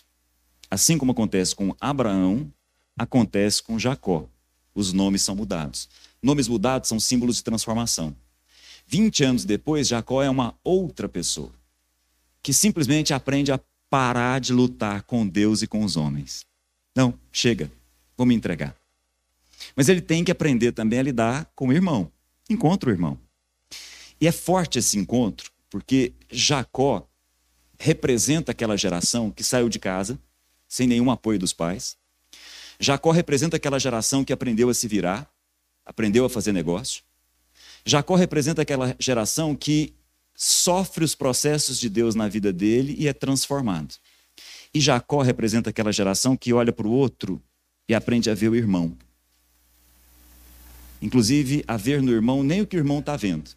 Assim 0.69 0.97
como 0.97 1.11
acontece 1.11 1.55
com 1.55 1.75
Abraão, 1.79 2.51
acontece 2.97 3.63
com 3.63 3.79
Jacó. 3.79 4.27
Os 4.75 4.93
nomes 4.93 5.21
são 5.21 5.35
mudados. 5.35 5.89
Nomes 6.21 6.47
mudados 6.47 6.89
são 6.89 6.99
símbolos 6.99 7.37
de 7.37 7.43
transformação. 7.43 8.15
20 8.87 9.23
anos 9.23 9.45
depois, 9.45 9.87
Jacó 9.87 10.23
é 10.23 10.29
uma 10.29 10.55
outra 10.63 11.09
pessoa 11.09 11.51
que 12.41 12.53
simplesmente 12.53 13.13
aprende 13.13 13.51
a 13.51 13.59
parar 13.89 14.39
de 14.39 14.53
lutar 14.53 15.03
com 15.03 15.27
Deus 15.27 15.61
e 15.61 15.67
com 15.67 15.83
os 15.83 15.97
homens. 15.97 16.45
Não, 16.95 17.13
chega, 17.31 17.69
vou 18.15 18.25
me 18.25 18.33
entregar. 18.33 18.73
Mas 19.75 19.89
ele 19.89 19.99
tem 19.99 20.23
que 20.23 20.31
aprender 20.31 20.71
também 20.71 20.99
a 20.99 21.03
lidar 21.03 21.51
com 21.53 21.67
o 21.67 21.73
irmão. 21.73 22.09
Encontra 22.49 22.89
o 22.89 22.93
irmão. 22.93 23.19
E 24.19 24.27
é 24.27 24.31
forte 24.31 24.79
esse 24.79 24.97
encontro, 24.97 25.51
porque 25.69 26.13
Jacó 26.31 27.07
representa 27.77 28.51
aquela 28.51 28.77
geração 28.77 29.29
que 29.29 29.43
saiu 29.43 29.67
de 29.69 29.77
casa, 29.77 30.17
sem 30.67 30.87
nenhum 30.87 31.09
apoio 31.09 31.39
dos 31.39 31.53
pais. 31.53 31.97
Jacó 32.79 33.11
representa 33.11 33.57
aquela 33.57 33.79
geração 33.79 34.23
que 34.23 34.33
aprendeu 34.33 34.69
a 34.69 34.73
se 34.73 34.87
virar, 34.87 35.29
aprendeu 35.85 36.25
a 36.25 36.29
fazer 36.29 36.51
negócio. 36.51 37.03
Jacó 37.85 38.15
representa 38.15 38.61
aquela 38.61 38.95
geração 38.99 39.55
que 39.55 39.93
sofre 40.35 41.03
os 41.03 41.15
processos 41.15 41.79
de 41.79 41.89
Deus 41.89 42.13
na 42.13 42.27
vida 42.27 42.53
dele 42.53 42.95
e 42.97 43.07
é 43.07 43.13
transformado. 43.13 43.95
E 44.73 44.79
Jacó 44.79 45.21
representa 45.21 45.71
aquela 45.71 45.91
geração 45.91 46.37
que 46.37 46.53
olha 46.53 46.71
para 46.71 46.87
o 46.87 46.91
outro 46.91 47.41
e 47.89 47.95
aprende 47.95 48.29
a 48.29 48.35
ver 48.35 48.49
o 48.49 48.55
irmão. 48.55 48.95
Inclusive, 51.01 51.63
a 51.67 51.77
ver 51.77 52.01
no 52.01 52.11
irmão 52.11 52.43
nem 52.43 52.61
o 52.61 52.67
que 52.67 52.75
o 52.75 52.79
irmão 52.79 52.99
está 52.99 53.15
vendo. 53.15 53.56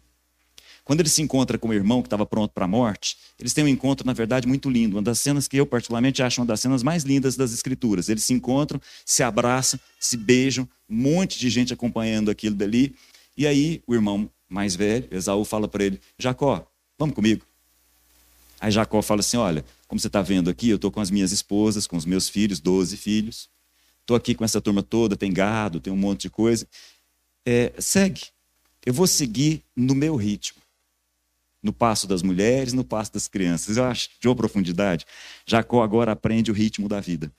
Quando 0.83 1.01
ele 1.01 1.09
se 1.09 1.21
encontra 1.21 1.57
com 1.57 1.69
o 1.69 1.73
irmão 1.73 2.01
que 2.01 2.07
estava 2.07 2.25
pronto 2.25 2.51
para 2.51 2.65
a 2.65 2.67
morte, 2.67 3.17
eles 3.39 3.53
têm 3.53 3.63
um 3.63 3.67
encontro, 3.67 4.05
na 4.05 4.13
verdade, 4.13 4.47
muito 4.47 4.69
lindo. 4.69 4.95
Uma 4.95 5.01
das 5.01 5.19
cenas 5.19 5.47
que 5.47 5.57
eu, 5.57 5.65
particularmente, 5.65 6.23
acho 6.23 6.41
uma 6.41 6.47
das 6.47 6.59
cenas 6.59 6.81
mais 6.81 7.03
lindas 7.03 7.35
das 7.35 7.53
Escrituras. 7.53 8.09
Eles 8.09 8.23
se 8.23 8.33
encontram, 8.33 8.81
se 9.05 9.21
abraçam, 9.21 9.79
se 9.99 10.17
beijam, 10.17 10.67
um 10.89 10.95
monte 10.95 11.39
de 11.39 11.49
gente 11.49 11.71
acompanhando 11.71 12.31
aquilo 12.31 12.55
dali. 12.55 12.95
E 13.37 13.45
aí, 13.45 13.81
o 13.85 13.93
irmão 13.93 14.29
mais 14.49 14.75
velho, 14.75 15.07
Esaú, 15.11 15.45
fala 15.45 15.67
para 15.67 15.83
ele: 15.83 16.01
Jacó, 16.17 16.67
vamos 16.97 17.15
comigo. 17.15 17.45
Aí 18.59 18.71
Jacó 18.71 19.01
fala 19.01 19.19
assim: 19.19 19.37
Olha, 19.37 19.63
como 19.87 19.99
você 19.99 20.07
está 20.07 20.21
vendo 20.21 20.49
aqui, 20.49 20.69
eu 20.69 20.75
estou 20.77 20.91
com 20.91 20.99
as 20.99 21.11
minhas 21.11 21.31
esposas, 21.31 21.85
com 21.85 21.95
os 21.95 22.05
meus 22.05 22.27
filhos, 22.27 22.59
12 22.59 22.97
filhos. 22.97 23.49
Estou 24.01 24.17
aqui 24.17 24.33
com 24.33 24.43
essa 24.43 24.59
turma 24.59 24.81
toda, 24.81 25.15
tem 25.15 25.31
gado, 25.31 25.79
tem 25.79 25.93
um 25.93 25.97
monte 25.97 26.23
de 26.23 26.29
coisa. 26.29 26.67
É, 27.45 27.71
segue. 27.79 28.23
Eu 28.83 28.93
vou 28.93 29.05
seguir 29.05 29.63
no 29.75 29.93
meu 29.93 30.15
ritmo 30.15 30.60
no 31.61 31.71
passo 31.71 32.07
das 32.07 32.21
mulheres, 32.21 32.73
no 32.73 32.83
passo 32.83 33.13
das 33.13 33.27
crianças. 33.27 33.77
Eu 33.77 33.83
acho 33.83 34.09
uma 34.25 34.35
profundidade. 34.35 35.05
Jacó 35.45 35.83
agora 35.83 36.11
aprende 36.11 36.51
o 36.51 36.53
ritmo 36.53 36.87
da 36.87 36.99
vida. 36.99 37.31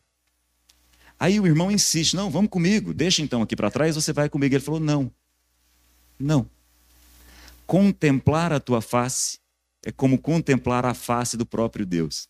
Aí 1.18 1.38
o 1.38 1.46
irmão 1.46 1.70
insiste: 1.70 2.14
não, 2.14 2.30
vamos 2.30 2.50
comigo, 2.50 2.92
deixa 2.92 3.22
então 3.22 3.42
aqui 3.42 3.56
para 3.56 3.70
trás, 3.70 3.94
você 3.94 4.12
vai 4.12 4.28
comigo. 4.28 4.54
Ele 4.54 4.64
falou: 4.64 4.80
não, 4.80 5.10
não. 6.18 6.48
Contemplar 7.66 8.52
a 8.52 8.60
tua 8.60 8.80
face 8.80 9.38
é 9.84 9.90
como 9.90 10.18
contemplar 10.18 10.84
a 10.84 10.94
face 10.94 11.36
do 11.36 11.46
próprio 11.46 11.86
Deus. 11.86 12.28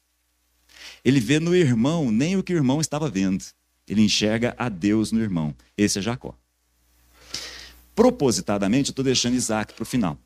Ele 1.05 1.21
vê 1.21 1.39
no 1.39 1.55
irmão 1.55 2.11
nem 2.11 2.37
o 2.37 2.43
que 2.43 2.55
o 2.55 2.57
irmão 2.57 2.81
estava 2.81 3.11
vendo. 3.11 3.45
Ele 3.87 4.03
enxerga 4.03 4.55
a 4.57 4.69
Deus 4.69 5.13
no 5.13 5.21
irmão. 5.21 5.55
Esse 5.77 5.99
é 5.99 6.03
Jacó. 6.03 6.35
Propositadamente, 7.95 8.89
eu 8.89 8.93
estou 8.93 9.05
deixando 9.05 9.35
Isaac 9.35 9.75
para 9.75 9.83
o 9.83 9.87
final. 9.87 10.19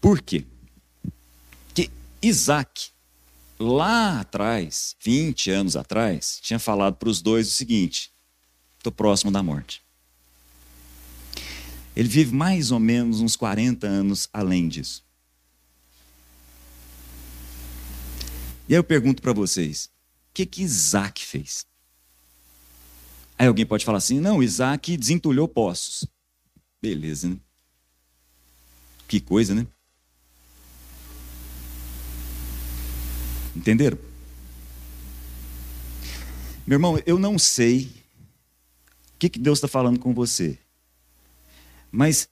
Por 0.00 0.20
quê? 0.22 0.44
Que 1.74 1.90
Isaac, 2.22 2.90
lá 3.58 4.20
atrás, 4.20 4.96
20 5.00 5.50
anos 5.50 5.76
atrás, 5.76 6.38
tinha 6.42 6.58
falado 6.58 6.96
para 6.96 7.08
os 7.08 7.20
dois 7.20 7.48
o 7.48 7.52
seguinte: 7.52 8.12
estou 8.78 8.92
próximo 8.92 9.30
da 9.30 9.42
morte. 9.42 9.82
Ele 11.96 12.08
vive 12.08 12.34
mais 12.34 12.70
ou 12.70 12.78
menos 12.78 13.20
uns 13.20 13.34
40 13.34 13.86
anos 13.86 14.28
além 14.32 14.68
disso. 14.68 15.04
E 18.68 18.74
aí 18.74 18.78
eu 18.78 18.84
pergunto 18.84 19.20
para 19.20 19.32
vocês: 19.32 19.86
o 19.86 20.34
que, 20.34 20.46
que 20.46 20.62
Isaac 20.62 21.24
fez? 21.24 21.66
Aí 23.36 23.46
alguém 23.46 23.66
pode 23.66 23.84
falar 23.84 23.98
assim: 23.98 24.20
não, 24.20 24.42
Isaac 24.42 24.96
desentulhou 24.96 25.48
poços. 25.48 26.04
Beleza, 26.80 27.28
né? 27.30 27.36
Que 29.08 29.20
coisa, 29.20 29.54
né? 29.54 29.66
Entenderam? 33.58 33.98
Meu 36.64 36.76
irmão, 36.76 37.02
eu 37.04 37.18
não 37.18 37.36
sei 37.36 37.90
o 39.14 39.18
que, 39.18 39.28
Deus 39.30 39.58
está 39.58 39.66
falando 39.66 39.98
com 39.98 40.14
você, 40.14 40.56
mas 41.90 42.28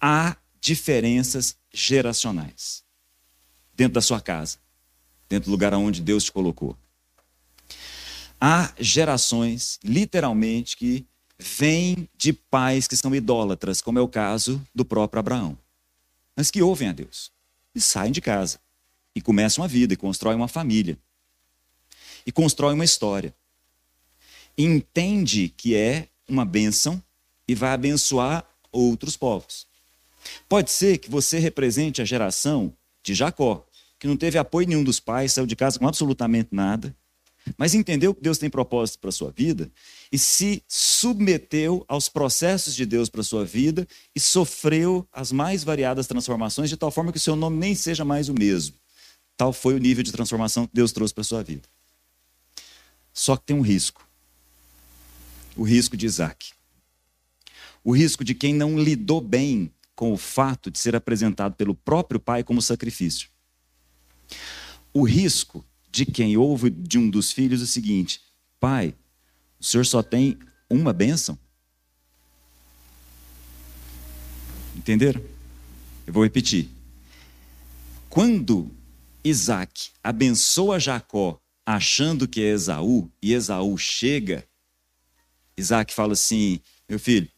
há 0.00 0.36
diferenças 0.60 1.56
geracionais 1.72 2.82
dentro 3.76 3.94
da 3.94 4.00
sua 4.00 4.20
casa, 4.20 4.58
dentro 5.28 5.44
do 5.44 5.52
lugar 5.52 5.72
onde 5.74 6.02
Deus 6.02 6.24
te 6.24 6.32
colocou. 6.32 6.76
Há 8.40 8.72
gerações, 8.76 9.78
literalmente, 9.84 10.76
que 10.76 11.06
vêm 11.38 12.08
de 12.16 12.32
pais 12.32 12.88
que 12.88 12.96
são 12.96 13.14
idólatras, 13.14 13.80
como 13.80 14.00
é 14.00 14.02
o 14.02 14.08
caso 14.08 14.60
do 14.74 14.84
próprio 14.84 15.20
Abraão, 15.20 15.56
mas 16.34 16.50
que 16.50 16.60
ouvem 16.60 16.88
a 16.88 16.92
Deus 16.92 17.30
e 17.72 17.80
saem 17.80 18.10
de 18.10 18.20
casa 18.20 18.58
e 19.18 19.20
começa 19.20 19.60
uma 19.60 19.66
vida, 19.66 19.92
e 19.92 19.96
constrói 19.96 20.36
uma 20.36 20.46
família. 20.46 20.96
E 22.24 22.30
constrói 22.30 22.74
uma 22.74 22.84
história. 22.84 23.34
Entende 24.56 25.48
que 25.56 25.74
é 25.74 26.08
uma 26.28 26.44
bênção 26.44 27.02
e 27.48 27.54
vai 27.54 27.70
abençoar 27.70 28.44
outros 28.70 29.16
povos. 29.16 29.66
Pode 30.48 30.70
ser 30.70 30.98
que 30.98 31.10
você 31.10 31.38
represente 31.38 32.00
a 32.00 32.04
geração 32.04 32.72
de 33.02 33.12
Jacó, 33.12 33.66
que 33.98 34.06
não 34.06 34.16
teve 34.16 34.38
apoio 34.38 34.68
nenhum 34.68 34.84
dos 34.84 35.00
pais, 35.00 35.32
saiu 35.32 35.46
de 35.46 35.56
casa 35.56 35.78
com 35.78 35.88
absolutamente 35.88 36.50
nada, 36.52 36.94
mas 37.56 37.74
entendeu 37.74 38.14
que 38.14 38.22
Deus 38.22 38.38
tem 38.38 38.48
propósito 38.48 39.00
para 39.00 39.08
a 39.08 39.12
sua 39.12 39.32
vida 39.32 39.70
e 40.12 40.18
se 40.18 40.62
submeteu 40.68 41.84
aos 41.88 42.08
processos 42.08 42.74
de 42.74 42.86
Deus 42.86 43.08
para 43.08 43.22
a 43.22 43.24
sua 43.24 43.44
vida 43.44 43.88
e 44.14 44.20
sofreu 44.20 45.08
as 45.12 45.32
mais 45.32 45.64
variadas 45.64 46.06
transformações, 46.06 46.70
de 46.70 46.76
tal 46.76 46.90
forma 46.90 47.10
que 47.10 47.18
o 47.18 47.20
seu 47.20 47.34
nome 47.34 47.56
nem 47.56 47.74
seja 47.74 48.04
mais 48.04 48.28
o 48.28 48.34
mesmo. 48.34 48.76
Tal 49.38 49.52
foi 49.52 49.74
o 49.74 49.78
nível 49.78 50.02
de 50.02 50.10
transformação 50.10 50.66
que 50.66 50.74
Deus 50.74 50.90
trouxe 50.90 51.14
para 51.14 51.22
sua 51.22 51.44
vida. 51.44 51.62
Só 53.14 53.36
que 53.36 53.46
tem 53.46 53.56
um 53.56 53.62
risco. 53.62 54.04
O 55.56 55.62
risco 55.62 55.96
de 55.96 56.06
Isaac. 56.06 56.52
O 57.84 57.92
risco 57.92 58.24
de 58.24 58.34
quem 58.34 58.52
não 58.52 58.76
lidou 58.76 59.20
bem 59.20 59.72
com 59.94 60.12
o 60.12 60.16
fato 60.16 60.72
de 60.72 60.78
ser 60.78 60.96
apresentado 60.96 61.54
pelo 61.54 61.72
próprio 61.72 62.18
pai 62.18 62.42
como 62.42 62.60
sacrifício. 62.60 63.28
o 64.92 65.04
risco 65.04 65.64
de 65.90 66.04
quem 66.04 66.36
ouve 66.36 66.68
de 66.70 66.98
um 66.98 67.08
dos 67.08 67.30
filhos 67.30 67.62
o 67.62 67.66
seguinte: 67.66 68.20
pai, 68.58 68.92
o 69.60 69.64
senhor 69.64 69.86
só 69.86 70.02
tem 70.02 70.36
uma 70.68 70.92
bênção? 70.92 71.38
Entenderam? 74.76 75.22
Eu 76.04 76.12
vou 76.12 76.24
repetir. 76.24 76.68
Quando 78.08 78.76
Isaac 79.24 79.90
abençoa 80.02 80.78
Jacó 80.78 81.40
achando 81.66 82.26
que 82.26 82.40
é 82.40 82.48
Esaú, 82.48 83.10
e 83.20 83.34
Esaú 83.34 83.76
chega, 83.76 84.48
Isaac 85.54 85.92
fala 85.92 86.14
assim: 86.14 86.60
Meu 86.88 86.98
filho, 86.98 87.30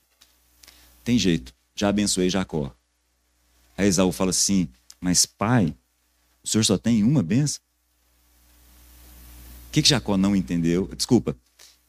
tem 1.03 1.19
jeito, 1.19 1.53
já 1.75 1.89
abençoei 1.89 2.31
Jacó. 2.31 2.73
Aí 3.77 3.89
Esaú 3.89 4.13
fala 4.13 4.31
assim: 4.31 4.69
Mas 5.01 5.27
pai, 5.27 5.75
o 6.45 6.49
senhor 6.49 6.63
só 6.63 6.79
tem 6.79 7.03
uma 7.03 7.23
benção? 7.25 7.61
O 9.69 9.73
que, 9.73 9.83
que 9.83 9.89
Jacó 9.89 10.17
não 10.17 10.37
entendeu? 10.37 10.87
Desculpa, 10.95 11.33
o 11.33 11.37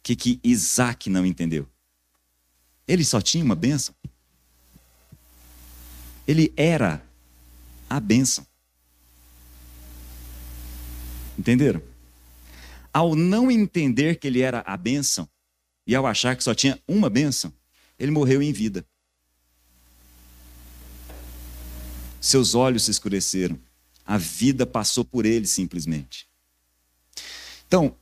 que, 0.01 0.15
que 0.15 0.39
Isaac 0.43 1.09
não 1.09 1.25
entendeu? 1.25 1.67
Ele 2.87 3.05
só 3.05 3.21
tinha 3.21 3.43
uma 3.43 3.55
benção. 3.55 3.93
Ele 6.27 6.51
era 6.55 7.05
a 7.89 7.99
bênção. 7.99 8.45
Entenderam? 11.41 11.81
Ao 12.93 13.15
não 13.15 13.49
entender 13.49 14.17
que 14.17 14.27
ele 14.27 14.41
era 14.41 14.59
a 14.63 14.77
bênção, 14.77 15.27
e 15.87 15.95
ao 15.95 16.05
achar 16.05 16.35
que 16.35 16.43
só 16.43 16.53
tinha 16.53 16.79
uma 16.87 17.09
bênção, 17.09 17.51
ele 17.97 18.11
morreu 18.11 18.43
em 18.43 18.53
vida. 18.53 18.85
Seus 22.19 22.53
olhos 22.53 22.83
se 22.83 22.91
escureceram. 22.91 23.59
A 24.05 24.19
vida 24.19 24.67
passou 24.67 25.03
por 25.03 25.25
ele 25.25 25.47
simplesmente. 25.47 26.27
Então, 27.67 27.95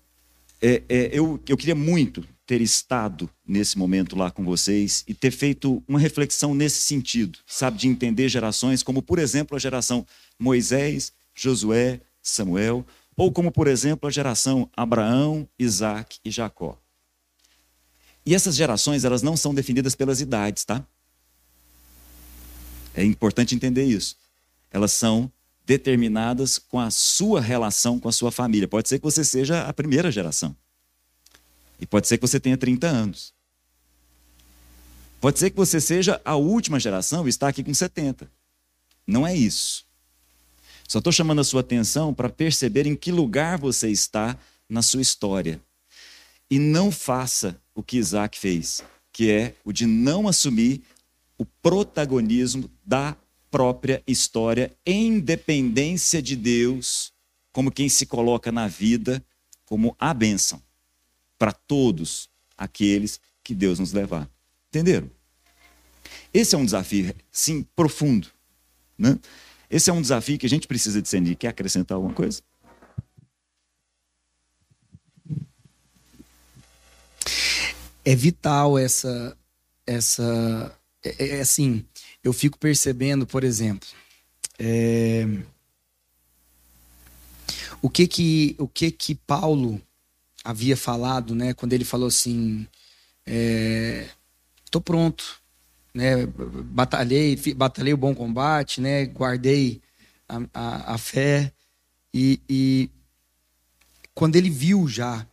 é, 0.62 0.84
é, 0.90 1.10
eu, 1.14 1.42
eu 1.48 1.56
queria 1.56 1.76
muito 1.76 2.28
ter 2.46 2.60
estado 2.60 3.30
nesse 3.48 3.78
momento 3.78 4.18
lá 4.18 4.30
com 4.30 4.44
vocês 4.44 5.06
e 5.08 5.14
ter 5.14 5.32
feito 5.32 5.82
uma 5.88 6.00
reflexão 6.00 6.54
nesse 6.54 6.82
sentido, 6.82 7.40
sabe, 7.48 7.78
de 7.78 7.88
entender 7.88 8.28
gerações 8.28 8.84
como, 8.84 9.02
por 9.02 9.18
exemplo, 9.18 9.56
a 9.56 9.60
geração 9.60 10.06
Moisés, 10.38 11.14
Josué, 11.34 12.02
Samuel, 12.22 12.86
ou 13.20 13.34
como, 13.34 13.51
por 13.51 13.67
exemplo, 13.67 14.07
a 14.07 14.11
geração 14.11 14.70
Abraão, 14.78 15.45
Isaac 15.59 16.20
e 16.24 16.32
Jacó. 16.32 16.82
E 18.26 18.34
essas 18.34 18.55
gerações, 18.55 19.03
elas 19.03 19.22
não 19.22 19.36
são 19.36 19.53
definidas 19.53 19.93
pelas 19.93 20.22
idades, 20.22 20.63
tá? 20.63 20.88
É 22.95 23.03
importante 23.03 23.53
entender 23.53 23.84
isso. 23.84 24.15
Elas 24.72 24.93
são 24.93 25.30
determinadas 25.65 26.57
com 26.57 26.80
a 26.80 26.89
sua 26.89 27.41
relação 27.41 27.99
com 27.99 28.07
a 28.07 28.13
sua 28.13 28.32
família. 28.32 28.70
Pode 28.70 28.88
ser 28.88 28.99
que 28.99 29.03
você 29.03 29.26
seja 29.26 29.63
a 29.67 29.74
primeira 29.74 30.09
geração. 30.09 30.55
E 31.78 31.86
pode 31.86 32.07
ser 32.07 32.17
que 32.17 32.26
você 32.26 32.39
tenha 32.39 32.57
30 32.57 32.88
anos. 32.88 33.34
Pode 35.20 35.39
ser 35.39 35.49
que 35.49 35.57
você 35.57 35.82
seja 35.82 36.22
a 36.24 36.38
última 36.38 36.80
geração 36.80 37.28
e 37.28 37.30
está 37.30 37.49
aqui 37.49 37.65
com 37.65 37.74
70. 37.74 38.32
Não 39.05 39.28
é 39.28 39.36
isso. 39.36 39.89
Só 40.90 40.98
estou 40.98 41.14
chamando 41.14 41.40
a 41.40 41.44
sua 41.44 41.62
atenção 41.62 42.16
para 42.16 42.30
perceber 42.30 42.88
em 42.88 42.96
que 42.96 43.12
lugar 43.12 43.60
você 43.60 43.92
está 43.92 44.36
na 44.68 44.82
sua 44.82 45.04
história. 45.04 45.62
E 46.50 46.58
não 46.58 46.92
faça 46.92 47.62
o 47.76 47.84
que 47.84 47.98
Isaac 47.98 48.40
fez, 48.40 48.84
que 49.14 49.30
é 49.30 49.54
o 49.64 49.72
de 49.72 49.86
não 49.86 50.28
assumir 50.28 50.82
o 51.38 51.46
protagonismo 51.46 52.72
da 52.84 53.16
própria 53.52 54.02
história 54.08 54.76
em 54.84 55.20
dependência 55.20 56.24
de 56.24 56.36
Deus, 56.36 57.14
como 57.54 57.72
quem 57.72 57.88
se 57.88 58.08
coloca 58.08 58.52
na 58.52 58.68
vida 58.68 59.24
como 59.66 59.96
a 60.00 60.12
bênção 60.12 60.60
para 61.38 61.52
todos 61.52 62.28
aqueles 62.58 63.20
que 63.44 63.54
Deus 63.54 63.78
nos 63.78 63.94
levar. 63.94 64.28
Entenderam? 64.70 65.08
Esse 66.34 66.56
é 66.56 66.58
um 66.58 66.66
desafio, 66.66 67.14
sim, 67.32 67.62
profundo. 67.76 68.28
Né? 68.98 69.20
Esse 69.70 69.89
é 69.89 69.93
um 69.93 70.01
desafio 70.01 70.38
que 70.38 70.45
a 70.45 70.49
gente 70.49 70.67
precisa 70.67 71.01
discernir. 71.01 71.36
Quer 71.36 71.49
acrescentar 71.49 71.95
alguma 71.95 72.13
coisa? 72.13 72.41
É 78.03 78.15
vital 78.15 78.78
essa, 78.78 79.38
essa, 79.86 80.76
é, 81.03 81.38
é 81.38 81.41
assim, 81.41 81.86
eu 82.24 82.34
fico 82.34 82.57
percebendo, 82.57 83.28
por 83.28 83.43
exemplo, 83.43 83.88
é, 84.57 85.28
o 87.82 87.89
que 87.89 88.07
que 88.07 88.55
o 88.57 88.67
que 88.67 88.89
que 88.89 89.13
Paulo 89.13 89.82
havia 90.43 90.76
falado, 90.76 91.36
né, 91.36 91.53
quando 91.53 91.74
ele 91.74 91.86
falou 91.86 92.07
assim, 92.07 92.67
é, 93.26 94.09
pronto, 94.84 95.39
né, 95.94 96.26
batalhei, 96.26 97.36
batalhei 97.56 97.94
o 97.94 97.98
bom 97.98 98.14
combate, 98.14 98.82
né, 98.82 99.06
guardei 99.06 99.82
a, 100.28 100.40
a, 100.54 100.94
a 100.94 100.98
fé. 100.98 101.52
E, 102.14 102.40
e, 102.50 102.90
quando 104.14 104.36
ele 104.36 104.50
viu 104.50 104.88
já, 104.88 105.26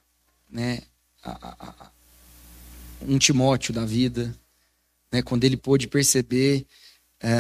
né, 0.51 0.83
a, 1.23 1.91
um 3.03 3.19
Timóteo 3.19 3.75
da 3.75 3.85
vida, 3.85 4.35
né, 5.13 5.23
quando 5.23 5.45
ele 5.45 5.57
pôde 5.57 5.87
perceber 5.87 6.67
é, 7.21 7.31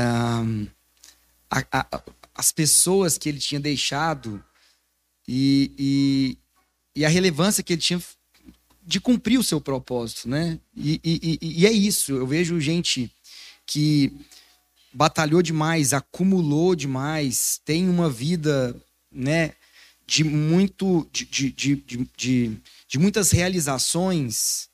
as 2.34 2.52
pessoas 2.52 3.16
que 3.16 3.28
ele 3.28 3.38
tinha 3.38 3.60
deixado 3.60 4.42
e, 5.26 5.72
e, 5.78 6.38
e, 7.00 7.04
a 7.04 7.08
relevância 7.08 7.62
que 7.62 7.72
ele 7.72 7.82
tinha 7.82 8.00
de 8.86 9.00
cumprir 9.00 9.38
o 9.38 9.42
seu 9.42 9.60
propósito, 9.60 10.28
né? 10.28 10.60
E, 10.76 11.00
e, 11.02 11.38
e 11.42 11.66
é 11.66 11.72
isso. 11.72 12.12
Eu 12.12 12.26
vejo 12.26 12.60
gente 12.60 13.10
que 13.66 14.12
batalhou 14.92 15.42
demais, 15.42 15.92
acumulou 15.92 16.76
demais, 16.76 17.60
tem 17.64 17.88
uma 17.88 18.08
vida, 18.08 18.76
né? 19.10 19.52
De 20.06 20.22
muito, 20.22 21.06
de, 21.12 21.24
de, 21.24 21.50
de, 21.50 22.08
de, 22.16 22.98
muitas 22.98 23.32
realizações, 23.32 24.68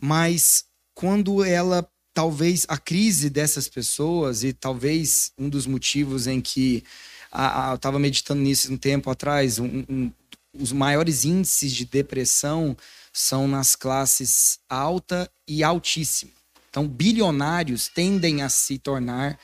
mas 0.00 0.64
quando 0.94 1.44
ela 1.44 1.86
talvez 2.14 2.64
a 2.66 2.78
crise 2.78 3.28
dessas 3.28 3.68
pessoas 3.68 4.42
e 4.42 4.54
talvez 4.54 5.30
um 5.36 5.50
dos 5.50 5.66
motivos 5.66 6.26
em 6.26 6.40
que 6.40 6.82
a, 7.30 7.68
a, 7.68 7.72
eu 7.72 7.76
estava 7.76 7.98
meditando 7.98 8.40
nisso 8.40 8.72
um 8.72 8.78
tempo 8.78 9.10
atrás, 9.10 9.58
um, 9.58 9.84
um, 9.86 10.10
os 10.58 10.72
maiores 10.72 11.26
índices 11.26 11.72
de 11.72 11.84
depressão 11.84 12.74
são 13.16 13.48
nas 13.48 13.74
classes 13.74 14.58
alta 14.68 15.30
e 15.48 15.64
altíssima. 15.64 16.32
Então, 16.68 16.86
bilionários 16.86 17.88
tendem 17.88 18.42
a 18.42 18.50
se 18.50 18.78
tornar 18.78 19.40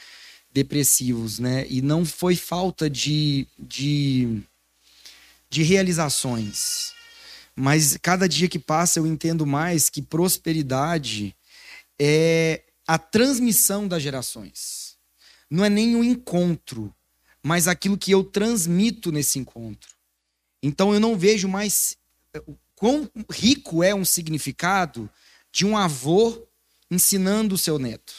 depressivos, 0.52 1.38
né? 1.38 1.66
E 1.70 1.80
não 1.80 2.04
foi 2.04 2.36
falta 2.36 2.90
de, 2.90 3.48
de, 3.58 4.42
de 5.48 5.62
realizações. 5.62 6.92
Mas 7.56 7.96
cada 7.96 8.28
dia 8.28 8.46
que 8.46 8.58
passa 8.58 8.98
eu 8.98 9.06
entendo 9.06 9.46
mais 9.46 9.88
que 9.88 10.02
prosperidade 10.02 11.34
é 11.98 12.64
a 12.86 12.98
transmissão 12.98 13.88
das 13.88 14.02
gerações. 14.02 14.98
Não 15.50 15.64
é 15.64 15.70
nem 15.70 15.96
um 15.96 16.04
encontro, 16.04 16.94
mas 17.42 17.66
aquilo 17.66 17.96
que 17.96 18.10
eu 18.10 18.22
transmito 18.22 19.10
nesse 19.10 19.38
encontro. 19.38 19.88
Então 20.62 20.92
eu 20.92 21.00
não 21.00 21.16
vejo 21.16 21.48
mais 21.48 21.96
quão 22.82 23.08
rico 23.30 23.84
é 23.84 23.94
um 23.94 24.04
significado 24.04 25.08
de 25.52 25.64
um 25.64 25.76
avô 25.76 26.44
ensinando 26.90 27.54
o 27.54 27.58
seu 27.58 27.78
neto. 27.78 28.12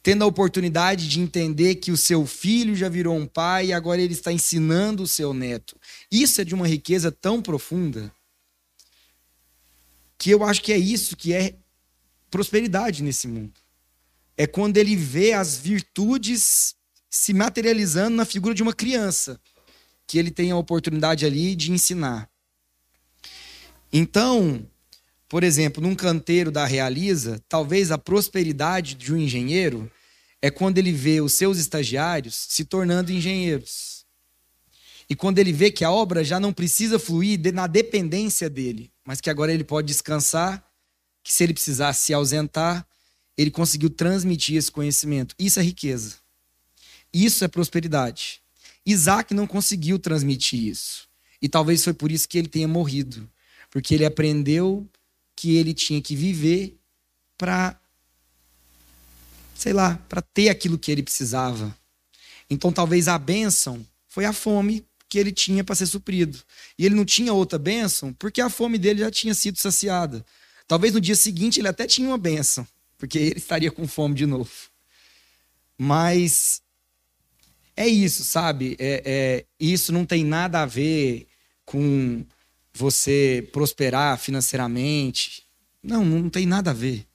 Tendo 0.00 0.22
a 0.22 0.28
oportunidade 0.28 1.08
de 1.08 1.18
entender 1.18 1.74
que 1.74 1.90
o 1.90 1.96
seu 1.96 2.24
filho 2.24 2.76
já 2.76 2.88
virou 2.88 3.16
um 3.16 3.26
pai 3.26 3.66
e 3.66 3.72
agora 3.72 4.00
ele 4.00 4.12
está 4.12 4.32
ensinando 4.32 5.02
o 5.02 5.08
seu 5.08 5.34
neto. 5.34 5.76
Isso 6.08 6.40
é 6.40 6.44
de 6.44 6.54
uma 6.54 6.68
riqueza 6.68 7.10
tão 7.10 7.42
profunda 7.42 8.14
que 10.16 10.30
eu 10.30 10.44
acho 10.44 10.62
que 10.62 10.72
é 10.72 10.78
isso 10.78 11.16
que 11.16 11.32
é 11.32 11.56
prosperidade 12.30 13.02
nesse 13.02 13.26
mundo. 13.26 13.54
É 14.36 14.46
quando 14.46 14.76
ele 14.76 14.94
vê 14.94 15.32
as 15.32 15.56
virtudes 15.56 16.76
se 17.10 17.34
materializando 17.34 18.16
na 18.16 18.24
figura 18.24 18.54
de 18.54 18.62
uma 18.62 18.72
criança, 18.72 19.40
que 20.06 20.16
ele 20.16 20.30
tem 20.30 20.52
a 20.52 20.56
oportunidade 20.56 21.26
ali 21.26 21.56
de 21.56 21.72
ensinar. 21.72 22.30
Então, 23.92 24.66
por 25.28 25.42
exemplo, 25.44 25.82
num 25.82 25.94
canteiro 25.94 26.50
da 26.50 26.64
Realiza, 26.64 27.42
talvez 27.48 27.90
a 27.90 27.98
prosperidade 27.98 28.94
de 28.94 29.12
um 29.12 29.16
engenheiro 29.16 29.90
é 30.42 30.50
quando 30.50 30.78
ele 30.78 30.92
vê 30.92 31.20
os 31.20 31.34
seus 31.34 31.58
estagiários 31.58 32.46
se 32.48 32.64
tornando 32.64 33.12
engenheiros. 33.12 34.04
E 35.08 35.14
quando 35.14 35.38
ele 35.38 35.52
vê 35.52 35.70
que 35.70 35.84
a 35.84 35.90
obra 35.90 36.24
já 36.24 36.38
não 36.38 36.52
precisa 36.52 36.98
fluir 36.98 37.52
na 37.52 37.66
dependência 37.66 38.48
dele, 38.48 38.92
mas 39.04 39.20
que 39.20 39.28
agora 39.28 39.52
ele 39.52 39.64
pode 39.64 39.88
descansar 39.88 40.64
que 41.22 41.32
se 41.32 41.42
ele 41.42 41.52
precisar 41.52 41.92
se 41.92 42.14
ausentar, 42.14 42.86
ele 43.36 43.50
conseguiu 43.50 43.90
transmitir 43.90 44.56
esse 44.56 44.70
conhecimento. 44.70 45.34
Isso 45.38 45.58
é 45.58 45.62
riqueza. 45.62 46.16
Isso 47.12 47.44
é 47.44 47.48
prosperidade. 47.48 48.40
Isaac 48.86 49.34
não 49.34 49.46
conseguiu 49.46 49.98
transmitir 49.98 50.62
isso. 50.62 51.08
E 51.42 51.48
talvez 51.48 51.82
foi 51.82 51.92
por 51.92 52.10
isso 52.10 52.28
que 52.28 52.38
ele 52.38 52.48
tenha 52.48 52.68
morrido. 52.68 53.28
Porque 53.70 53.94
ele 53.94 54.04
aprendeu 54.04 54.88
que 55.36 55.56
ele 55.56 55.72
tinha 55.72 56.02
que 56.02 56.16
viver 56.16 56.76
para, 57.38 57.80
sei 59.54 59.72
lá, 59.72 59.96
para 60.08 60.20
ter 60.20 60.48
aquilo 60.48 60.78
que 60.78 60.90
ele 60.90 61.02
precisava. 61.02 61.74
Então 62.50 62.72
talvez 62.72 63.08
a 63.08 63.16
bênção 63.16 63.86
foi 64.08 64.24
a 64.24 64.32
fome 64.32 64.84
que 65.08 65.18
ele 65.18 65.32
tinha 65.32 65.64
para 65.64 65.74
ser 65.74 65.86
suprido. 65.86 66.38
E 66.78 66.84
ele 66.84 66.94
não 66.94 67.04
tinha 67.04 67.32
outra 67.32 67.58
bênção 67.58 68.12
porque 68.12 68.40
a 68.40 68.50
fome 68.50 68.76
dele 68.76 69.00
já 69.00 69.10
tinha 69.10 69.34
sido 69.34 69.58
saciada. 69.58 70.24
Talvez 70.66 70.94
no 70.94 71.00
dia 71.00 71.16
seguinte 71.16 71.60
ele 71.60 71.68
até 71.68 71.86
tinha 71.86 72.06
uma 72.06 72.18
bênção, 72.18 72.66
porque 72.96 73.18
ele 73.18 73.38
estaria 73.38 73.72
com 73.72 73.88
fome 73.88 74.14
de 74.14 74.26
novo. 74.26 74.50
Mas 75.76 76.62
é 77.76 77.88
isso, 77.88 78.22
sabe? 78.22 78.76
É, 78.78 79.02
é, 79.04 79.44
isso 79.58 79.92
não 79.92 80.04
tem 80.04 80.24
nada 80.24 80.60
a 80.62 80.66
ver 80.66 81.26
com 81.64 82.24
você 82.72 83.48
prosperar 83.52 84.18
financeiramente. 84.18 85.44
Não, 85.82 86.04
não 86.04 86.30
tem 86.30 86.46
nada 86.46 86.70
a 86.70 86.74
ver. 86.74 87.06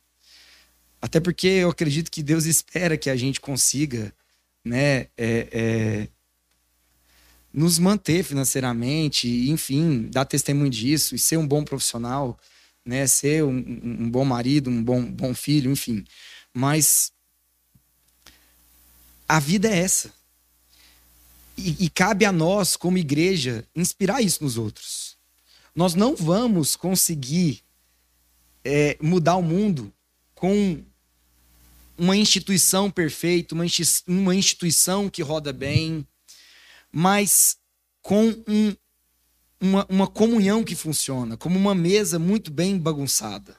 Até 1.02 1.20
porque 1.20 1.48
eu 1.48 1.70
acredito 1.70 2.10
que 2.10 2.24
Deus 2.24 2.46
espera 2.46 2.98
que 2.98 3.10
a 3.10 3.16
gente 3.16 3.40
consiga, 3.40 4.14
né, 4.64 5.08
é, 5.18 5.48
é, 5.52 6.08
nos 7.54 7.78
manter 7.78 8.24
financeiramente, 8.24 9.28
enfim, 9.50 10.10
dar 10.12 10.26
testemunho 10.26 10.70
disso 10.70 11.16
e 11.16 11.20
ser 11.20 11.38
um 11.38 11.48
bom 11.48 11.64
profissional, 11.64 12.40
né, 12.84 13.06
ser 13.06 13.44
um, 13.44 13.58
um 13.58 14.10
bom 14.10 14.26
marido, 14.26 14.70
um 14.70 14.84
bom, 14.84 15.04
bom 15.04 15.34
filho, 15.34 15.72
enfim. 15.72 16.04
Mas 16.54 17.12
a 19.28 19.40
vida 19.40 19.70
é 19.70 19.78
essa. 19.78 20.12
E, 21.58 21.86
e, 21.86 21.90
cabe 21.90 22.26
a 22.26 22.32
nós, 22.32 22.76
como 22.76 22.98
igreja, 22.98 23.64
inspirar 23.76 24.22
isso 24.22 24.44
nos 24.44 24.58
outros. 24.58 25.05
Nós 25.76 25.94
não 25.94 26.16
vamos 26.16 26.76
conseguir 26.76 27.62
é, 28.64 28.98
mudar 29.02 29.36
o 29.36 29.44
mundo 29.44 29.94
com 30.34 30.84
uma 31.98 32.16
instituição 32.16 32.90
perfeita, 32.90 33.56
uma, 33.56 34.36
instituição 34.36 35.10
que 35.10 35.22
roda 35.22 35.54
bem, 35.54 36.06
mas 36.92 37.58
com 38.02 38.30
um, 38.48 38.76
uma, 39.60 39.86
uma 39.90 40.08
comunhão 40.08 40.64
que 40.64 40.76
funciona, 40.76 41.38
como 41.38 41.58
uma 41.58 41.76
mesa 41.76 42.20
muito 42.20 42.52
bem 42.52 42.78
bagunçada. 42.78 43.56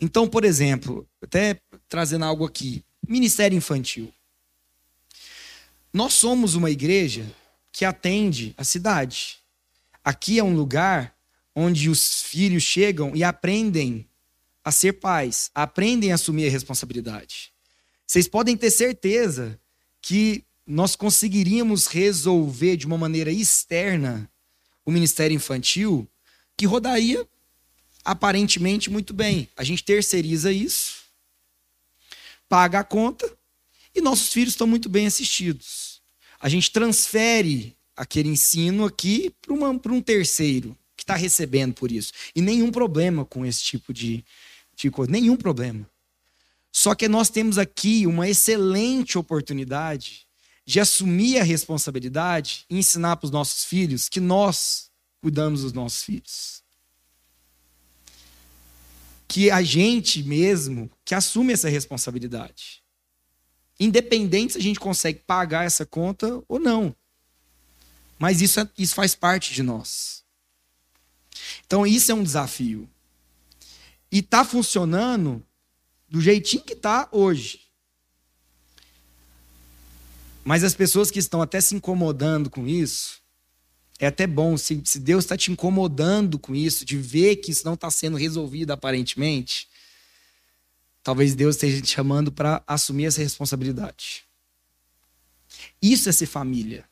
Então, 0.00 0.28
por 0.28 0.44
exemplo, 0.44 1.08
até 1.22 1.60
trazendo 1.88 2.24
algo 2.24 2.44
aqui, 2.44 2.84
Ministério 3.06 3.56
Infantil. 3.56 4.12
Nós 5.92 6.14
somos 6.14 6.54
uma 6.54 6.70
igreja 6.70 7.26
que 7.72 7.84
atende 7.84 8.54
a 8.56 8.64
cidade. 8.64 9.39
Aqui 10.10 10.40
é 10.40 10.42
um 10.42 10.56
lugar 10.56 11.16
onde 11.54 11.88
os 11.88 12.22
filhos 12.22 12.64
chegam 12.64 13.14
e 13.14 13.22
aprendem 13.22 14.08
a 14.64 14.72
ser 14.72 14.94
pais, 14.94 15.52
aprendem 15.54 16.10
a 16.10 16.16
assumir 16.16 16.48
a 16.48 16.50
responsabilidade. 16.50 17.52
Vocês 18.04 18.26
podem 18.26 18.56
ter 18.56 18.72
certeza 18.72 19.56
que 20.02 20.44
nós 20.66 20.96
conseguiríamos 20.96 21.86
resolver 21.86 22.76
de 22.76 22.86
uma 22.86 22.98
maneira 22.98 23.30
externa 23.30 24.28
o 24.84 24.90
ministério 24.90 25.32
infantil 25.32 26.10
que 26.56 26.66
rodaria 26.66 27.24
aparentemente 28.04 28.90
muito 28.90 29.14
bem. 29.14 29.48
A 29.56 29.62
gente 29.62 29.84
terceiriza 29.84 30.50
isso, 30.50 31.04
paga 32.48 32.80
a 32.80 32.84
conta 32.84 33.32
e 33.94 34.00
nossos 34.00 34.32
filhos 34.32 34.54
estão 34.54 34.66
muito 34.66 34.88
bem 34.88 35.06
assistidos. 35.06 36.02
A 36.40 36.48
gente 36.48 36.72
transfere 36.72 37.76
aquele 38.00 38.30
ensino 38.30 38.86
aqui 38.86 39.30
para 39.42 39.92
um 39.92 40.00
terceiro 40.00 40.74
que 40.96 41.02
está 41.02 41.14
recebendo 41.14 41.74
por 41.74 41.92
isso. 41.92 42.14
E 42.34 42.40
nenhum 42.40 42.72
problema 42.72 43.26
com 43.26 43.44
esse 43.44 43.62
tipo 43.62 43.92
de, 43.92 44.24
de 44.74 44.90
coisa, 44.90 45.12
nenhum 45.12 45.36
problema. 45.36 45.86
Só 46.72 46.94
que 46.94 47.06
nós 47.08 47.28
temos 47.28 47.58
aqui 47.58 48.06
uma 48.06 48.26
excelente 48.26 49.18
oportunidade 49.18 50.26
de 50.64 50.80
assumir 50.80 51.40
a 51.40 51.42
responsabilidade 51.42 52.64
e 52.70 52.78
ensinar 52.78 53.16
para 53.16 53.26
os 53.26 53.30
nossos 53.30 53.64
filhos 53.64 54.08
que 54.08 54.18
nós 54.18 54.90
cuidamos 55.20 55.60
dos 55.60 55.74
nossos 55.74 56.02
filhos. 56.02 56.62
Que 59.28 59.50
a 59.50 59.60
gente 59.60 60.22
mesmo 60.22 60.90
que 61.04 61.14
assume 61.14 61.52
essa 61.52 61.68
responsabilidade. 61.68 62.82
Independente 63.78 64.54
se 64.54 64.58
a 64.58 64.62
gente 64.62 64.80
consegue 64.80 65.20
pagar 65.26 65.66
essa 65.66 65.84
conta 65.84 66.42
ou 66.48 66.58
não. 66.58 66.96
Mas 68.20 68.40
isso, 68.40 68.60
é, 68.60 68.68
isso 68.78 68.94
faz 68.94 69.16
parte 69.16 69.52
de 69.52 69.64
nós. 69.64 70.22
Então, 71.66 71.84
isso 71.84 72.12
é 72.12 72.14
um 72.14 72.22
desafio. 72.22 72.88
E 74.12 74.18
está 74.20 74.44
funcionando 74.44 75.44
do 76.08 76.20
jeitinho 76.20 76.62
que 76.62 76.74
está 76.74 77.08
hoje. 77.10 77.62
Mas 80.44 80.62
as 80.62 80.74
pessoas 80.74 81.10
que 81.10 81.18
estão 81.18 81.42
até 81.42 81.60
se 81.60 81.74
incomodando 81.74 82.48
com 82.48 82.66
isso, 82.66 83.20
é 83.98 84.06
até 84.06 84.26
bom, 84.26 84.56
se, 84.56 84.80
se 84.84 84.98
Deus 84.98 85.24
está 85.24 85.36
te 85.36 85.50
incomodando 85.50 86.38
com 86.38 86.54
isso, 86.54 86.84
de 86.84 86.96
ver 86.96 87.36
que 87.36 87.50
isso 87.50 87.64
não 87.64 87.74
está 87.74 87.90
sendo 87.90 88.16
resolvido 88.16 88.70
aparentemente, 88.70 89.68
Talvez 91.02 91.34
Deus 91.34 91.56
esteja 91.56 91.80
te 91.80 91.88
chamando 91.88 92.30
para 92.30 92.62
assumir 92.66 93.06
essa 93.06 93.22
responsabilidade. 93.22 94.24
Isso 95.80 96.08
é 96.08 96.12
ser 96.12 96.26
família. 96.26 96.84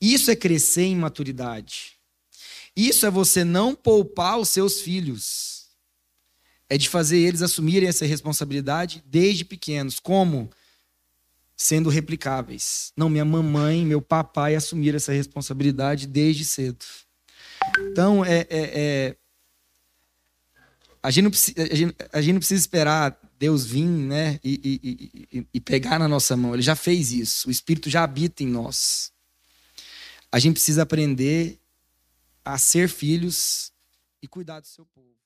Isso 0.00 0.30
é 0.30 0.36
crescer 0.36 0.84
em 0.84 0.96
maturidade. 0.96 1.92
Isso 2.74 3.04
é 3.04 3.10
você 3.10 3.44
não 3.44 3.74
poupar 3.74 4.38
os 4.38 4.48
seus 4.48 4.80
filhos. 4.80 5.68
É 6.68 6.78
de 6.78 6.88
fazer 6.88 7.18
eles 7.18 7.42
assumirem 7.42 7.88
essa 7.88 8.06
responsabilidade 8.06 9.02
desde 9.06 9.44
pequenos. 9.44 9.98
Como? 9.98 10.48
Sendo 11.56 11.90
replicáveis. 11.90 12.92
Não, 12.96 13.10
minha 13.10 13.24
mamãe, 13.24 13.84
meu 13.84 14.00
papai 14.00 14.54
assumiram 14.54 14.96
essa 14.96 15.12
responsabilidade 15.12 16.06
desde 16.06 16.44
cedo. 16.44 16.84
Então, 17.90 18.24
é, 18.24 18.46
é, 18.48 18.48
é 18.50 19.16
a 21.02 21.10
gente, 21.10 21.24
não 21.24 21.30
precisa, 21.30 21.62
a, 21.62 21.74
gente, 21.74 21.96
a 22.12 22.20
gente 22.22 22.32
não 22.34 22.40
precisa 22.40 22.60
esperar 22.60 23.18
Deus 23.38 23.64
vir 23.64 23.84
né, 23.84 24.38
e, 24.44 25.20
e, 25.32 25.46
e, 25.54 25.60
pegar 25.60 25.98
na 25.98 26.06
nossa 26.06 26.36
mão. 26.36 26.54
Ele 26.54 26.62
já 26.62 26.76
fez 26.76 27.10
isso. 27.10 27.48
O 27.48 27.50
Espírito 27.50 27.88
já 27.88 28.04
habita 28.04 28.42
em 28.42 28.46
nós. 28.46 29.09
A 30.32 30.38
gente 30.38 30.54
precisa 30.54 30.82
aprender 30.82 31.60
a 32.44 32.56
ser 32.56 32.88
filhos 32.88 33.72
e 34.22 34.28
cuidar 34.28 34.60
do 34.60 34.66
seu 34.66 34.86
povo. 34.86 35.19